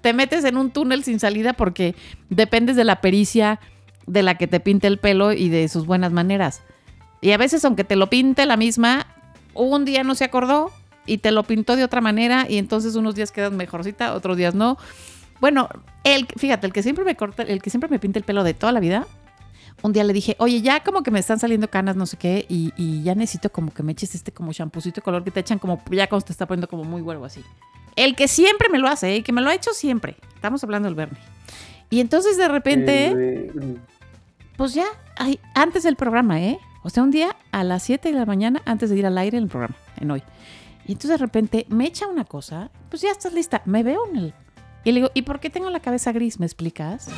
te 0.09 0.15
metes 0.15 0.43
en 0.47 0.57
un 0.57 0.71
túnel 0.71 1.05
sin 1.05 1.21
salida 1.21 1.53
porque 1.53 1.95
dependes 2.31 2.77
de 2.77 2.85
la 2.85 3.03
pericia 3.03 3.61
de 4.07 4.23
la 4.23 4.37
que 4.37 4.47
te 4.47 4.59
pinte 4.59 4.87
el 4.87 4.97
pelo 4.97 5.35
y 5.35 5.51
de 5.51 5.69
sus 5.69 5.85
buenas 5.85 6.13
maneras. 6.13 6.63
Y 7.21 7.33
a 7.33 7.37
veces, 7.37 7.63
aunque 7.67 7.85
te 7.85 7.95
lo 7.95 8.09
pinte 8.09 8.47
la 8.47 8.57
misma, 8.57 9.07
un 9.53 9.85
día 9.85 10.05
no 10.05 10.15
se 10.15 10.25
acordó 10.25 10.73
y 11.05 11.19
te 11.19 11.31
lo 11.31 11.43
pintó 11.43 11.77
de 11.77 11.85
otra 11.85 12.01
manera 12.01 12.47
y 12.49 12.57
entonces 12.57 12.97
unos 12.97 13.17
días 13.17 13.33
quedas 13.33 13.53
mejorcita, 13.53 14.15
otros 14.15 14.39
días 14.39 14.55
no. 14.55 14.79
Bueno, 15.43 15.69
el, 16.05 16.27
fíjate, 16.39 16.67
el 16.67 16.73
que 16.73 16.83
siempre 16.83 17.05
me 17.05 17.15
corta, 17.15 17.43
el 17.43 17.61
que 17.61 17.69
siempre 17.69 17.91
me 17.91 17.99
pinta 17.99 18.19
el 18.19 18.25
pelo 18.25 18.45
de 18.45 18.55
toda 18.55 18.73
la 18.73 18.81
vida, 18.81 19.07
un 19.83 19.93
día 19.93 20.05
le 20.05 20.15
dije, 20.15 20.37
oye, 20.39 20.63
ya 20.63 20.83
como 20.83 21.03
que 21.03 21.11
me 21.11 21.19
están 21.19 21.39
saliendo 21.39 21.69
canas, 21.69 21.97
no 21.97 22.07
sé 22.07 22.17
qué, 22.17 22.47
y, 22.49 23.03
ya 23.03 23.15
necesito 23.15 23.53
como 23.53 23.75
que 23.75 23.83
me 23.83 23.93
eches 23.93 24.15
este 24.15 24.33
como 24.33 24.55
champucito 24.55 25.03
de 25.03 25.03
color 25.03 25.23
que 25.23 25.33
te 25.33 25.41
echan 25.41 25.59
como, 25.59 25.83
ya 25.91 26.09
cuando 26.09 26.25
te 26.25 26.33
está 26.33 26.47
poniendo 26.47 26.67
como 26.67 26.85
muy 26.85 27.03
huevo 27.03 27.27
así. 27.27 27.45
El 27.99 28.15
que 28.15 28.29
siempre 28.29 28.69
me 28.69 28.79
lo 28.79 28.87
hace, 28.87 29.17
el 29.17 29.25
que 29.25 29.33
me 29.33 29.41
lo 29.41 29.51
ha 29.51 29.55
hecho 29.55 29.73
siempre. 29.73 30.17
Estamos 30.37 30.63
hablando 30.63 30.87
del 30.87 30.95
Bernie. 30.95 31.19
Y 31.91 31.99
entonces 31.99 32.37
de 32.37 32.47
repente, 32.47 33.13
Eh, 33.15 33.77
pues 34.57 34.73
ya, 34.75 34.87
ay, 35.17 35.41
antes 35.55 35.83
del 35.83 35.97
programa, 35.97 36.41
¿eh? 36.41 36.61
O 36.85 36.91
sea, 36.91 37.03
un 37.03 37.11
día 37.11 37.35
a 37.51 37.65
las 37.65 37.83
7 37.83 38.13
de 38.13 38.15
la 38.17 38.25
mañana, 38.25 38.63
antes 38.67 38.91
de 38.91 38.97
ir 38.97 39.05
al 39.05 39.19
aire 39.19 39.37
en 39.37 39.45
el 39.45 39.51
programa, 39.51 39.75
en 39.97 40.13
hoy. 40.13 40.23
Y 40.87 40.93
entonces 40.93 41.11
de 41.11 41.17
repente 41.19 41.67
me 41.71 41.87
echa 41.87 42.07
una 42.07 42.25
cosa, 42.25 42.71
pues 42.89 43.03
ya 43.03 43.11
estás 43.11 43.33
lista, 43.33 43.63
me 43.65 43.83
veo 43.83 44.07
en 44.09 44.17
el... 44.17 44.35
Y 44.85 44.93
le 44.93 45.01
digo, 45.01 45.11
¿y 45.13 45.23
por 45.23 45.41
qué 45.41 45.51
tengo 45.51 45.69
la 45.69 45.81
cabeza 45.81 46.13
gris? 46.13 46.39
¿Me 46.39 46.47
explicas? 46.47 47.09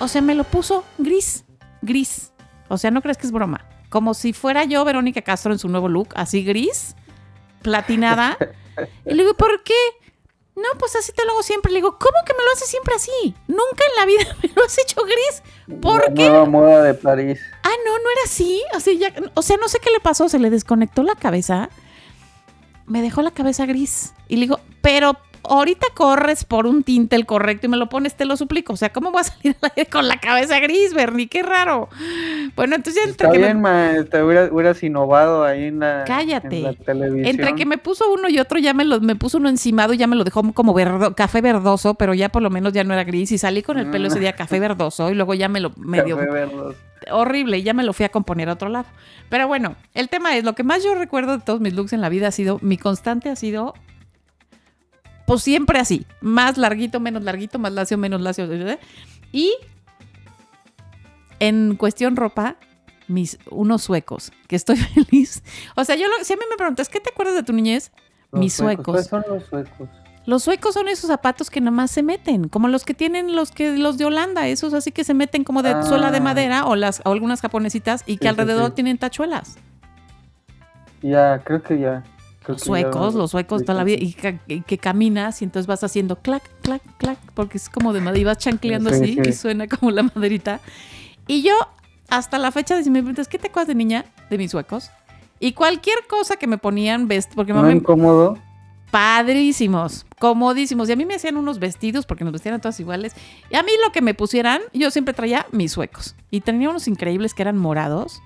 O 0.00 0.08
sea, 0.08 0.22
me 0.22 0.34
lo 0.34 0.42
puso 0.42 0.84
gris, 0.98 1.44
gris. 1.82 2.32
O 2.68 2.78
sea, 2.78 2.90
no 2.90 3.00
crees 3.00 3.16
que 3.16 3.26
es 3.26 3.32
broma. 3.32 3.64
Como 3.90 4.12
si 4.14 4.32
fuera 4.32 4.64
yo, 4.64 4.84
Verónica 4.84 5.22
Castro, 5.22 5.52
en 5.52 5.58
su 5.60 5.68
nuevo 5.68 5.88
look, 5.88 6.08
así 6.16 6.42
gris, 6.42 6.96
platinada. 7.62 8.36
Y 9.06 9.14
le 9.14 9.22
digo, 9.22 9.34
¿por 9.34 9.62
qué? 9.62 9.74
No, 10.56 10.68
pues 10.78 10.94
así 10.96 11.12
te 11.12 11.24
lo 11.24 11.32
hago 11.32 11.42
siempre. 11.42 11.72
Le 11.72 11.78
digo, 11.78 11.98
¿cómo 11.98 12.16
que 12.26 12.34
me 12.34 12.44
lo 12.44 12.50
haces 12.52 12.68
siempre 12.68 12.94
así? 12.94 13.34
Nunca 13.46 13.84
en 13.90 13.96
la 13.96 14.06
vida 14.06 14.36
me 14.42 14.50
lo 14.54 14.64
has 14.64 14.78
hecho 14.78 15.00
gris. 15.02 15.42
¿Por 15.80 16.08
la 16.08 16.14
qué? 16.14 16.28
nueva 16.28 16.44
moda 16.44 16.82
de 16.82 16.94
París. 16.94 17.40
Ah, 17.62 17.70
no, 17.86 17.92
no 17.92 18.10
era 18.10 18.20
así. 18.24 18.62
O 18.74 18.80
sea, 18.80 18.92
ya- 18.94 19.14
o 19.34 19.42
sea, 19.42 19.56
no 19.58 19.68
sé 19.68 19.78
qué 19.80 19.90
le 19.90 20.00
pasó. 20.00 20.28
Se 20.28 20.38
le 20.38 20.50
desconectó 20.50 21.02
la 21.02 21.14
cabeza. 21.14 21.70
Me 22.86 23.00
dejó 23.02 23.22
la 23.22 23.30
cabeza 23.30 23.66
gris. 23.66 24.12
Y 24.28 24.36
le 24.36 24.42
digo, 24.42 24.60
pero 24.82 25.16
ahorita 25.44 25.86
corres 25.94 26.44
por 26.44 26.66
un 26.66 26.82
tinte 26.82 27.16
el 27.16 27.24
correcto 27.24 27.66
y 27.66 27.70
me 27.70 27.76
lo 27.78 27.88
pones, 27.88 28.16
te 28.16 28.24
lo 28.24 28.36
suplico. 28.36 28.72
O 28.74 28.76
sea, 28.76 28.92
¿cómo 28.92 29.10
voy 29.12 29.20
a 29.20 29.24
salir 29.24 29.56
al 29.62 29.72
aire 29.76 29.88
con 29.90 30.08
la 30.08 30.18
cabeza 30.18 30.58
gris, 30.60 30.92
Bernie? 30.92 31.28
Qué 31.28 31.42
raro. 31.42 31.88
Bueno, 32.56 32.76
entonces 32.76 33.02
entre 33.06 33.26
Está 33.28 33.30
que 33.32 33.38
me- 33.38 33.54
ma, 33.54 33.92
te 34.10 34.22
hubieras 34.22 34.82
innovado 34.82 35.44
ahí 35.44 35.64
en 35.64 35.78
la, 35.80 36.04
Cállate. 36.06 36.56
en 36.58 36.62
la 36.64 36.72
televisión. 36.74 37.26
Entre 37.26 37.54
que 37.54 37.64
me 37.66 37.78
puso 37.78 38.04
uno 38.12 38.28
y 38.28 38.38
otro, 38.38 38.58
ya 38.58 38.74
me 38.74 38.84
lo, 38.84 39.00
me 39.00 39.16
puso 39.16 39.38
uno 39.38 39.48
encimado 39.48 39.92
y 39.94 39.96
ya 39.98 40.06
me 40.06 40.16
lo 40.16 40.24
dejó 40.24 40.42
como 40.52 40.74
verdo- 40.74 41.14
café 41.14 41.40
verdoso, 41.40 41.94
pero 41.94 42.12
ya 42.14 42.28
por 42.28 42.42
lo 42.42 42.50
menos 42.50 42.72
ya 42.72 42.84
no 42.84 42.92
era 42.94 43.04
gris. 43.04 43.32
Y 43.32 43.38
salí 43.38 43.62
con 43.62 43.78
el 43.78 43.90
pelo 43.90 44.08
ese 44.08 44.18
día 44.20 44.34
café 44.34 44.60
verdoso 44.60 45.10
y 45.10 45.14
luego 45.14 45.34
ya 45.34 45.48
me 45.48 45.60
lo 45.60 45.70
medio 45.76 46.16
Café 46.18 46.30
verdoso. 46.30 46.76
horrible 47.10 47.58
y 47.58 47.62
ya 47.62 47.72
me 47.72 47.82
lo 47.84 47.92
fui 47.92 48.04
a 48.04 48.08
componer 48.10 48.48
a 48.48 48.54
otro 48.54 48.68
lado. 48.68 48.86
Pero 49.28 49.46
bueno, 49.48 49.76
el 49.94 50.08
tema 50.08 50.36
es, 50.36 50.44
lo 50.44 50.54
que 50.54 50.62
más 50.64 50.82
yo 50.84 50.94
recuerdo 50.94 51.38
de 51.38 51.44
todos 51.44 51.60
mis 51.60 51.74
looks 51.74 51.92
en 51.92 52.00
la 52.00 52.08
vida 52.08 52.28
ha 52.28 52.32
sido, 52.32 52.58
mi 52.62 52.76
constante 52.76 53.30
ha 53.30 53.36
sido, 53.36 53.74
pues 55.26 55.42
siempre 55.42 55.78
así, 55.78 56.04
más 56.20 56.58
larguito, 56.58 56.98
menos 57.00 57.22
larguito, 57.22 57.58
más 57.58 57.72
lacio, 57.72 57.96
menos 57.96 58.20
lacio. 58.20 58.48
Y 59.32 59.54
en 61.40 61.74
cuestión 61.76 62.14
ropa, 62.16 62.56
mis 63.08 63.38
unos 63.50 63.82
suecos, 63.82 64.30
que 64.46 64.54
estoy 64.56 64.76
feliz. 64.76 65.42
O 65.74 65.84
sea, 65.84 65.96
yo 65.96 66.06
lo- 66.06 66.24
si 66.24 66.32
a 66.32 66.36
mí 66.36 66.42
me 66.48 66.56
preguntas, 66.56 66.88
¿qué 66.88 67.00
te 67.00 67.10
acuerdas 67.10 67.34
de 67.34 67.42
tu 67.42 67.52
niñez? 67.52 67.90
Los 68.30 68.40
Mis 68.40 68.54
suecos. 68.54 68.84
suecos. 69.06 69.08
¿Cuáles 69.08 69.26
son 69.26 69.34
los 69.36 69.44
suecos? 69.48 69.88
Los 70.26 70.42
suecos 70.44 70.74
son 70.74 70.86
esos 70.88 71.08
zapatos 71.08 71.50
que 71.50 71.60
nada 71.60 71.70
más 71.72 71.90
se 71.90 72.02
meten, 72.04 72.48
como 72.48 72.68
los 72.68 72.84
que 72.84 72.94
tienen 72.94 73.34
los 73.34 73.50
que 73.50 73.76
los 73.76 73.96
de 73.98 74.04
Holanda, 74.04 74.46
esos 74.46 74.74
así 74.74 74.92
que 74.92 75.02
se 75.02 75.14
meten 75.14 75.42
como 75.44 75.62
de 75.62 75.70
Ah. 75.70 75.82
suela 75.82 76.10
de 76.12 76.20
madera 76.20 76.66
o 76.66 76.76
las 76.76 77.00
o 77.04 77.10
algunas 77.10 77.40
japonesitas 77.40 78.04
y 78.06 78.18
que 78.18 78.24
Sí, 78.24 78.28
alrededor 78.28 78.68
sí. 78.68 78.74
tienen 78.76 78.98
tachuelas. 78.98 79.56
Ya, 81.02 81.40
creo 81.44 81.62
que 81.62 81.78
ya. 81.78 82.04
Creo 82.42 82.54
Los 82.54 82.62
que 82.62 82.66
suecos, 82.66 83.14
ya- 83.14 83.18
los 83.18 83.30
suecos 83.30 83.62
toda 83.64 83.74
la 83.78 83.84
vida 83.84 83.98
y 84.00 84.12
que, 84.12 84.38
y 84.46 84.60
que 84.62 84.78
caminas 84.78 85.40
y 85.42 85.44
entonces 85.46 85.66
vas 85.66 85.82
haciendo 85.84 86.16
clac, 86.16 86.42
clac, 86.62 86.82
clac, 86.98 87.18
porque 87.34 87.58
es 87.58 87.68
como 87.68 87.92
de 87.92 88.00
madera 88.00 88.20
y 88.20 88.24
vas 88.24 88.38
chancleando 88.38 88.90
Sí, 88.90 88.96
así 88.96 89.14
sí. 89.14 89.30
y 89.30 89.32
suena 89.32 89.66
como 89.68 89.90
la 89.90 90.02
maderita. 90.04 90.60
Y 91.30 91.42
yo 91.42 91.54
hasta 92.08 92.40
la 92.40 92.50
fecha 92.50 92.74
de 92.74 92.82
si 92.82 92.90
me 92.90 92.98
preguntas, 92.98 93.28
¿qué 93.28 93.38
te 93.38 93.46
acuerdas 93.46 93.68
de 93.68 93.76
niña 93.76 94.04
de 94.30 94.36
mis 94.36 94.50
suecos? 94.50 94.90
Y 95.38 95.52
cualquier 95.52 95.98
cosa 96.08 96.34
que 96.34 96.48
me 96.48 96.58
ponían, 96.58 97.06
vest 97.06 97.32
porque 97.36 97.52
¿No 97.52 97.62
mamá 97.62 97.72
incómodo? 97.72 98.36
padrísimos, 98.90 100.06
comodísimos. 100.18 100.88
Y 100.88 100.92
a 100.92 100.96
mí 100.96 101.04
me 101.04 101.14
hacían 101.14 101.36
unos 101.36 101.60
vestidos 101.60 102.04
porque 102.04 102.24
nos 102.24 102.32
vestían 102.32 102.56
a 102.56 102.58
todas 102.58 102.80
iguales. 102.80 103.14
Y 103.48 103.54
a 103.54 103.62
mí 103.62 103.70
lo 103.84 103.92
que 103.92 104.02
me 104.02 104.12
pusieran, 104.12 104.60
yo 104.72 104.90
siempre 104.90 105.14
traía 105.14 105.46
mis 105.52 105.70
suecos. 105.70 106.16
Y 106.32 106.40
tenía 106.40 106.68
unos 106.68 106.88
increíbles 106.88 107.32
que 107.32 107.42
eran 107.42 107.56
morados. 107.56 108.20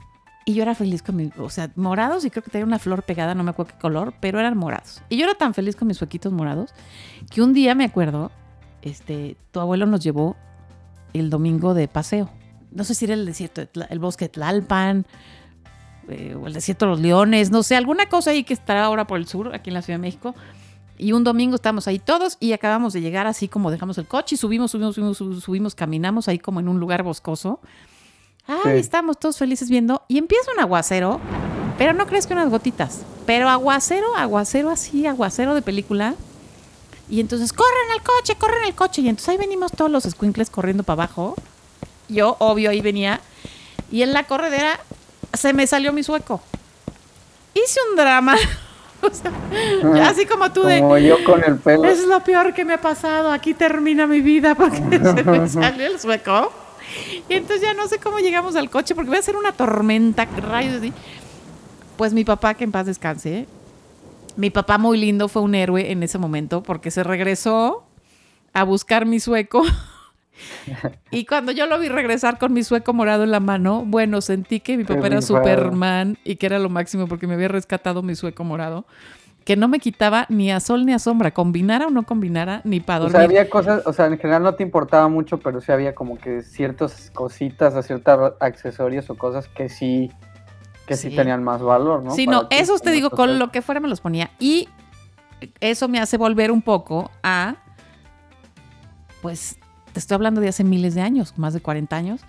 Y 0.47 0.55
yo 0.55 0.62
era 0.62 0.75
feliz 0.75 1.03
con 1.03 1.17
mis, 1.17 1.37
o 1.38 1.51
sea, 1.51 1.71
morados 1.77 2.25
y 2.25 2.31
creo 2.31 2.43
que 2.43 2.51
tenía 2.51 2.64
una 2.64 2.79
flor 2.79 3.03
pegada, 3.03 3.35
no 3.35 3.45
me 3.45 3.51
acuerdo 3.51 3.73
qué 3.75 3.81
color, 3.81 4.14
pero 4.21 4.40
eran 4.40 4.57
morados. 4.57 5.03
Y 5.11 5.19
yo 5.19 5.25
era 5.25 5.35
tan 5.35 5.53
feliz 5.53 5.77
con 5.77 5.88
mis 5.88 5.99
suequitos 5.99 6.33
morados 6.33 6.73
que 7.31 7.43
un 7.43 7.53
día 7.53 7.75
me 7.75 7.85
acuerdo, 7.85 8.31
este, 8.81 9.37
tu 9.53 9.61
abuelo 9.61 9.85
nos 9.85 10.03
llevó 10.03 10.37
el 11.12 11.29
domingo 11.29 11.75
de 11.75 11.87
paseo. 11.87 12.31
No 12.74 12.84
sé 12.84 12.94
si 12.94 13.04
era 13.06 13.14
el 13.14 13.24
desierto, 13.24 13.62
el 13.88 13.98
bosque 13.98 14.26
de 14.26 14.28
Tlalpan, 14.30 15.06
eh, 16.08 16.34
o 16.34 16.46
el 16.46 16.52
desierto 16.52 16.84
de 16.87 16.90
los 16.90 17.00
leones, 17.00 17.50
no 17.50 17.62
sé, 17.62 17.76
alguna 17.76 18.08
cosa 18.08 18.30
ahí 18.30 18.44
que 18.44 18.52
estará 18.52 18.84
ahora 18.84 19.06
por 19.06 19.18
el 19.18 19.26
sur, 19.26 19.54
aquí 19.54 19.70
en 19.70 19.74
la 19.74 19.82
Ciudad 19.82 19.98
de 19.98 20.02
México. 20.02 20.34
Y 20.98 21.12
un 21.12 21.24
domingo 21.24 21.56
estábamos 21.56 21.88
ahí 21.88 21.98
todos 21.98 22.37
y 22.40 22.52
acabamos 22.52 22.92
de 22.92 23.00
llegar 23.00 23.26
así 23.26 23.48
como 23.48 23.70
dejamos 23.70 23.98
el 23.98 24.06
coche 24.06 24.34
y 24.34 24.38
subimos, 24.38 24.70
subimos, 24.70 24.94
subimos, 24.94 25.16
subimos, 25.18 25.42
subimos, 25.42 25.74
caminamos 25.74 26.28
ahí 26.28 26.38
como 26.38 26.60
en 26.60 26.68
un 26.68 26.78
lugar 26.78 27.02
boscoso. 27.02 27.60
Ay, 28.46 28.58
Sí. 28.64 28.70
estábamos 28.80 29.18
todos 29.18 29.38
felices 29.38 29.70
viendo 29.70 30.02
y 30.06 30.18
empieza 30.18 30.52
un 30.52 30.60
aguacero, 30.60 31.20
pero 31.78 31.94
no 31.94 32.06
crees 32.06 32.26
que 32.26 32.34
unas 32.34 32.50
gotitas, 32.50 33.02
pero 33.26 33.48
aguacero, 33.48 34.14
aguacero 34.16 34.70
así, 34.70 35.06
aguacero 35.06 35.54
de 35.54 35.62
película. 35.62 36.14
Y 37.08 37.20
entonces, 37.20 37.52
corren 37.52 37.90
al 37.92 38.02
coche, 38.02 38.34
corren 38.38 38.64
al 38.64 38.74
coche. 38.74 39.02
Y 39.02 39.08
entonces 39.08 39.28
ahí 39.30 39.37
venimos 39.37 39.72
todos 39.72 39.90
los 39.90 40.04
squinkles 40.04 40.48
corriendo 40.48 40.84
para 40.84 41.02
abajo. 41.04 41.34
Yo, 42.09 42.37
obvio, 42.38 42.71
ahí 42.71 42.81
venía. 42.81 43.21
Y 43.90 44.03
en 44.03 44.12
la 44.12 44.25
corredera 44.25 44.81
se 45.33 45.53
me 45.53 45.67
salió 45.67 45.93
mi 45.93 46.03
sueco. 46.03 46.40
Hice 47.55 47.81
un 47.90 47.97
drama. 47.97 48.37
O 49.05 49.11
sea, 49.12 50.09
así 50.09 50.25
como 50.25 50.51
tú 50.51 50.62
de... 50.62 50.81
Como 50.81 50.97
yo 50.97 51.23
con 51.25 51.45
el 51.45 51.59
pelo. 51.59 51.85
Es 51.85 52.07
lo 52.07 52.21
peor 52.21 52.55
que 52.55 52.64
me 52.64 52.73
ha 52.73 52.81
pasado. 52.81 53.31
Aquí 53.31 53.53
termina 53.53 54.07
mi 54.07 54.23
vida 54.23 54.55
porque 54.55 54.79
se 55.14 55.23
me 55.23 55.47
salió 55.47 55.87
el 55.87 56.01
sueco. 56.01 56.51
Y 57.29 57.35
entonces 57.35 57.61
ya 57.61 57.75
no 57.75 57.87
sé 57.87 57.99
cómo 57.99 58.19
llegamos 58.19 58.57
al 58.57 58.71
coche 58.71 58.95
porque 58.95 59.09
voy 59.09 59.19
a 59.19 59.21
hacer 59.21 59.37
una 59.37 59.53
tormenta, 59.53 60.25
rayos 60.25 60.77
así. 60.77 60.93
Pues 61.99 62.14
mi 62.14 62.25
papá, 62.25 62.55
que 62.55 62.64
en 62.64 62.73
paz 62.73 62.87
descanse, 62.87 63.47
mi 64.37 64.51
papá 64.51 64.79
muy 64.79 64.99
lindo 64.99 65.29
fue 65.29 65.43
un 65.43 65.55
héroe 65.55 65.93
en 65.93 66.03
ese 66.03 66.19
momento 66.19 66.62
porque 66.62 66.90
se 66.90 67.05
regresó 67.05 67.85
a 68.53 68.64
buscar 68.64 69.07
mi 69.07 69.21
sueco. 69.21 69.64
Y 71.11 71.27
cuando 71.27 71.53
yo 71.53 71.66
lo 71.66 71.79
vi 71.79 71.88
regresar 71.88 72.38
con 72.38 72.53
mi 72.53 72.62
sueco 72.64 72.92
morado 72.92 73.23
en 73.25 73.31
la 73.31 73.40
mano, 73.40 73.85
bueno, 73.87 74.20
sentí 74.20 74.61
que 74.61 74.77
mi 74.77 74.85
papá 74.85 75.07
era. 75.07 75.23
Superman 75.23 76.18
y 76.25 76.37
que 76.37 76.47
era 76.47 76.59
lo 76.59 76.68
máximo 76.68 77.07
porque 77.07 77.27
me 77.27 77.35
había 77.35 77.49
rescatado 77.49 78.03
mi 78.03 78.14
sueco 78.14 78.42
morado, 78.44 78.85
que 79.44 79.56
no 79.56 79.69
me 79.69 79.79
quitaba 79.79 80.27
ni 80.31 80.50
a 80.50 80.58
sol 80.61 80.87
ni 80.87 80.92
a 80.92 80.98
sombra, 80.98 81.33
combinara 81.33 81.87
o 81.87 81.90
no 81.90 82.04
combinara, 82.04 82.63
ni 82.65 82.81
para 82.81 82.98
O 82.98 83.02
dormir. 83.02 83.17
sea, 83.17 83.25
había 83.25 83.50
cosas, 83.50 83.83
o 83.87 83.92
sea, 83.92 84.06
en 84.06 84.19
general 84.19 84.42
no 84.42 84.54
te 84.54 84.63
importaba 84.63 85.06
mucho, 85.08 85.38
pero 85.38 85.61
sí 85.61 85.71
había 85.71 85.94
como 85.94 86.17
que 86.19 86.42
ciertas 86.42 87.11
cositas, 87.15 87.75
o 87.75 87.83
ciertos 87.83 88.33
accesorios 88.40 89.08
o 89.11 89.17
cosas 89.17 89.46
que 89.48 89.69
sí, 89.69 90.11
que 90.87 90.96
sí, 90.96 91.11
Sí. 91.11 91.17
tenían 91.17 91.44
más 91.44 91.63
valor, 91.63 92.02
¿no? 92.02 92.11
Sí, 92.15 92.27
Para 92.27 92.38
no, 92.38 92.48
ti, 92.48 92.56
esos 92.56 92.83
te 92.83 92.90
digo, 92.90 93.11
con 93.11 93.38
lo 93.38 93.50
que 93.52 93.63
fuera 93.63 93.81
me 93.81 93.88
los 93.88 94.00
ponía. 94.00 94.31
Y 94.38 94.69
eso 95.61 95.88
me 95.88 96.00
hace 96.00 96.17
volver 96.17 96.50
un 96.50 96.63
poco 96.63 97.11
a, 97.23 97.56
pues, 99.23 99.58
te 99.95 100.01
estoy 100.01 100.17
hablando 100.17 100.40
de 100.40 100.49
hace 100.49 100.65
miles 100.65 100.95
de 100.95 101.01
años, 101.01 101.35
más 101.38 101.55
de 101.55 101.61
40 101.61 101.97
años, 101.97 102.21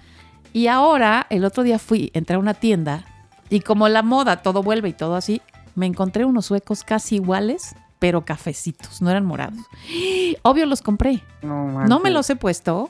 Y 0.53 0.67
ahora, 0.67 1.27
el 1.29 1.43
otro 1.43 1.63
día 1.63 1.79
fui, 1.79 2.11
entré 2.13 2.37
a 2.37 2.39
una 2.39 2.53
tienda 2.53 3.03
y 3.49 3.59
como 3.59 3.89
la 3.89 4.03
moda, 4.03 4.41
todo 4.41 4.63
vuelve 4.63 4.87
y 4.89 4.93
todo 4.93 5.15
así, 5.15 5.41
me 5.75 5.85
encontré 5.85 6.23
unos 6.23 6.45
suecos 6.45 6.85
casi 6.85 7.15
iguales, 7.15 7.75
pero 7.99 8.23
cafecitos, 8.23 9.01
no 9.01 9.09
eran 9.09 9.25
morados. 9.25 9.59
Obvio 10.43 10.65
los 10.65 10.81
compré. 10.81 11.21
No, 11.41 11.85
No 11.85 11.99
me 11.99 12.09
los 12.09 12.29
he 12.29 12.37
puesto, 12.37 12.89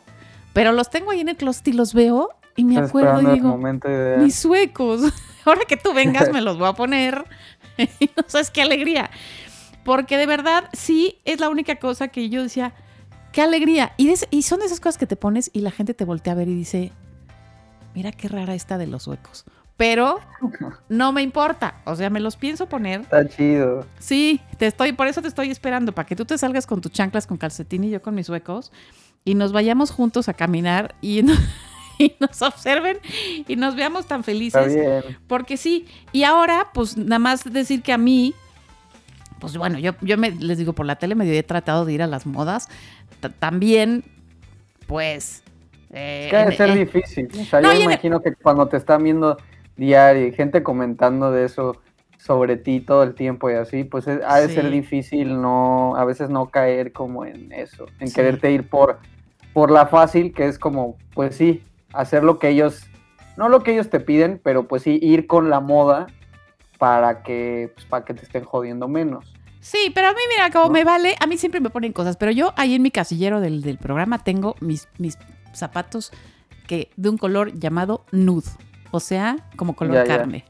pero 0.53 0.73
los 0.73 0.91
tengo 0.91 1.09
ahí 1.09 1.21
en 1.21 1.29
el 1.29 1.37
closet 1.37 1.69
y 1.69 1.73
los 1.73 1.93
veo 1.95 2.29
y 2.55 2.65
me 2.65 2.75
Estás 2.75 2.89
acuerdo 2.89 3.21
y 3.21 3.33
digo, 3.33 3.59
mis 4.19 4.35
suecos. 4.35 5.01
Ahora 5.45 5.61
que 5.67 5.77
tú 5.77 5.93
vengas 5.93 6.31
me 6.31 6.41
los 6.41 6.57
voy 6.57 6.67
a 6.67 6.73
poner. 6.73 7.25
Y 7.77 8.09
no 8.15 8.23
sabes 8.27 8.51
qué 8.51 8.61
alegría. 8.61 9.09
Porque 9.83 10.17
de 10.17 10.25
verdad 10.25 10.69
sí 10.73 11.19
es 11.25 11.39
la 11.39 11.49
única 11.49 11.77
cosa 11.77 12.07
que 12.09 12.29
yo 12.29 12.43
decía, 12.43 12.73
qué 13.35 13.41
alegría. 13.41 13.91
Y, 13.97 14.15
son 14.43 14.59
de 14.61 14.65
esas 14.65 14.79
cosas 14.79 14.97
que 14.97 15.07
te 15.07 15.17
pones 15.17 15.51
y 15.51 15.59
la 15.59 15.69
gente 15.69 15.93
te 15.93 16.05
voltea 16.05 16.31
a 16.31 16.37
ver 16.37 16.47
y 16.47 16.55
dice, 16.55 16.93
mira 17.93 18.13
qué 18.13 18.29
rara 18.29 18.55
esta 18.55 18.77
de 18.77 18.87
los 18.87 19.03
suecos. 19.03 19.43
Pero 19.75 20.21
no 20.89 21.11
me 21.11 21.21
importa. 21.21 21.81
O 21.83 21.97
sea, 21.97 22.09
me 22.09 22.21
los 22.21 22.37
pienso 22.37 22.69
poner. 22.69 23.01
Está 23.01 23.27
chido. 23.27 23.85
Sí, 23.99 24.39
te 24.57 24.67
estoy, 24.67 24.93
por 24.93 25.07
eso 25.07 25.21
te 25.21 25.27
estoy 25.27 25.51
esperando, 25.51 25.91
para 25.91 26.07
que 26.07 26.15
tú 26.15 26.23
te 26.23 26.37
salgas 26.37 26.65
con 26.65 26.79
tus 26.79 26.93
chanclas 26.93 27.27
con 27.27 27.35
calcetín 27.35 27.83
y 27.83 27.89
yo 27.89 28.01
con 28.01 28.15
mis 28.15 28.29
huecos 28.29 28.71
y 29.25 29.35
nos 29.35 29.51
vayamos 29.51 29.91
juntos 29.91 30.29
a 30.29 30.33
caminar 30.33 30.95
y, 31.01 31.21
no- 31.21 31.33
y 31.99 32.15
nos 32.21 32.41
observen 32.41 32.99
y 33.49 33.57
nos 33.57 33.75
veamos 33.75 34.05
tan 34.05 34.23
felices. 34.23 35.03
Porque 35.27 35.57
sí, 35.57 35.87
y 36.13 36.23
ahora, 36.23 36.69
pues 36.73 36.95
nada 36.95 37.19
más 37.19 37.43
decir 37.43 37.81
que 37.81 37.91
a 37.91 37.97
mí, 37.97 38.33
pues 39.39 39.57
bueno, 39.57 39.77
yo, 39.77 39.91
yo 39.99 40.17
me, 40.17 40.31
les 40.31 40.57
digo, 40.57 40.71
por 40.71 40.85
la 40.85 40.95
tele 40.95 41.15
medio 41.15 41.33
he 41.33 41.43
tratado 41.43 41.83
de 41.83 41.91
ir 41.91 42.01
a 42.01 42.07
las 42.07 42.25
modas. 42.25 42.69
Ta- 43.19 43.29
También, 43.29 44.03
pues... 44.87 45.43
eh, 45.91 46.27
que 46.29 46.37
debe 46.37 46.51
en- 46.51 46.57
ser 46.57 46.69
eh, 46.71 46.75
difícil. 46.75 47.27
O 47.39 47.45
sea, 47.45 47.61
No, 47.61 47.71
yo 47.73 47.79
me 47.79 47.85
imagino 47.85 48.21
que 48.21 48.33
cuando 48.35 48.67
te 48.67 48.77
están 48.77 49.03
viendo 49.03 49.37
diario 49.77 50.27
y 50.27 50.31
gente 50.33 50.63
comentando 50.63 51.31
de 51.31 51.45
eso 51.45 51.81
sobre 52.17 52.57
ti 52.57 52.79
todo 52.79 53.03
el 53.03 53.13
tiempo 53.13 53.51
y 53.51 53.53
así, 53.53 53.83
pues 53.83 54.07
es- 54.07 54.21
ha 54.25 54.39
de 54.39 54.49
ser 54.49 54.69
difícil 54.71 55.39
no, 55.41 55.95
a 55.95 56.05
veces 56.05 56.29
no 56.29 56.47
caer 56.47 56.91
como 56.91 57.23
en 57.25 57.51
eso, 57.51 57.85
en 57.99 58.07
Sí. 58.07 58.15
quererte 58.15 58.51
ir 58.51 58.67
por, 58.67 58.97
por 59.53 59.69
la 59.69 59.85
fácil, 59.85 60.33
que 60.33 60.47
es 60.47 60.57
como, 60.57 60.97
pues 61.13 61.35
sí, 61.35 61.61
hacer 61.93 62.23
lo 62.23 62.39
que 62.39 62.49
ellos, 62.49 62.87
no 63.37 63.47
lo 63.49 63.61
que 63.61 63.73
ellos 63.73 63.89
te 63.91 63.99
piden, 63.99 64.39
pero 64.43 64.67
pues 64.67 64.81
sí, 64.83 64.97
ir 65.03 65.27
con 65.27 65.49
la 65.51 65.59
moda 65.59 66.07
para 66.79 67.21
que, 67.21 67.71
pues, 67.75 67.85
para 67.85 68.03
que 68.05 68.13
te 68.15 68.23
estén 68.23 68.43
jodiendo 68.43 68.87
menos. 68.87 69.34
Sí, 69.67 69.91
pero 69.95 70.09
a 70.09 70.11
mí, 70.11 70.19
mira, 70.29 70.51
como 70.51 70.65
¿No? 70.65 70.71
me 70.73 70.83
vale, 70.83 71.15
a 71.19 71.25
mí 71.25 71.37
siempre 71.37 71.59
me 71.59 71.71
ponen 71.71 71.91
cosas, 71.91 72.17
pero 72.17 72.31
yo 72.31 72.53
ahí 72.55 72.75
en 72.75 72.83
mi 72.83 72.91
casillero 72.91 73.41
del, 73.41 73.63
del 73.63 73.79
programa 73.79 74.23
tengo 74.23 74.55
mis, 74.59 74.87
mis 74.99 75.17
zapatos 75.53 76.11
que 76.67 76.91
de 76.97 77.09
un 77.09 77.17
color 77.17 77.51
llamado 77.57 78.05
nude, 78.11 78.47
o 78.91 78.99
sea, 78.99 79.37
como 79.55 79.75
color 79.75 79.95
Ya, 79.95 80.05
ya. 80.05 80.17
carne. 80.19 80.45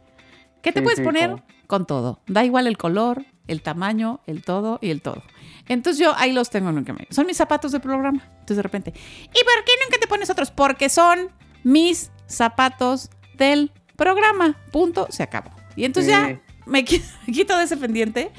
¿Qué 0.61 0.73
te 0.73 0.79
Sí, 0.79 0.83
puedes 0.83 0.99
sí, 0.99 1.05
poner? 1.05 1.29
como- 1.29 1.43
Con 1.67 1.85
todo. 1.87 2.19
Da 2.27 2.43
igual 2.43 2.67
el 2.67 2.77
color, 2.77 3.23
el 3.47 3.61
tamaño, 3.61 4.19
el 4.27 4.43
todo 4.43 4.79
y 4.81 4.89
el 4.91 5.01
todo. 5.01 5.23
Entonces 5.67 5.97
yo 6.03 6.13
ahí 6.17 6.31
los 6.33 6.49
tengo 6.49 6.71
nunca 6.73 6.91
me. 6.93 7.07
Son 7.09 7.25
mis 7.25 7.37
zapatos 7.37 7.71
de 7.71 7.79
programa. 7.79 8.21
Entonces 8.31 8.57
de 8.57 8.63
repente, 8.63 8.91
¿y 8.91 9.27
por 9.43 9.63
qué 9.65 9.71
nunca 9.83 9.97
te 9.99 10.07
pones 10.07 10.29
otros? 10.29 10.51
Porque 10.51 10.89
son 10.89 11.29
mis 11.63 12.11
zapatos 12.27 13.09
del 13.37 13.71
programa. 13.95 14.57
Punto, 14.71 15.07
se 15.09 15.23
acabó. 15.23 15.51
Y 15.77 15.85
entonces 15.85 16.13
Sí. 16.13 16.19
ya 16.19 16.39
me 16.67 16.83
quito 17.31 17.57
de 17.57 17.63
ese 17.63 17.77
pendiente 17.77 18.31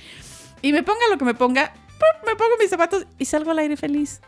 y 0.62 0.72
me 0.72 0.82
ponga 0.82 1.00
lo 1.10 1.18
que 1.18 1.24
me 1.24 1.34
ponga, 1.34 1.72
me 2.26 2.34
pongo 2.36 2.50
mis 2.58 2.70
zapatos 2.70 3.06
y 3.18 3.24
salgo 3.26 3.50
al 3.50 3.58
aire 3.58 3.76
feliz. 3.76 4.20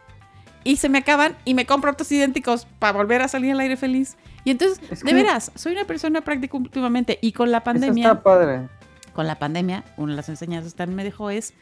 Y 0.64 0.76
se 0.76 0.88
me 0.88 0.98
acaban 0.98 1.36
y 1.44 1.54
me 1.54 1.66
compro 1.66 1.90
otros 1.92 2.10
idénticos 2.12 2.66
para 2.78 2.92
volver 2.92 3.22
a 3.22 3.28
salir 3.28 3.52
al 3.52 3.60
aire 3.60 3.76
feliz. 3.76 4.16
Y 4.44 4.50
entonces, 4.50 4.80
Es 4.90 5.00
de 5.00 5.06
que- 5.10 5.14
veras, 5.14 5.52
soy 5.54 5.72
una 5.72 5.84
persona 5.84 6.20
práctica 6.22 6.56
últimamente 6.56 7.18
y 7.22 7.32
con 7.32 7.50
la 7.50 7.58
Eso 7.58 7.64
pandemia, 7.64 8.08
está 8.08 8.22
padre. 8.22 8.68
con 9.14 9.26
la 9.26 9.38
pandemia, 9.38 9.84
una 9.96 10.12
de 10.12 10.16
las 10.16 10.28
enseñanzas 10.28 10.74
que 10.74 10.86
me 10.86 11.04
dejó 11.04 11.30
es, 11.30 11.54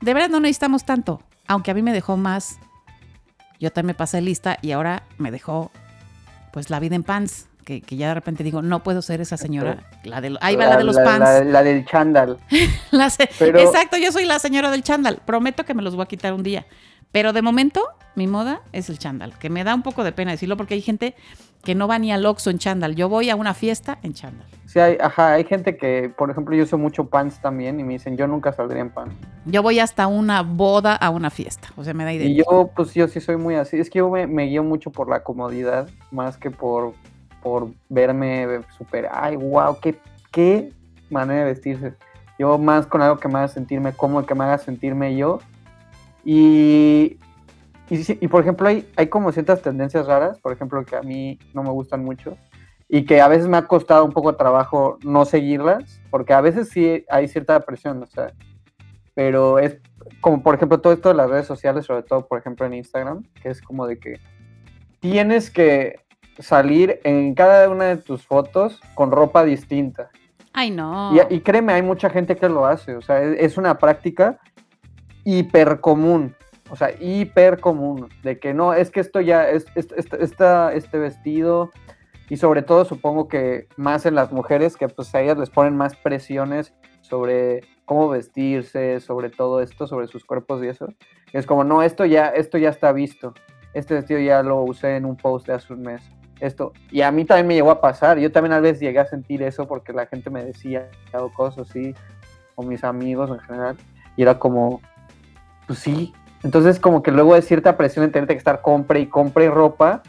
de 0.00 0.14
veras 0.14 0.30
no 0.30 0.40
necesitamos 0.40 0.84
tanto, 0.84 1.22
aunque 1.46 1.70
a 1.70 1.74
mí 1.74 1.82
me 1.82 1.92
dejó 1.92 2.16
más, 2.16 2.58
yo 3.60 3.70
también 3.72 3.88
me 3.88 3.94
pasé 3.94 4.20
lista 4.20 4.58
y 4.62 4.72
ahora 4.72 5.02
me 5.18 5.30
dejó 5.30 5.70
pues 6.52 6.70
la 6.70 6.80
vida 6.80 6.94
en 6.96 7.02
pants, 7.02 7.48
que, 7.68 7.82
que 7.82 7.96
ya 7.98 8.08
de 8.08 8.14
repente 8.14 8.42
digo, 8.42 8.62
no 8.62 8.82
puedo 8.82 9.02
ser 9.02 9.20
esa 9.20 9.36
señora, 9.36 9.84
la 10.02 10.22
de, 10.22 10.34
ahí 10.40 10.56
va 10.56 10.68
la, 10.68 10.76
de 10.78 10.84
los 10.84 10.96
pants. 10.96 11.20
La, 11.20 11.44
la 11.44 11.62
del 11.62 11.84
chándal. 11.84 12.38
La 12.92 13.10
se- 13.10 13.28
Pero- 13.38 13.58
Exacto, 13.58 13.98
yo 13.98 14.10
soy 14.10 14.24
la 14.24 14.38
señora 14.38 14.70
del 14.70 14.82
chándal. 14.82 15.18
Prometo 15.26 15.66
que 15.66 15.74
me 15.74 15.82
los 15.82 15.94
voy 15.94 16.04
a 16.04 16.06
quitar 16.06 16.32
un 16.32 16.42
día. 16.42 16.64
Pero 17.12 17.34
de 17.34 17.42
momento, 17.42 17.82
mi 18.14 18.26
moda 18.26 18.62
es 18.72 18.88
el 18.88 18.98
chándal, 18.98 19.38
que 19.38 19.50
me 19.50 19.64
da 19.64 19.74
un 19.74 19.82
poco 19.82 20.02
de 20.02 20.12
pena 20.12 20.30
decirlo 20.30 20.56
porque 20.56 20.72
hay 20.74 20.80
gente 20.80 21.14
que 21.62 21.74
no 21.74 21.88
va 21.88 21.98
ni 21.98 22.10
al 22.10 22.24
Oxxo 22.24 22.48
en 22.48 22.58
chándal. 22.58 22.94
Yo 22.96 23.10
voy 23.10 23.28
a 23.28 23.36
una 23.36 23.52
fiesta 23.52 23.98
en 24.02 24.14
chándal. 24.14 24.46
Sí, 24.64 24.78
hay, 24.78 24.96
ajá, 24.98 25.32
hay 25.34 25.44
gente 25.44 25.76
que, 25.76 26.10
por 26.16 26.30
ejemplo, 26.30 26.56
yo 26.56 26.64
uso 26.64 26.78
mucho 26.78 27.04
pants 27.10 27.38
también 27.42 27.78
y 27.80 27.84
me 27.84 27.94
dicen, 27.94 28.16
yo 28.16 28.26
nunca 28.26 28.50
saldría 28.54 28.80
en 28.80 28.88
pants. 28.90 29.14
Yo 29.44 29.62
voy 29.62 29.78
hasta 29.78 30.06
una 30.06 30.40
boda 30.42 30.94
a 30.96 31.10
una 31.10 31.28
fiesta. 31.28 31.68
O 31.76 31.84
sea, 31.84 31.92
me 31.92 32.04
da 32.04 32.14
idea. 32.14 32.28
Y 32.28 32.36
yo, 32.36 32.70
pues 32.74 32.94
yo 32.94 33.08
sí 33.08 33.20
soy 33.20 33.36
muy 33.36 33.56
así. 33.56 33.78
Es 33.78 33.90
que 33.90 33.98
yo 33.98 34.08
me, 34.08 34.26
me 34.26 34.44
guío 34.44 34.62
mucho 34.64 34.90
por 34.90 35.08
la 35.10 35.22
comodidad, 35.22 35.90
más 36.10 36.38
que 36.38 36.50
por, 36.50 36.94
por 37.42 37.70
verme 37.88 38.60
súper, 38.76 39.08
ay, 39.10 39.36
wow, 39.36 39.78
qué, 39.80 39.98
qué 40.30 40.72
manera 41.10 41.40
de 41.40 41.46
vestirse. 41.46 41.94
Yo 42.38 42.56
más 42.58 42.86
con 42.86 43.02
algo 43.02 43.18
que 43.18 43.28
me 43.28 43.38
haga 43.38 43.48
sentirme 43.48 43.92
cómodo, 43.92 44.26
que 44.26 44.34
me 44.34 44.44
haga 44.44 44.58
sentirme 44.58 45.16
yo. 45.16 45.40
Y, 46.24 47.18
y, 47.90 48.24
y, 48.24 48.28
por 48.28 48.42
ejemplo, 48.42 48.68
hay, 48.68 48.88
hay 48.96 49.08
como 49.08 49.32
ciertas 49.32 49.62
tendencias 49.62 50.06
raras, 50.06 50.38
por 50.40 50.52
ejemplo, 50.52 50.84
que 50.84 50.96
a 50.96 51.02
mí 51.02 51.38
no 51.54 51.62
me 51.62 51.70
gustan 51.70 52.04
mucho. 52.04 52.36
Y 52.88 53.04
que 53.04 53.20
a 53.20 53.28
veces 53.28 53.48
me 53.48 53.56
ha 53.56 53.66
costado 53.66 54.04
un 54.04 54.12
poco 54.12 54.32
de 54.32 54.38
trabajo 54.38 54.98
no 55.02 55.24
seguirlas, 55.24 56.00
porque 56.10 56.32
a 56.32 56.40
veces 56.40 56.68
sí 56.68 57.04
hay 57.10 57.28
cierta 57.28 57.60
presión, 57.60 58.02
o 58.02 58.06
sea, 58.06 58.32
pero 59.14 59.58
es 59.58 59.78
como 60.20 60.42
por 60.42 60.54
ejemplo 60.54 60.80
todo 60.80 60.92
esto 60.92 61.08
de 61.08 61.16
las 61.16 61.28
redes 61.28 61.46
sociales, 61.46 61.86
sobre 61.86 62.04
todo 62.04 62.26
por 62.26 62.38
ejemplo 62.38 62.64
en 62.66 62.74
Instagram, 62.74 63.24
que 63.42 63.50
es 63.50 63.60
como 63.60 63.86
de 63.86 63.98
que 63.98 64.20
tienes 65.00 65.50
que 65.50 65.96
salir 66.38 67.00
en 67.04 67.34
cada 67.34 67.68
una 67.68 67.84
de 67.86 67.96
tus 67.96 68.26
fotos 68.26 68.80
con 68.94 69.10
ropa 69.10 69.44
distinta. 69.44 70.10
Ay, 70.52 70.70
no. 70.70 71.14
Y, 71.14 71.34
y 71.36 71.40
créeme, 71.40 71.72
hay 71.72 71.82
mucha 71.82 72.10
gente 72.10 72.36
que 72.36 72.48
lo 72.48 72.66
hace, 72.66 72.96
o 72.96 73.02
sea, 73.02 73.22
es, 73.22 73.36
es 73.38 73.58
una 73.58 73.78
práctica 73.78 74.38
hiper 75.24 75.80
común, 75.80 76.34
o 76.70 76.76
sea, 76.76 76.90
hiper 77.00 77.60
común, 77.60 78.08
de 78.22 78.38
que 78.38 78.54
no, 78.54 78.72
es 78.74 78.90
que 78.90 79.00
esto 79.00 79.20
ya, 79.20 79.48
es, 79.48 79.66
es- 79.74 79.92
es- 79.96 80.12
esta- 80.20 80.72
este 80.72 80.98
vestido, 80.98 81.70
y 82.30 82.36
sobre 82.36 82.62
todo 82.62 82.84
supongo 82.84 83.26
que 83.28 83.68
más 83.76 84.04
en 84.06 84.14
las 84.14 84.32
mujeres, 84.32 84.76
que 84.76 84.88
pues 84.88 85.14
a 85.14 85.20
ellas 85.20 85.38
les 85.38 85.50
ponen 85.50 85.76
más 85.76 85.96
presiones 85.96 86.74
sobre 87.00 87.62
cómo 87.86 88.08
vestirse, 88.08 89.00
sobre 89.00 89.30
todo 89.30 89.62
esto, 89.62 89.86
sobre 89.86 90.08
sus 90.08 90.24
cuerpos 90.26 90.62
y 90.62 90.68
eso. 90.68 90.88
Es 91.32 91.46
como, 91.46 91.64
no, 91.64 91.82
esto 91.82 92.04
ya, 92.04 92.26
esto 92.28 92.58
ya 92.58 92.68
está 92.68 92.92
visto. 92.92 93.32
Este 93.72 93.94
vestido 93.94 94.20
ya 94.20 94.42
lo 94.42 94.62
usé 94.62 94.96
en 94.96 95.06
un 95.06 95.16
post 95.16 95.46
de 95.46 95.54
hace 95.54 95.72
un 95.72 95.82
mes. 95.82 96.02
Esto. 96.40 96.72
Y 96.90 97.02
a 97.02 97.10
mí 97.10 97.24
también 97.24 97.46
me 97.46 97.54
llegó 97.54 97.70
a 97.70 97.80
pasar. 97.80 98.18
Yo 98.18 98.30
también 98.30 98.52
a 98.52 98.60
veces 98.60 98.80
llegué 98.80 98.98
a 99.00 99.06
sentir 99.06 99.42
eso 99.42 99.66
porque 99.66 99.92
la 99.92 100.06
gente 100.06 100.30
me 100.30 100.44
decía 100.44 100.88
o 101.12 101.32
cosas 101.32 101.68
así, 101.68 101.94
o 102.54 102.62
mis 102.62 102.84
amigos 102.84 103.30
en 103.30 103.40
general. 103.40 103.76
Y 104.16 104.22
era 104.22 104.38
como, 104.38 104.80
pues 105.66 105.78
sí. 105.78 106.12
Entonces 106.42 106.78
como 106.78 107.02
que 107.02 107.10
luego 107.10 107.34
es 107.36 107.46
cierta 107.46 107.76
presión 107.76 108.04
en 108.04 108.12
tener 108.12 108.28
que 108.28 108.34
estar 108.34 108.62
compre 108.62 109.00
y 109.00 109.06
compre 109.06 109.50
ropa 109.50 110.02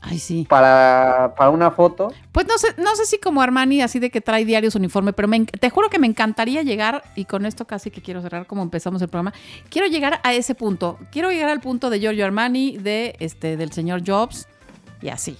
Ay, 0.00 0.18
sí. 0.18 0.46
para, 0.48 1.34
para 1.36 1.50
una 1.50 1.70
foto. 1.70 2.12
Pues 2.32 2.46
no 2.46 2.58
sé, 2.58 2.68
no 2.78 2.94
sé 2.94 3.06
si 3.06 3.18
como 3.18 3.42
Armani, 3.42 3.82
así 3.82 3.98
de 3.98 4.10
que 4.10 4.20
trae 4.20 4.44
diarios 4.44 4.74
uniforme, 4.74 5.12
pero 5.12 5.28
me 5.28 5.44
te 5.44 5.70
juro 5.70 5.88
que 5.88 5.98
me 5.98 6.06
encantaría 6.06 6.62
llegar, 6.62 7.02
y 7.16 7.24
con 7.24 7.46
esto 7.46 7.66
casi 7.66 7.90
que 7.90 8.02
quiero 8.02 8.22
cerrar 8.22 8.46
como 8.46 8.62
empezamos 8.62 9.02
el 9.02 9.08
programa, 9.08 9.32
quiero 9.68 9.88
llegar 9.88 10.20
a 10.22 10.34
ese 10.34 10.54
punto. 10.54 10.98
Quiero 11.10 11.30
llegar 11.30 11.50
al 11.50 11.60
punto 11.60 11.90
de 11.90 12.00
Giorgio 12.00 12.24
Armani, 12.24 12.78
de 12.78 13.16
este, 13.18 13.56
del 13.56 13.72
señor 13.72 14.02
Jobs, 14.06 14.48
y 15.02 15.08
así. 15.08 15.36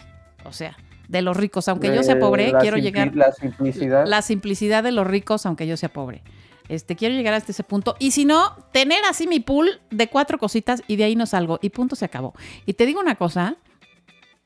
O 0.48 0.52
sea, 0.52 0.76
de 1.08 1.22
los 1.22 1.36
ricos. 1.36 1.68
Aunque 1.68 1.94
yo 1.94 2.02
sea 2.02 2.18
pobre, 2.18 2.52
quiero 2.60 2.76
llegar. 2.78 3.14
La 3.14 3.32
simplicidad. 3.32 4.06
La 4.06 4.22
simplicidad 4.22 4.82
de 4.82 4.92
los 4.92 5.06
ricos, 5.06 5.46
aunque 5.46 5.66
yo 5.66 5.76
sea 5.76 5.88
pobre. 5.92 6.22
Este, 6.68 6.96
quiero 6.96 7.14
llegar 7.14 7.32
hasta 7.34 7.52
ese 7.52 7.62
punto. 7.62 7.94
Y 8.00 8.10
si 8.10 8.24
no, 8.24 8.56
tener 8.72 9.04
así 9.04 9.28
mi 9.28 9.38
pool 9.38 9.80
de 9.90 10.08
cuatro 10.08 10.36
cositas 10.38 10.82
y 10.88 10.96
de 10.96 11.04
ahí 11.04 11.14
no 11.14 11.24
salgo. 11.26 11.60
Y 11.62 11.70
punto, 11.70 11.94
se 11.94 12.04
acabó. 12.04 12.34
Y 12.66 12.72
te 12.74 12.86
digo 12.86 12.98
una 13.00 13.14
cosa. 13.14 13.56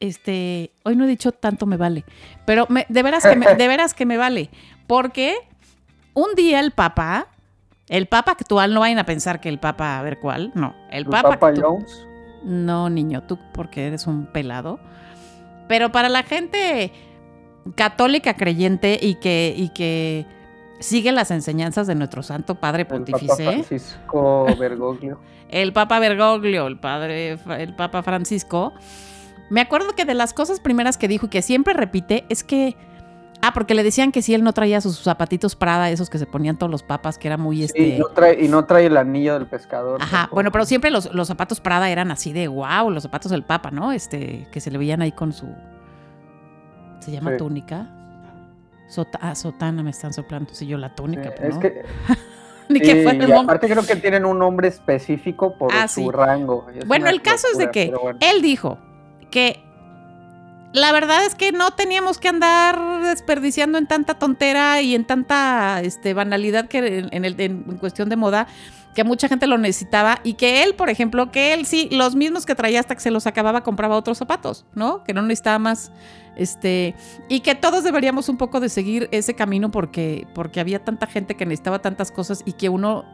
Este, 0.01 0.73
hoy 0.83 0.97
no 0.97 1.05
he 1.05 1.09
dicho 1.09 1.33
tanto 1.33 1.67
me 1.67 1.77
vale. 1.77 2.05
Pero 2.47 2.67
me- 2.69 2.87
de, 2.89 3.03
veras 3.03 3.27
que 3.27 3.37
me, 3.37 3.47
de 3.55 3.69
veras 3.69 3.95
que 3.95 4.07
me 4.07 4.17
vale. 4.17 4.51
Porque 4.87 5.37
un 6.15 6.35
día 6.37 6.61
el 6.61 6.73
Papa, 6.73 7.29
el 7.89 8.07
Papa 8.07 8.33
actual, 8.33 8.73
no 8.75 8.81
vayan 8.81 8.99
a 8.99 9.05
pensar 9.05 9.41
que 9.41 9.49
el 9.49 9.59
Papa, 9.59 9.99
a 9.99 10.03
ver 10.03 10.19
cuál. 10.19 10.53
No, 10.55 10.75
el 10.91 11.01
¿El 11.01 11.07
Papa. 11.07 11.31
Papa 11.39 11.53
Jones. 11.57 12.07
no, 12.45 12.89
niño, 12.91 13.23
tú 13.25 13.39
porque 13.53 13.87
eres 13.87 14.07
un 14.07 14.27
pelado. 14.27 14.79
Pero 15.71 15.93
para 15.93 16.09
la 16.09 16.25
gente 16.25 16.91
católica 17.77 18.35
creyente 18.35 18.99
y 19.01 19.15
que, 19.15 19.55
y 19.57 19.69
que 19.69 20.27
sigue 20.81 21.13
las 21.13 21.31
enseñanzas 21.31 21.87
de 21.87 21.95
nuestro 21.95 22.25
Santo 22.25 22.57
Padre 22.57 22.81
El 22.83 22.87
Papa 22.89 22.97
Pontífice, 22.97 23.45
Francisco 23.45 24.47
Bergoglio. 24.59 25.21
el 25.49 25.73
Papa 25.73 26.01
Bergoglio, 26.01 26.67
el 26.67 26.81
padre, 26.81 27.39
el 27.59 27.77
Papa 27.77 28.03
Francisco, 28.03 28.73
Me 29.49 29.61
acuerdo 29.61 29.95
que 29.95 30.05
de 30.05 30.15
las 30.15 30.35
cosas 30.35 30.59
primeras 30.59 30.99
que 30.99 31.07
dijo 31.07 31.27
y 31.27 31.29
que 31.29 31.41
siempre 31.41 31.73
repite 31.73 32.25
es 32.29 32.43
que. 32.43 32.77
Ah, 33.43 33.53
porque 33.55 33.75
le 33.75 33.83
decían 33.83 34.13
que 34.13 34.21
si 34.23 34.35
él 34.35 34.43
no 34.45 34.53
traía 34.53 34.81
sus 34.83 34.99
zapatitos 35.03 35.57
Prada, 35.57 35.89
esos 35.91 36.11
que 36.11 36.19
se 36.19 36.27
ponían 36.27 36.59
todos 36.59 36.71
los 36.71 36.83
papas, 36.83 37.17
que 37.17 37.27
era 37.29 37.37
muy 37.39 37.57
Sí, 37.57 37.63
este. 37.65 37.83
y, 37.89 37.99
no 37.99 38.07
trae, 38.09 38.45
y 38.45 38.49
no 38.49 38.65
trae 38.67 38.87
el 38.87 38.97
anillo 38.97 39.35
del 39.35 39.47
pescador. 39.47 40.01
Ajá, 40.03 40.11
tampoco. 40.19 40.35
bueno, 40.37 40.53
pero 40.53 40.65
siempre 40.67 40.91
los, 40.91 41.13
los 41.15 41.27
zapatos 41.29 41.61
Prada 41.61 41.89
eran 41.89 42.11
así 42.11 42.33
de 42.35 42.49
wow, 42.49 42.91
los 42.91 43.03
zapatos 43.03 43.31
del 43.31 43.43
Papa, 43.43 43.71
¿no? 43.71 43.93
Este, 43.93 44.47
que 44.53 44.61
se 44.61 44.71
le 44.71 44.77
veían 44.79 45.01
ahí 45.03 45.13
con 45.13 45.33
su. 45.33 45.47
¿Se 47.01 47.11
llama 47.13 47.31
Sí. 47.33 47.37
túnica? 47.39 47.87
Sota- 48.89 49.19
ah, 49.23 49.35
sotana 49.35 49.83
me 49.83 49.91
están 49.91 50.13
soplando. 50.13 50.53
Sí, 50.53 50.67
yo 50.67 50.77
la 50.77 50.95
túnica, 50.95 51.33
pues, 51.35 51.49
es 51.51 51.55
¿no? 51.55 51.61
que, 51.61 51.83
Ni 52.69 52.81
que 52.81 53.03
fuera 53.03 53.25
el 53.25 53.33
aparte 53.33 53.69
creo 53.69 53.85
que 53.87 53.97
tienen 53.97 54.25
un 54.25 54.39
nombre 54.39 54.69
específico 54.69 55.55
por 55.57 55.73
Ah, 55.75 55.89
su 55.89 56.11
rango. 56.11 56.67
es 56.75 56.87
Bueno, 56.87 57.09
el 57.09 57.23
caso 57.23 57.47
es 57.53 57.59
de 57.59 57.71
que 57.71 57.87
pero 57.87 58.01
bueno. 58.01 58.19
él 58.21 58.43
dijo 58.43 58.79
que 59.31 59.63
la 60.73 60.93
verdad 60.93 61.25
es 61.25 61.35
que 61.35 61.53
no 61.53 61.73
teníamos 61.73 62.19
que 62.19 62.29
andar 62.29 63.03
desperdiciando 63.03 63.79
en 63.79 63.87
tanta 63.87 64.19
tontera 64.19 64.81
y 64.81 64.95
en 64.95 65.05
tanta 65.05 65.81
este, 65.83 66.15
banalidad 66.15 66.69
que 66.69 67.09
en, 67.11 67.25
en 67.25 67.79
cuestión 67.79 68.09
de 68.09 68.17
moda, 68.17 68.47
que 68.95 69.05
mucha 69.05 69.29
gente 69.29 69.47
lo 69.47 69.59
necesitaba 69.59 70.21
y 70.25 70.35
que 70.35 70.63
él, 70.63 70.75
por 70.75 70.91
ejemplo, 70.91 71.31
que 71.31 71.55
él 71.55 71.67
sí, 71.67 71.89
los 71.91 72.15
mismos 72.15 72.47
que 72.47 72.55
traía 72.55 72.81
hasta 72.81 72.95
que 72.95 73.01
se 73.01 73.11
los 73.11 73.27
acababa, 73.27 73.63
compraba 73.63 73.97
otros 73.97 74.19
zapatos, 74.19 74.65
¿no? 74.75 75.05
Que 75.05 75.13
no 75.13 75.23
necesitaba 75.23 75.59
más, 75.59 75.93
este, 76.37 76.95
y 77.29 77.41
que 77.41 77.55
todos 77.55 77.85
deberíamos 77.85 78.29
un 78.29 78.37
poco 78.37 78.61
de 78.61 78.69
seguir 78.69 79.09
ese 79.13 79.35
camino 79.35 79.71
porque, 79.71 80.27
porque 80.35 80.61
había 80.61 80.85
tanta 80.85 81.07
gente 81.07 81.37
que 81.37 81.47
necesitaba 81.47 81.81
tantas 81.81 82.11
cosas 82.11 82.43
y 82.45 82.53
que 82.53 82.69
uno 82.69 83.05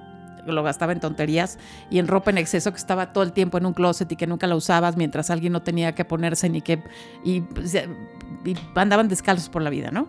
lo 0.53 0.62
gastaba 0.62 0.92
en 0.92 1.01
tonterías 1.01 1.59
y 1.90 1.99
en 1.99 2.07
ropa 2.09 2.30
en 2.30 2.38
exceso 2.38 2.70
que 2.72 2.78
estaba 2.78 3.12
todo 3.12 3.24
el 3.24 3.32
tiempo 3.32 3.59
en 3.59 3.66
un 3.66 3.74
closet 3.74 4.11
y 4.12 4.16
que 4.16 4.26
nunca 4.26 4.47
la 4.47 4.57
usabas 4.57 4.97
mientras 4.97 5.30
alguien 5.30 5.53
no 5.53 5.62
tenía 5.62 5.94
que 5.94 6.05
ponerse 6.05 6.49
ni 6.49 6.62
que 6.62 6.82
y, 7.24 7.40
pues, 7.42 7.74
y 7.74 8.57
andaban 8.74 9.09
descalzos 9.09 9.49
por 9.49 9.62
la 9.62 9.70
vida, 9.70 9.90
¿no? 9.90 10.09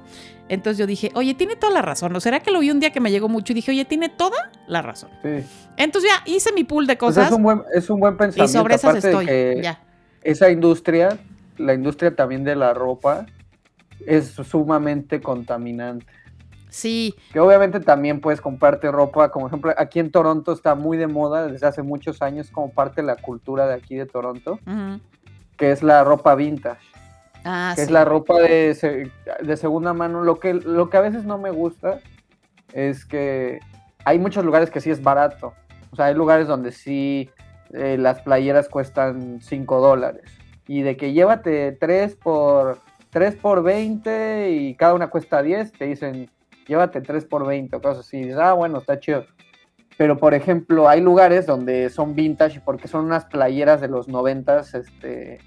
Entonces 0.49 0.77
yo 0.77 0.85
dije, 0.87 1.11
oye, 1.15 1.33
tiene 1.33 1.55
toda 1.55 1.73
la 1.73 1.81
razón. 1.81 2.15
¿O 2.15 2.19
será 2.19 2.39
que 2.39 2.51
lo 2.51 2.59
vi 2.59 2.71
un 2.71 2.79
día 2.79 2.91
que 2.91 2.99
me 2.99 3.11
llegó 3.11 3.27
mucho 3.27 3.51
y 3.53 3.55
dije, 3.55 3.71
oye, 3.71 3.83
tiene 3.85 4.09
toda 4.09 4.37
la 4.67 4.81
razón? 4.81 5.09
Sí. 5.23 5.43
Entonces 5.75 6.09
ya 6.09 6.31
hice 6.31 6.53
mi 6.53 6.63
pool 6.63 6.87
de 6.87 6.95
Pues 6.95 7.15
cosas 7.15 7.27
es 7.27 7.33
un 7.35 7.43
buen, 7.43 7.61
es 7.73 7.89
un 7.89 7.99
buen 7.99 8.13
y 8.13 8.17
pensamiento. 8.17 8.59
sobre 8.59 8.75
esas 8.75 8.89
aparte 8.91 9.07
estoy. 9.09 9.25
que 9.25 9.59
Ya. 9.63 9.81
esa 10.23 10.49
industria, 10.49 11.17
la 11.57 11.73
industria 11.73 12.15
también 12.15 12.43
de 12.43 12.55
la 12.55 12.73
ropa, 12.73 13.25
es 14.05 14.27
sumamente 14.49 15.19
contaminante. 15.21 16.05
Sí, 16.69 17.15
Que 17.31 17.39
obviamente 17.39 17.79
también 17.79 18.19
puedes 18.19 18.41
comprarte 18.41 18.91
ropa, 18.91 19.29
como 19.29 19.47
ejemplo, 19.47 19.73
aquí 19.77 19.99
en 19.99 20.11
Toronto 20.11 20.51
está 20.51 20.75
muy 20.75 20.97
de 20.97 21.07
moda 21.07 21.47
desde 21.47 21.65
hace 21.67 21.81
muchos 21.81 22.21
años 22.21 22.51
como 22.51 22.71
parte 22.71 23.01
de 23.01 23.07
la 23.07 23.15
cultura 23.15 23.67
de 23.67 23.73
aquí 23.75 23.95
de 23.95 24.05
Toronto, 24.05 24.59
que 25.57 25.71
es 25.71 25.81
la 25.83 26.03
ropa 26.03 26.35
vintage, 26.35 26.85
Ah, 27.45 27.71
que 27.75 27.81
sí. 27.81 27.85
es 27.85 27.91
la 27.91 28.03
ropa 28.03 28.37
de, 28.39 29.09
de 29.41 29.57
segunda 29.57 29.93
mano. 29.93 30.21
Lo 30.23 30.39
que, 30.39 30.53
lo 30.53 30.89
que 30.89 30.97
a 30.97 31.01
veces 31.01 31.23
no 31.23 31.37
me 31.37 31.49
gusta 31.51 31.99
es 32.73 33.05
que 33.05 33.59
hay 34.03 34.19
muchos 34.19 34.43
lugares 34.43 34.69
que 34.69 34.81
sí 34.81 34.89
es 34.91 35.01
barato. 35.01 35.53
O 35.91 35.95
sea, 35.95 36.05
hay 36.05 36.13
lugares 36.15 36.47
donde 36.47 36.73
sí 36.73 37.29
eh, 37.71 37.95
las 37.97 38.21
playeras 38.21 38.67
cuestan 38.67 39.39
5 39.41 39.79
dólares. 39.79 40.23
Y 40.67 40.81
de 40.81 40.97
que 40.97 41.13
llévate 41.13 41.71
3 41.71 42.15
por, 42.15 42.79
3 43.11 43.35
por 43.35 43.63
20 43.63 44.49
y 44.51 44.75
cada 44.75 44.93
una 44.93 45.07
cuesta 45.07 45.41
10, 45.41 45.71
te 45.71 45.85
dicen 45.85 46.29
llévate 46.67 47.01
3 47.01 47.25
por 47.25 47.45
20 47.45 47.75
o 47.75 47.81
cosas 47.81 48.05
así. 48.05 48.17
Y 48.17 48.23
dices, 48.23 48.37
ah, 48.39 48.53
bueno, 48.53 48.79
está 48.79 48.99
chido. 48.99 49.25
Pero, 49.97 50.17
por 50.17 50.33
ejemplo, 50.33 50.87
hay 50.87 51.01
lugares 51.01 51.45
donde 51.47 51.89
son 51.89 52.13
vintage 52.13 52.61
porque 52.61 52.87
son 52.87 53.05
unas 53.05 53.25
playeras 53.25 53.81
de 53.81 53.87
los 53.87 54.07
90 54.07 54.59
este, 54.73 55.39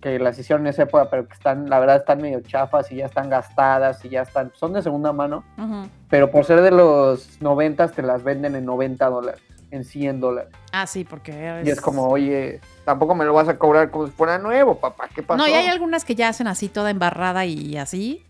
que 0.00 0.18
las 0.18 0.38
hicieron 0.38 0.64
en 0.66 0.70
esa 0.70 0.84
época, 0.84 1.10
pero 1.10 1.26
que 1.26 1.34
están, 1.34 1.68
la 1.68 1.78
verdad, 1.80 1.96
están 1.96 2.22
medio 2.22 2.40
chafas 2.40 2.90
y 2.92 2.96
ya 2.96 3.06
están 3.06 3.28
gastadas 3.28 4.04
y 4.04 4.08
ya 4.10 4.22
están, 4.22 4.52
son 4.54 4.72
de 4.72 4.82
segunda 4.82 5.12
mano, 5.12 5.44
Ujú. 5.58 5.88
pero 6.08 6.30
por 6.30 6.44
ser 6.44 6.62
de 6.62 6.70
los 6.70 7.40
90 7.42 7.88
te 7.88 8.02
las 8.02 8.22
venden 8.22 8.54
en 8.54 8.64
90 8.64 9.10
dólares, 9.10 9.42
en 9.70 9.84
100 9.84 10.20
dólares. 10.20 10.52
Ah, 10.72 10.86
sí, 10.86 11.04
porque 11.04 11.62
Y 11.64 11.68
es 11.68 11.80
como, 11.80 12.06
oye, 12.08 12.60
tampoco 12.84 13.14
me 13.14 13.24
lo 13.24 13.34
vas 13.34 13.48
a 13.48 13.58
cobrar 13.58 13.90
como 13.90 14.06
si 14.06 14.12
fuera 14.12 14.38
nuevo, 14.38 14.76
papá, 14.76 15.08
¿qué 15.14 15.22
pasó? 15.22 15.36
No, 15.36 15.48
y 15.48 15.52
hay 15.52 15.66
algunas 15.66 16.04
que 16.04 16.14
ya 16.14 16.28
hacen 16.28 16.46
así 16.46 16.68
toda 16.68 16.90
embarrada 16.90 17.44
y 17.44 17.76
así, 17.76 18.24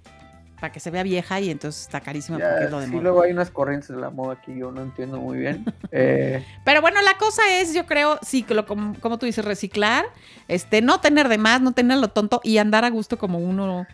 para 0.61 0.73
que 0.73 0.79
se 0.81 0.91
vea 0.91 1.03
vieja 1.03 1.41
y 1.41 1.51
entonces 1.51 1.83
está 1.83 2.01
carísima 2.01 2.39
Ya, 2.39 2.51
porque 2.51 2.65
es 2.67 2.71
lo 2.71 2.81
de 2.81 2.87
sí, 2.87 2.93
moda. 2.93 3.03
luego 3.03 3.23
hay 3.23 3.33
unas 3.33 3.51
corrientes 3.51 3.89
de 3.89 3.97
la 3.97 4.11
moda 4.11 4.41
que 4.43 4.55
yo 4.57 4.71
no 4.71 4.83
entiendo 4.83 5.19
muy 5.19 5.39
bien. 5.39 5.65
Eh, 5.93 6.45
Pero 6.65 6.81
bueno, 6.83 7.01
la 7.03 7.17
cosa 7.19 7.43
es, 7.61 7.75
yo 7.75 7.87
creo, 7.87 8.19
sí, 8.23 8.43
que 8.45 8.55
lo, 8.55 8.67
como, 8.67 8.95
como 9.01 9.19
tú 9.19 9.27
dices, 9.27 9.45
reciclar, 9.45 10.05
este, 10.47 10.83
no 10.83 11.01
tener 11.01 11.29
de 11.29 11.39
más, 11.39 11.61
no 11.61 11.73
tener 11.73 11.99
lo 11.99 12.09
tonto 12.09 12.41
y 12.45 12.59
andar 12.59 12.85
a 12.85 12.91
gusto 12.91 13.19
como 13.19 13.39
uno, 13.39 13.87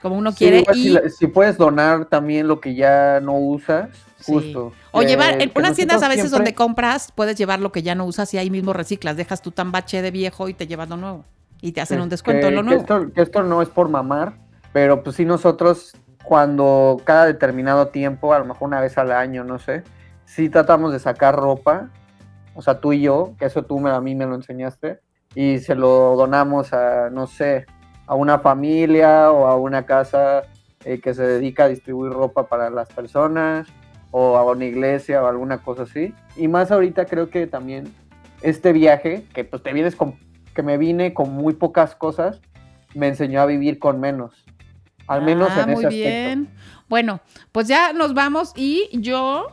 como 0.00 0.16
uno 0.16 0.30
sí, 0.32 0.38
quiere. 0.38 0.60
igual 0.60 0.76
y, 0.78 0.82
si, 0.82 0.88
la- 0.90 1.08
si 1.10 1.26
puedes 1.26 1.58
donar 1.58 2.06
también 2.06 2.46
lo 2.48 2.60
que 2.60 2.74
ya 2.74 3.20
no 3.20 3.34
usas, 3.36 3.90
Sí. 4.20 4.32
justo. 4.32 4.72
o 4.92 5.02
Eh, 5.02 5.06
llevar, 5.06 5.42
en 5.42 5.50
que 5.50 5.58
unas 5.58 5.74
tiendas 5.74 6.00
a 6.02 6.06
veces 6.08 6.22
siempre- 6.30 6.38
donde 6.38 6.54
compras, 6.54 7.12
puedes 7.14 7.36
llevar 7.36 7.58
lo 7.58 7.72
que 7.72 7.82
ya 7.82 7.94
no 7.96 8.04
usas 8.06 8.32
y 8.34 8.38
ahí 8.38 8.50
mismo 8.50 8.72
reciclas, 8.72 9.16
dejas 9.16 9.42
tu 9.42 9.50
tambache 9.50 10.00
de 10.00 10.12
viejo 10.12 10.48
y 10.48 10.54
te 10.54 10.68
llevas 10.68 10.88
lo 10.88 10.96
nuevo. 10.96 11.24
Y 11.60 11.72
te 11.72 11.80
hacen 11.80 12.00
un 12.00 12.08
descuento 12.08 12.46
que, 12.46 12.50
de 12.50 12.56
lo 12.56 12.62
que 12.62 12.66
nuevo. 12.66 12.80
esto, 12.82 13.12
que 13.12 13.20
esto 13.22 13.42
no 13.42 13.60
es 13.62 13.68
por 13.68 13.88
mamar, 13.88 14.34
pero 14.72 15.02
pues 15.02 15.16
sí 15.16 15.24
nosotros 15.24 15.92
cuando 16.24 17.00
cada 17.04 17.26
determinado 17.26 17.88
tiempo, 17.88 18.32
a 18.32 18.38
lo 18.38 18.44
mejor 18.44 18.68
una 18.68 18.80
vez 18.80 18.98
al 18.98 19.12
año, 19.12 19.44
no 19.44 19.58
sé, 19.58 19.82
sí 20.24 20.48
tratamos 20.48 20.92
de 20.92 20.98
sacar 20.98 21.36
ropa, 21.36 21.88
o 22.54 22.62
sea, 22.62 22.80
tú 22.80 22.92
y 22.92 23.02
yo, 23.02 23.34
que 23.38 23.46
eso 23.46 23.64
tú 23.64 23.80
me, 23.80 23.90
a 23.90 24.00
mí 24.00 24.14
me 24.14 24.26
lo 24.26 24.34
enseñaste, 24.34 25.00
y 25.34 25.58
se 25.58 25.74
lo 25.74 26.14
donamos 26.16 26.72
a, 26.72 27.10
no 27.10 27.26
sé, 27.26 27.66
a 28.06 28.14
una 28.14 28.38
familia 28.38 29.30
o 29.30 29.46
a 29.46 29.56
una 29.56 29.86
casa 29.86 30.42
eh, 30.84 31.00
que 31.00 31.14
se 31.14 31.22
dedica 31.22 31.64
a 31.64 31.68
distribuir 31.68 32.12
ropa 32.12 32.46
para 32.48 32.70
las 32.70 32.88
personas, 32.88 33.68
o 34.12 34.36
a 34.36 34.44
una 34.44 34.66
iglesia 34.66 35.22
o 35.22 35.26
alguna 35.26 35.58
cosa 35.58 35.82
así. 35.82 36.14
Y 36.36 36.46
más 36.46 36.70
ahorita 36.70 37.06
creo 37.06 37.30
que 37.30 37.48
también 37.48 37.92
este 38.42 38.72
viaje, 38.72 39.24
que 39.34 39.44
pues 39.44 39.62
te 39.62 39.72
vienes 39.72 39.96
con, 39.96 40.14
que 40.54 40.62
me 40.62 40.78
vine 40.78 41.12
con 41.12 41.32
muy 41.32 41.54
pocas 41.54 41.96
cosas, 41.96 42.40
me 42.94 43.08
enseñó 43.08 43.40
a 43.40 43.46
vivir 43.46 43.78
con 43.78 43.98
menos. 43.98 44.44
Al 45.12 45.22
menos 45.22 45.50
ah, 45.52 45.62
en 45.62 45.70
muy 45.70 45.84
ese 45.84 45.86
aspecto. 45.88 46.08
bien. 46.08 46.48
Bueno, 46.88 47.20
pues 47.52 47.68
ya 47.68 47.92
nos 47.92 48.14
vamos 48.14 48.52
y 48.56 48.88
yo. 48.92 49.48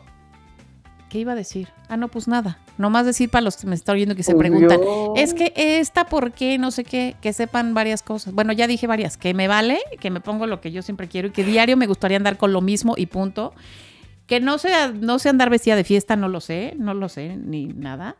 ¿Qué 1.09 1.19
iba 1.19 1.33
a 1.33 1.35
decir? 1.35 1.69
Ah, 1.87 1.97
no, 1.97 2.07
pues 2.07 2.27
nada. 2.27 2.59
Nomás 2.77 3.05
decir 3.05 3.29
para 3.29 3.41
los 3.41 3.57
que 3.57 3.67
me 3.67 3.75
están 3.75 3.95
oyendo 3.95 4.15
que 4.15 4.23
se 4.23 4.35
preguntan. 4.35 4.79
Es 5.15 5.33
que 5.33 5.51
esta, 5.55 6.05
¿por 6.05 6.31
qué? 6.31 6.57
No 6.57 6.71
sé 6.71 6.83
qué, 6.83 7.15
que 7.19 7.33
sepan 7.33 7.73
varias 7.73 8.03
cosas. 8.03 8.33
Bueno, 8.33 8.53
ya 8.53 8.67
dije 8.67 8.87
varias, 8.87 9.17
que 9.17 9.33
me 9.33 9.47
vale, 9.47 9.79
que 9.99 10.11
me 10.11 10.21
pongo 10.21 10.47
lo 10.47 10.61
que 10.61 10.71
yo 10.71 10.81
siempre 10.81 11.07
quiero 11.07 11.27
y 11.27 11.31
que 11.31 11.43
diario 11.43 11.75
me 11.77 11.87
gustaría 11.87 12.15
andar 12.15 12.37
con 12.37 12.53
lo 12.53 12.61
mismo 12.61 12.93
y 12.95 13.07
punto. 13.07 13.53
Que 14.27 14.39
no 14.39 14.59
sea, 14.59 14.93
no 14.93 15.19
sé 15.19 15.29
andar 15.29 15.49
vestida 15.49 15.75
de 15.75 15.83
fiesta, 15.83 16.15
no 16.15 16.29
lo 16.29 16.39
sé, 16.39 16.73
no 16.77 16.93
lo 16.93 17.09
sé, 17.09 17.35
ni 17.35 17.65
nada. 17.65 18.15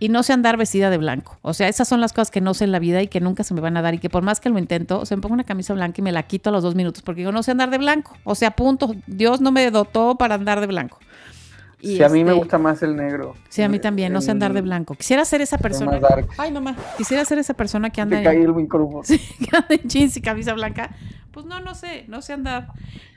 Y 0.00 0.10
no 0.10 0.22
sé 0.22 0.32
andar 0.32 0.56
vestida 0.56 0.90
de 0.90 0.98
blanco. 0.98 1.38
O 1.42 1.54
sea, 1.54 1.68
esas 1.68 1.88
son 1.88 2.00
las 2.00 2.12
cosas 2.12 2.30
que 2.30 2.40
no 2.40 2.54
sé 2.54 2.64
en 2.64 2.72
la 2.72 2.78
vida 2.78 3.02
y 3.02 3.08
que 3.08 3.20
nunca 3.20 3.42
se 3.42 3.52
me 3.52 3.60
van 3.60 3.76
a 3.76 3.82
dar. 3.82 3.94
Y 3.94 3.98
que 3.98 4.08
por 4.08 4.22
más 4.22 4.38
que 4.38 4.48
lo 4.48 4.58
intento, 4.58 5.00
o 5.00 5.06
sea, 5.06 5.16
me 5.16 5.22
pongo 5.22 5.34
una 5.34 5.44
camisa 5.44 5.74
blanca 5.74 5.96
y 6.00 6.02
me 6.02 6.12
la 6.12 6.22
quito 6.22 6.50
a 6.50 6.52
los 6.52 6.62
dos 6.62 6.74
minutos 6.76 7.02
porque 7.02 7.22
yo 7.22 7.32
no 7.32 7.42
sé 7.42 7.50
andar 7.50 7.70
de 7.70 7.78
blanco. 7.78 8.16
O 8.24 8.34
sea, 8.36 8.52
punto. 8.52 8.94
Dios 9.06 9.40
no 9.40 9.50
me 9.50 9.68
dotó 9.70 10.16
para 10.16 10.36
andar 10.36 10.60
de 10.60 10.68
blanco. 10.68 10.98
Y 11.80 11.96
Sí, 11.96 12.02
a 12.02 12.08
mí 12.08 12.24
me 12.24 12.30
este, 12.30 12.38
gusta 12.40 12.58
más 12.58 12.82
el 12.82 12.96
negro. 12.96 13.34
Sí, 13.48 13.62
a 13.62 13.68
mí 13.68 13.78
también, 13.78 14.12
no 14.12 14.20
sé 14.20 14.30
andar 14.32 14.52
de 14.52 14.62
blanco. 14.62 14.94
Quisiera 14.94 15.24
ser 15.24 15.40
esa 15.40 15.58
persona. 15.58 15.98
más. 16.00 16.10
Ay, 16.36 16.52
mamá. 16.52 16.76
Quisiera 16.96 17.24
ser 17.24 17.38
esa 17.38 17.54
persona 17.54 17.90
que 17.90 18.00
anda 18.00 18.16
Te 18.16 18.22
en, 18.22 18.24
caí 18.24 18.42
el. 18.42 18.54
Sí, 19.04 19.18
que 19.38 19.56
anda 19.56 19.74
en 19.74 19.88
jeans 19.88 20.16
y 20.16 20.20
camisa 20.20 20.54
blanca. 20.54 20.90
Pues 21.32 21.46
no, 21.46 21.60
no 21.60 21.74
sé, 21.74 22.04
no 22.08 22.20
sé 22.20 22.32
andar. 22.32 22.68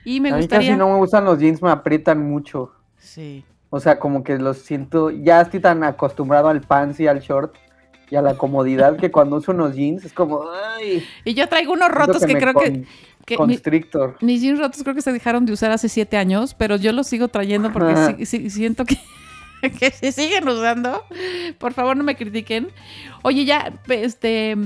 Y 0.04 0.20
me 0.20 0.30
a 0.30 0.34
mí 0.34 0.42
gustaría. 0.42 0.70
casi 0.70 0.78
no 0.78 0.88
me 0.90 0.96
gustan 0.96 1.24
los 1.24 1.38
jeans, 1.38 1.60
me 1.62 1.70
aprietan 1.70 2.28
mucho. 2.28 2.72
Sí. 2.98 3.44
O 3.74 3.80
sea, 3.80 3.98
como 3.98 4.22
que 4.22 4.36
los 4.38 4.58
siento, 4.58 5.10
ya 5.10 5.40
estoy 5.40 5.60
tan 5.60 5.82
acostumbrado 5.82 6.48
al 6.48 6.60
pants 6.60 7.00
y 7.00 7.06
al 7.06 7.20
short 7.20 7.54
y 8.10 8.16
a 8.16 8.20
la 8.20 8.36
comodidad 8.36 8.98
que 8.98 9.10
cuando 9.10 9.36
uso 9.36 9.52
unos 9.52 9.74
jeans 9.74 10.04
es 10.04 10.12
como, 10.12 10.44
ay, 10.76 11.02
Y 11.24 11.32
yo 11.32 11.48
traigo 11.48 11.72
unos 11.72 11.88
rotos 11.88 12.22
que, 12.26 12.34
creo 12.34 12.52
con- 12.52 12.62
que. 12.64 12.84
que 13.24 13.34
mi- 13.34 13.38
constrictor. 13.38 14.16
mis 14.20 14.42
jeans 14.42 14.58
rotos 14.58 14.82
creo 14.82 14.94
que 14.94 15.00
se 15.00 15.10
dejaron 15.10 15.46
de 15.46 15.54
usar 15.54 15.70
hace 15.70 15.88
siete 15.88 16.18
años, 16.18 16.52
pero 16.52 16.76
yo 16.76 16.92
los 16.92 17.06
sigo 17.06 17.28
trayendo 17.28 17.72
porque 17.72 18.26
siento 18.26 18.84
que, 18.84 18.98
que 19.80 19.90
se 19.90 20.12
siguen 20.12 20.46
usando. 20.46 21.02
Por 21.58 21.72
favor, 21.72 21.96
no 21.96 22.04
me 22.04 22.14
critiquen. 22.14 22.68
Oye, 23.22 23.46
ya, 23.46 23.72
este. 23.88 24.56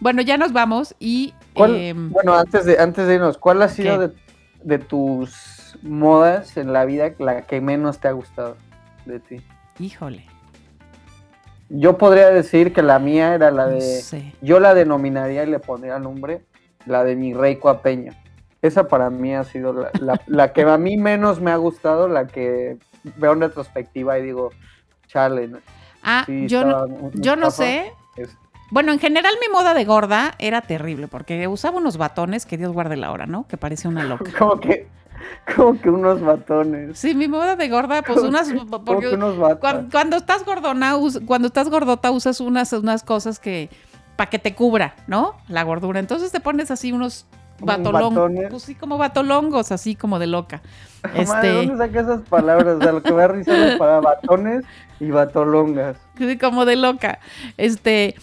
Bueno, 0.00 0.20
ya 0.20 0.36
nos 0.36 0.52
vamos 0.52 0.96
y. 0.98 1.32
¿Cuál- 1.54 1.76
em, 1.76 2.10
bueno, 2.10 2.34
antes 2.34 2.64
de, 2.64 2.80
antes 2.80 3.06
de 3.06 3.14
irnos, 3.14 3.38
¿cuál 3.38 3.62
ha 3.62 3.68
sido 3.68 3.98
de, 4.08 4.10
de 4.64 4.78
tus 4.80 5.30
modas 5.82 6.56
en 6.56 6.72
la 6.72 6.84
vida 6.84 7.10
la 7.18 7.42
que 7.42 7.60
menos 7.60 7.98
te 7.98 8.08
ha 8.08 8.12
gustado 8.12 8.56
de 9.06 9.20
ti? 9.20 9.36
híjole. 9.78 10.26
Yo 11.68 11.96
podría 11.96 12.28
decir 12.30 12.72
que 12.72 12.82
la 12.82 12.98
mía 12.98 13.34
era 13.34 13.50
la 13.50 13.64
No 13.66 13.70
de, 13.72 13.80
sé. 13.80 14.34
yo 14.42 14.60
la 14.60 14.74
denominaría 14.74 15.44
y 15.44 15.46
le 15.46 15.58
pondría 15.58 15.98
nombre, 15.98 16.42
la 16.86 17.02
de 17.02 17.16
mi 17.16 17.32
rey 17.32 17.56
coapeño. 17.56 18.12
Esa 18.60 18.86
para 18.88 19.08
mí 19.10 19.34
ha 19.34 19.42
sido 19.44 19.72
la, 19.72 19.90
la- 20.00 20.20
la 20.26 20.52
que 20.52 20.62
a 20.62 20.76
mí 20.78 20.96
menos 20.98 21.40
me 21.40 21.50
ha 21.50 21.56
gustado, 21.56 22.08
la 22.08 22.26
que 22.26 22.76
veo 23.16 23.32
en 23.32 23.40
retrospectiva 23.40 24.18
y 24.18 24.22
digo, 24.22 24.50
chale, 25.06 25.48
¿no? 25.48 25.58
Ah, 26.02 26.24
Sí, 26.26 26.46
yo 26.48 26.62
no, 26.62 26.68
estaba 26.70 26.86
muy- 26.88 27.00
muy 27.02 27.10
yo 27.14 27.36
no 27.36 27.50
sé. 27.50 27.92
Es- 28.16 28.36
Bueno, 28.70 28.92
en 28.92 28.98
general 28.98 29.34
mi 29.40 29.50
moda 29.50 29.72
de 29.72 29.84
gorda 29.86 30.34
era 30.38 30.60
terrible 30.60 31.08
porque 31.08 31.48
usaba 31.48 31.78
unos 31.78 31.96
batones, 31.96 32.44
que 32.44 32.58
Dios 32.58 32.72
guarde 32.72 32.96
la 32.96 33.10
hora, 33.12 33.24
¿no? 33.26 33.46
Que 33.48 33.56
parecía 33.56 33.88
una 33.88 34.04
loca. 34.04 34.24
Como 34.38 34.60
que, 34.60 34.88
como 35.56 35.80
que 35.80 35.90
unos 35.90 36.20
batones. 36.20 36.98
Sí, 36.98 37.14
mi 37.14 37.28
moda 37.28 37.56
de 37.56 37.68
gorda, 37.68 38.02
pues 38.02 38.18
unas... 38.20 38.52
Porque 38.84 39.10
que 39.10 39.14
unos 39.14 39.38
batas. 39.38 39.58
cuan- 39.58 39.90
cuando, 39.90 40.16
estás 40.16 40.44
gordona, 40.44 40.94
cuando 41.26 41.48
estás 41.48 41.68
gordota 41.68 42.10
usas 42.10 42.40
unas, 42.40 42.72
unas 42.72 43.02
cosas 43.02 43.38
que... 43.38 43.68
para 44.16 44.30
que 44.30 44.38
te 44.38 44.54
cubra, 44.54 44.94
¿no? 45.06 45.36
La 45.48 45.62
gordura. 45.64 46.00
Entonces 46.00 46.30
te 46.32 46.40
pones 46.40 46.70
así 46.70 46.92
unos 46.92 47.26
batolongos. 47.60 48.30
Pues 48.50 48.62
sí, 48.62 48.74
como 48.74 48.98
batolongos, 48.98 49.72
así 49.72 49.94
como 49.94 50.18
de 50.18 50.26
loca. 50.26 50.62
Madre, 51.02 51.22
Este, 51.22 51.52
¿dónde 51.52 51.76
saca 51.76 52.00
esas 52.00 52.20
palabras? 52.22 52.76
O 52.76 52.80
sea, 52.82 52.92
lo 52.92 53.02
que 53.02 53.12
me 53.12 53.18
da 53.18 53.28
risa 53.28 53.68
es 53.68 53.76
para 53.76 54.00
batones 54.00 54.64
y 55.00 55.10
batolongas. 55.10 55.96
Sí, 56.18 56.38
como 56.38 56.64
de 56.64 56.76
loca. 56.76 57.18
Este, 57.56 58.14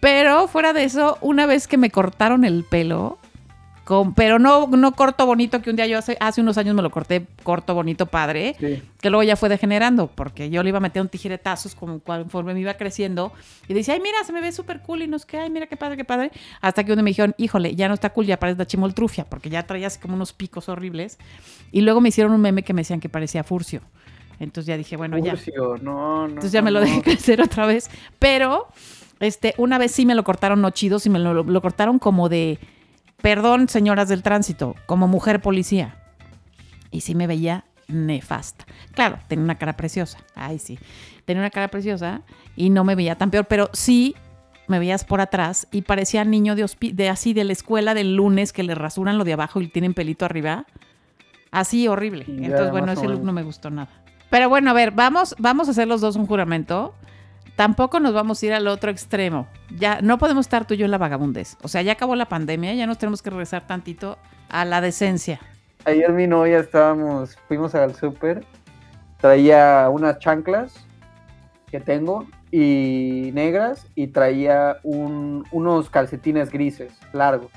pero 0.00 0.48
fuera 0.48 0.72
de 0.72 0.84
eso, 0.84 1.16
una 1.20 1.46
vez 1.46 1.68
que 1.68 1.76
me 1.78 1.90
cortaron 1.90 2.44
el 2.44 2.64
pelo, 2.64 3.18
con, 3.84 4.14
pero 4.14 4.38
no, 4.38 4.68
no 4.68 4.92
corto 4.92 5.26
bonito, 5.26 5.60
que 5.60 5.68
un 5.70 5.74
día 5.76 5.86
yo 5.86 5.98
hace, 5.98 6.16
hace 6.20 6.40
unos 6.40 6.56
años 6.56 6.74
me 6.74 6.82
lo 6.82 6.90
corté 6.90 7.26
corto, 7.42 7.74
bonito, 7.74 8.06
padre, 8.06 8.54
Sí. 8.60 8.80
que 9.00 9.10
luego 9.10 9.24
ya 9.24 9.34
fue 9.34 9.48
degenerando, 9.48 10.06
porque 10.06 10.50
yo 10.50 10.62
le 10.62 10.68
iba 10.68 10.78
a 10.78 10.80
meter 10.80 11.02
un 11.02 11.08
tijeretazos 11.08 11.74
como 11.74 11.98
conforme 11.98 12.54
me 12.54 12.60
iba 12.60 12.74
creciendo, 12.74 13.32
y 13.66 13.74
decía, 13.74 13.94
ay, 13.94 14.00
mira, 14.00 14.22
se 14.24 14.32
me 14.32 14.40
ve 14.40 14.52
súper 14.52 14.80
cool, 14.82 15.02
y 15.02 15.08
no 15.08 15.16
es 15.16 15.26
que, 15.26 15.36
ay, 15.38 15.50
mira 15.50 15.66
qué 15.66 15.76
padre, 15.76 15.96
qué 15.96 16.04
padre, 16.04 16.30
hasta 16.60 16.84
que 16.84 16.92
uno 16.92 17.02
me 17.02 17.10
dijeron, 17.10 17.34
híjole, 17.38 17.74
ya 17.74 17.88
no 17.88 17.94
está 17.94 18.10
cool, 18.10 18.26
ya 18.26 18.38
parece 18.38 18.58
la 18.58 18.66
chimoltrufia, 18.66 19.24
porque 19.24 19.50
ya 19.50 19.64
traía 19.66 19.88
así 19.88 19.98
como 19.98 20.14
unos 20.14 20.32
picos 20.32 20.68
horribles, 20.68 21.18
y 21.72 21.80
luego 21.80 22.00
me 22.00 22.10
hicieron 22.10 22.32
un 22.32 22.40
meme 22.40 22.62
que 22.62 22.72
me 22.74 22.82
decían 22.82 23.00
que 23.00 23.08
parecía 23.08 23.42
furcio. 23.42 23.80
Entonces 24.38 24.66
ya 24.66 24.76
dije, 24.76 24.96
bueno, 24.96 25.18
ya. 25.18 25.32
Furcio, 25.32 25.76
no, 25.82 26.22
no. 26.22 26.26
Entonces 26.28 26.52
ya 26.52 26.62
me 26.62 26.70
lo 26.70 26.80
no. 26.80 26.86
dejé 26.86 27.02
crecer 27.02 27.40
otra 27.40 27.66
vez. 27.66 27.90
Pero, 28.18 28.66
este, 29.20 29.54
una 29.56 29.78
vez 29.78 29.92
sí 29.92 30.04
me 30.06 30.14
lo 30.16 30.24
cortaron 30.24 30.60
no 30.60 30.70
chido, 30.70 30.98
sí 30.98 31.10
me 31.10 31.18
lo, 31.20 31.42
lo 31.44 31.60
cortaron 31.62 31.98
como 32.00 32.28
de, 32.28 32.58
perdón, 33.22 33.68
señoras 33.68 34.08
del 34.08 34.22
tránsito, 34.22 34.74
como 34.86 35.08
mujer 35.08 35.40
policía. 35.40 35.96
Y 36.90 37.00
sí 37.00 37.14
me 37.14 37.26
veía 37.26 37.64
nefasta. 37.88 38.66
Claro, 38.92 39.18
tenía 39.28 39.44
una 39.44 39.58
cara 39.58 39.76
preciosa. 39.76 40.18
Ay, 40.34 40.58
sí. 40.58 40.78
Tenía 41.24 41.40
una 41.40 41.50
cara 41.50 41.68
preciosa 41.68 42.22
y 42.56 42.70
no 42.70 42.84
me 42.84 42.94
veía 42.94 43.16
tan 43.16 43.30
peor, 43.30 43.46
pero 43.46 43.70
sí 43.72 44.14
me 44.66 44.78
veías 44.78 45.04
por 45.04 45.20
atrás 45.20 45.68
y 45.70 45.82
parecía 45.82 46.24
niño 46.24 46.54
de, 46.54 46.66
de 46.92 47.08
así 47.08 47.32
de 47.34 47.44
la 47.44 47.52
escuela 47.52 47.94
del 47.94 48.16
lunes 48.16 48.52
que 48.52 48.62
le 48.62 48.74
rasuran 48.74 49.18
lo 49.18 49.24
de 49.24 49.32
abajo 49.32 49.60
y 49.60 49.68
tienen 49.68 49.94
pelito 49.94 50.24
arriba. 50.24 50.66
Así 51.50 51.86
horrible. 51.86 52.24
Ya, 52.26 52.46
Entonces, 52.46 52.70
bueno, 52.70 52.92
ese 52.92 53.06
look 53.06 53.22
no 53.22 53.32
me 53.32 53.42
gustó 53.42 53.70
nada. 53.70 53.90
Pero 54.30 54.48
bueno, 54.48 54.70
a 54.70 54.72
ver, 54.72 54.92
vamos, 54.92 55.34
vamos 55.38 55.68
a 55.68 55.72
hacer 55.72 55.86
los 55.86 56.00
dos 56.00 56.16
un 56.16 56.26
juramento. 56.26 56.94
Tampoco 57.56 58.00
nos 58.00 58.14
vamos 58.14 58.42
a 58.42 58.46
ir 58.46 58.52
al 58.54 58.66
otro 58.66 58.90
extremo. 58.90 59.46
Ya 59.76 60.00
no 60.00 60.18
podemos 60.18 60.46
estar 60.46 60.66
tú 60.66 60.74
y 60.74 60.78
yo 60.78 60.84
en 60.86 60.90
la 60.90 60.98
vagabundez. 60.98 61.56
O 61.62 61.68
sea, 61.68 61.82
ya 61.82 61.92
acabó 61.92 62.16
la 62.16 62.26
pandemia, 62.26 62.74
ya 62.74 62.86
nos 62.86 62.98
tenemos 62.98 63.22
que 63.22 63.30
regresar 63.30 63.66
tantito 63.66 64.18
a 64.48 64.64
la 64.64 64.80
decencia. 64.80 65.38
Ayer 65.84 66.10
mi 66.12 66.26
novia 66.26 66.60
estábamos, 66.60 67.36
fuimos 67.48 67.74
al 67.74 67.94
súper, 67.94 68.44
traía 69.20 69.88
unas 69.90 70.18
chanclas 70.18 70.74
que 71.70 71.80
tengo 71.80 72.26
y 72.50 73.30
negras 73.34 73.86
y 73.94 74.08
traía 74.08 74.76
un- 74.82 75.44
unos 75.52 75.90
calcetines 75.90 76.50
grises 76.50 76.92
largos. 77.12 77.50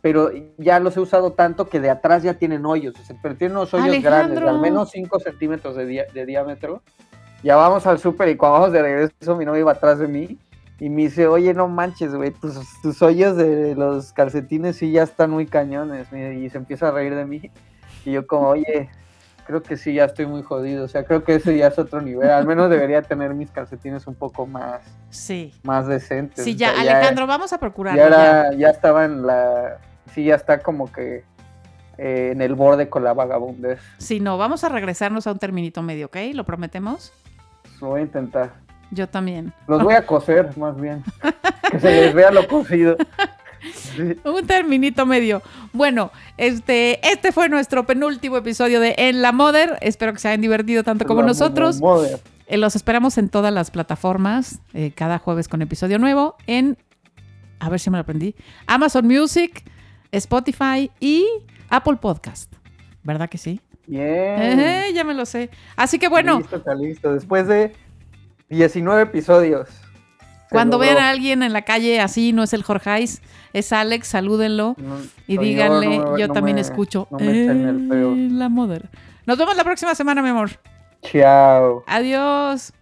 Pero 0.00 0.30
ya 0.58 0.78
los 0.78 0.96
he 0.96 1.00
usado 1.00 1.32
tanto 1.32 1.68
que 1.68 1.80
de 1.80 1.90
atrás 1.90 2.22
ya 2.22 2.34
tienen 2.34 2.64
hoyos, 2.64 2.94
pero 3.22 3.34
tienen 3.36 3.56
unos 3.56 3.74
hoyos 3.74 4.02
grandes, 4.02 4.38
al 4.42 4.60
menos 4.60 4.90
5 4.92 5.18
centímetros 5.18 5.74
de, 5.76 6.06
de 6.14 6.26
diámetro. 6.26 6.82
Ya 7.42 7.56
vamos 7.56 7.86
al 7.86 7.98
súper 7.98 8.28
y 8.28 8.36
cuando 8.36 8.54
vamos 8.58 8.72
de 8.72 8.82
regreso 8.82 9.36
mi 9.36 9.44
novia 9.44 9.60
iba 9.60 9.72
atrás 9.72 9.98
de 9.98 10.08
mí 10.08 10.38
y 10.80 10.88
me 10.90 11.02
dice, 11.02 11.26
oye, 11.26 11.54
no 11.54 11.68
manches, 11.68 12.14
güey, 12.14 12.30
tus, 12.30 12.56
tus 12.82 13.00
hoyos 13.02 13.36
de 13.36 13.74
los 13.74 14.12
calcetines 14.12 14.76
sí 14.76 14.92
ya 14.92 15.02
están 15.04 15.30
muy 15.30 15.46
cañones. 15.46 16.06
Y 16.12 16.48
se 16.50 16.58
empieza 16.58 16.88
a 16.88 16.90
reír 16.92 17.14
de 17.16 17.24
mí. 17.24 17.50
Y 18.04 18.12
yo 18.12 18.26
como, 18.28 18.48
oye, 18.50 18.88
creo 19.44 19.60
que 19.62 19.76
sí, 19.76 19.94
ya 19.94 20.04
estoy 20.04 20.26
muy 20.26 20.42
jodido. 20.44 20.84
O 20.84 20.88
sea, 20.88 21.04
creo 21.04 21.24
que 21.24 21.34
ese 21.34 21.56
ya 21.56 21.66
es 21.68 21.78
otro 21.80 22.00
nivel. 22.00 22.30
Al 22.30 22.46
menos 22.46 22.70
debería 22.70 23.02
tener 23.02 23.34
mis 23.34 23.50
calcetines 23.50 24.06
un 24.06 24.14
poco 24.14 24.46
más, 24.46 24.82
Sí. 25.10 25.52
más 25.64 25.86
decentes. 25.88 26.44
Sí, 26.44 26.52
O 26.52 26.56
ya, 26.56 26.70
sea, 26.72 26.80
Alejandro, 26.80 27.26
vamos 27.26 27.52
a 27.52 27.58
procurar. 27.58 27.96
Ya, 27.96 28.06
era- 28.06 28.52
ya 28.54 28.68
estaba 28.70 29.04
en 29.04 29.26
la... 29.26 29.78
Sí, 30.14 30.24
ya 30.24 30.36
está 30.36 30.60
como 30.60 30.92
que 30.92 31.24
eh, 31.98 32.30
en 32.32 32.40
el 32.40 32.54
borde 32.54 32.88
con 32.88 33.02
la 33.02 33.14
vagabundez. 33.14 33.80
Sí, 33.98 34.20
no, 34.20 34.38
vamos 34.38 34.62
a 34.62 34.68
regresarnos 34.68 35.26
a 35.26 35.32
un 35.32 35.38
terminito 35.40 35.82
medio, 35.82 36.06
¿ok? 36.06 36.16
¿Lo 36.34 36.44
prometemos? 36.44 37.12
Lo 37.80 37.88
voy 37.88 38.00
a 38.00 38.04
intentar. 38.04 38.54
Yo 38.90 39.08
también. 39.08 39.52
Los 39.66 39.82
voy 39.82 39.94
a 39.94 40.06
coser, 40.06 40.56
más 40.56 40.80
bien. 40.80 41.02
Que 41.70 41.78
se 41.78 41.90
les 41.90 42.14
vea 42.14 42.30
lo 42.30 42.46
cocido. 42.48 42.96
Sí. 43.74 44.14
Un 44.24 44.46
terminito 44.46 45.04
medio. 45.04 45.42
Bueno, 45.72 46.12
este, 46.36 47.06
este 47.06 47.32
fue 47.32 47.48
nuestro 47.48 47.84
penúltimo 47.84 48.36
episodio 48.36 48.80
de 48.80 48.94
En 48.96 49.20
la 49.20 49.32
Mother. 49.32 49.78
Espero 49.80 50.12
que 50.12 50.20
se 50.20 50.28
hayan 50.28 50.40
divertido 50.40 50.84
tanto 50.84 51.04
como 51.06 51.22
La 51.22 51.28
nosotros. 51.28 51.80
Eh, 52.46 52.56
los 52.56 52.76
esperamos 52.76 53.18
en 53.18 53.28
todas 53.28 53.52
las 53.52 53.70
plataformas, 53.70 54.60
eh, 54.72 54.92
cada 54.94 55.18
jueves 55.18 55.48
con 55.48 55.60
episodio 55.60 55.98
nuevo, 55.98 56.36
en, 56.46 56.78
a 57.60 57.68
ver 57.68 57.78
si 57.78 57.90
me 57.90 57.98
lo 57.98 58.02
aprendí, 58.02 58.34
Amazon 58.66 59.06
Music, 59.06 59.64
Spotify 60.12 60.90
y 60.98 61.26
Apple 61.68 61.96
Podcast. 61.96 62.50
¿Verdad 63.02 63.28
que 63.28 63.36
sí? 63.36 63.60
Bien. 63.88 64.60
Eh, 64.60 64.92
ya 64.94 65.02
me 65.04 65.14
lo 65.14 65.24
sé. 65.26 65.50
Así 65.76 65.98
que 65.98 66.08
bueno, 66.08 66.38
Listo, 66.38 66.56
está 66.56 66.74
listo. 66.74 67.12
Después 67.14 67.46
de 67.48 67.74
19 68.50 69.02
episodios. 69.02 69.68
cuando 70.50 70.76
logró. 70.78 70.92
vean 70.94 71.04
a 71.04 71.10
alguien 71.10 71.42
en 71.42 71.52
la 71.52 71.62
calle 71.62 72.00
así, 72.00 72.32
no 72.32 72.42
es 72.42 72.52
el 72.52 72.62
Jorgeis, 72.62 73.20
es 73.52 73.72
Alex, 73.72 74.08
salúdenlo 74.08 74.74
No, 74.78 74.96
y 75.26 75.36
díganle, 75.38 75.98
no 75.98 76.12
me- 76.12 76.20
yo 76.20 76.28
no 76.28 76.34
también 76.34 76.54
me- 76.56 76.60
escucho 76.62 77.06
No 77.10 77.18
me 77.18 77.44
el 77.46 77.88
feo. 77.88 78.14
la 78.16 78.48
mother. 78.48 78.88
Nos 79.26 79.36
vemos 79.38 79.56
la 79.56 79.64
próxima 79.64 79.94
semana, 79.94 80.22
mi 80.22 80.28
amor. 80.30 80.50
Chao. 81.02 81.84
Adiós. 81.86 82.72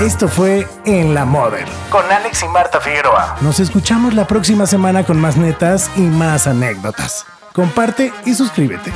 Esto 0.00 0.28
fue 0.28 0.66
En 0.84 1.14
la 1.14 1.24
Mother 1.24 1.64
con 1.90 2.04
Alex 2.10 2.42
y 2.42 2.48
Marta 2.48 2.80
Figueroa. 2.80 3.36
Nos 3.40 3.60
escuchamos 3.60 4.12
la 4.14 4.26
próxima 4.26 4.66
semana 4.66 5.04
con 5.04 5.20
más 5.20 5.36
netas 5.36 5.90
y 5.96 6.00
más 6.00 6.46
anécdotas. 6.46 7.24
Comparte 7.54 8.12
y 8.26 8.34
suscríbete. 8.34 8.92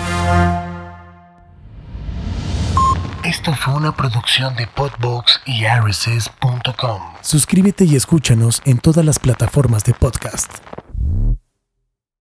Esto 3.24 3.54
fue 3.54 3.74
una 3.74 3.94
producción 3.94 4.56
de 4.56 4.66
Podbox 4.66 5.40
y 5.46 5.64
RSS.com. 5.64 7.02
Suscríbete 7.20 7.84
y 7.84 7.94
escúchanos 7.94 8.60
en 8.64 8.78
todas 8.78 9.04
las 9.04 9.20
plataformas 9.20 9.84
de 9.84 9.94
podcast. 9.94 10.54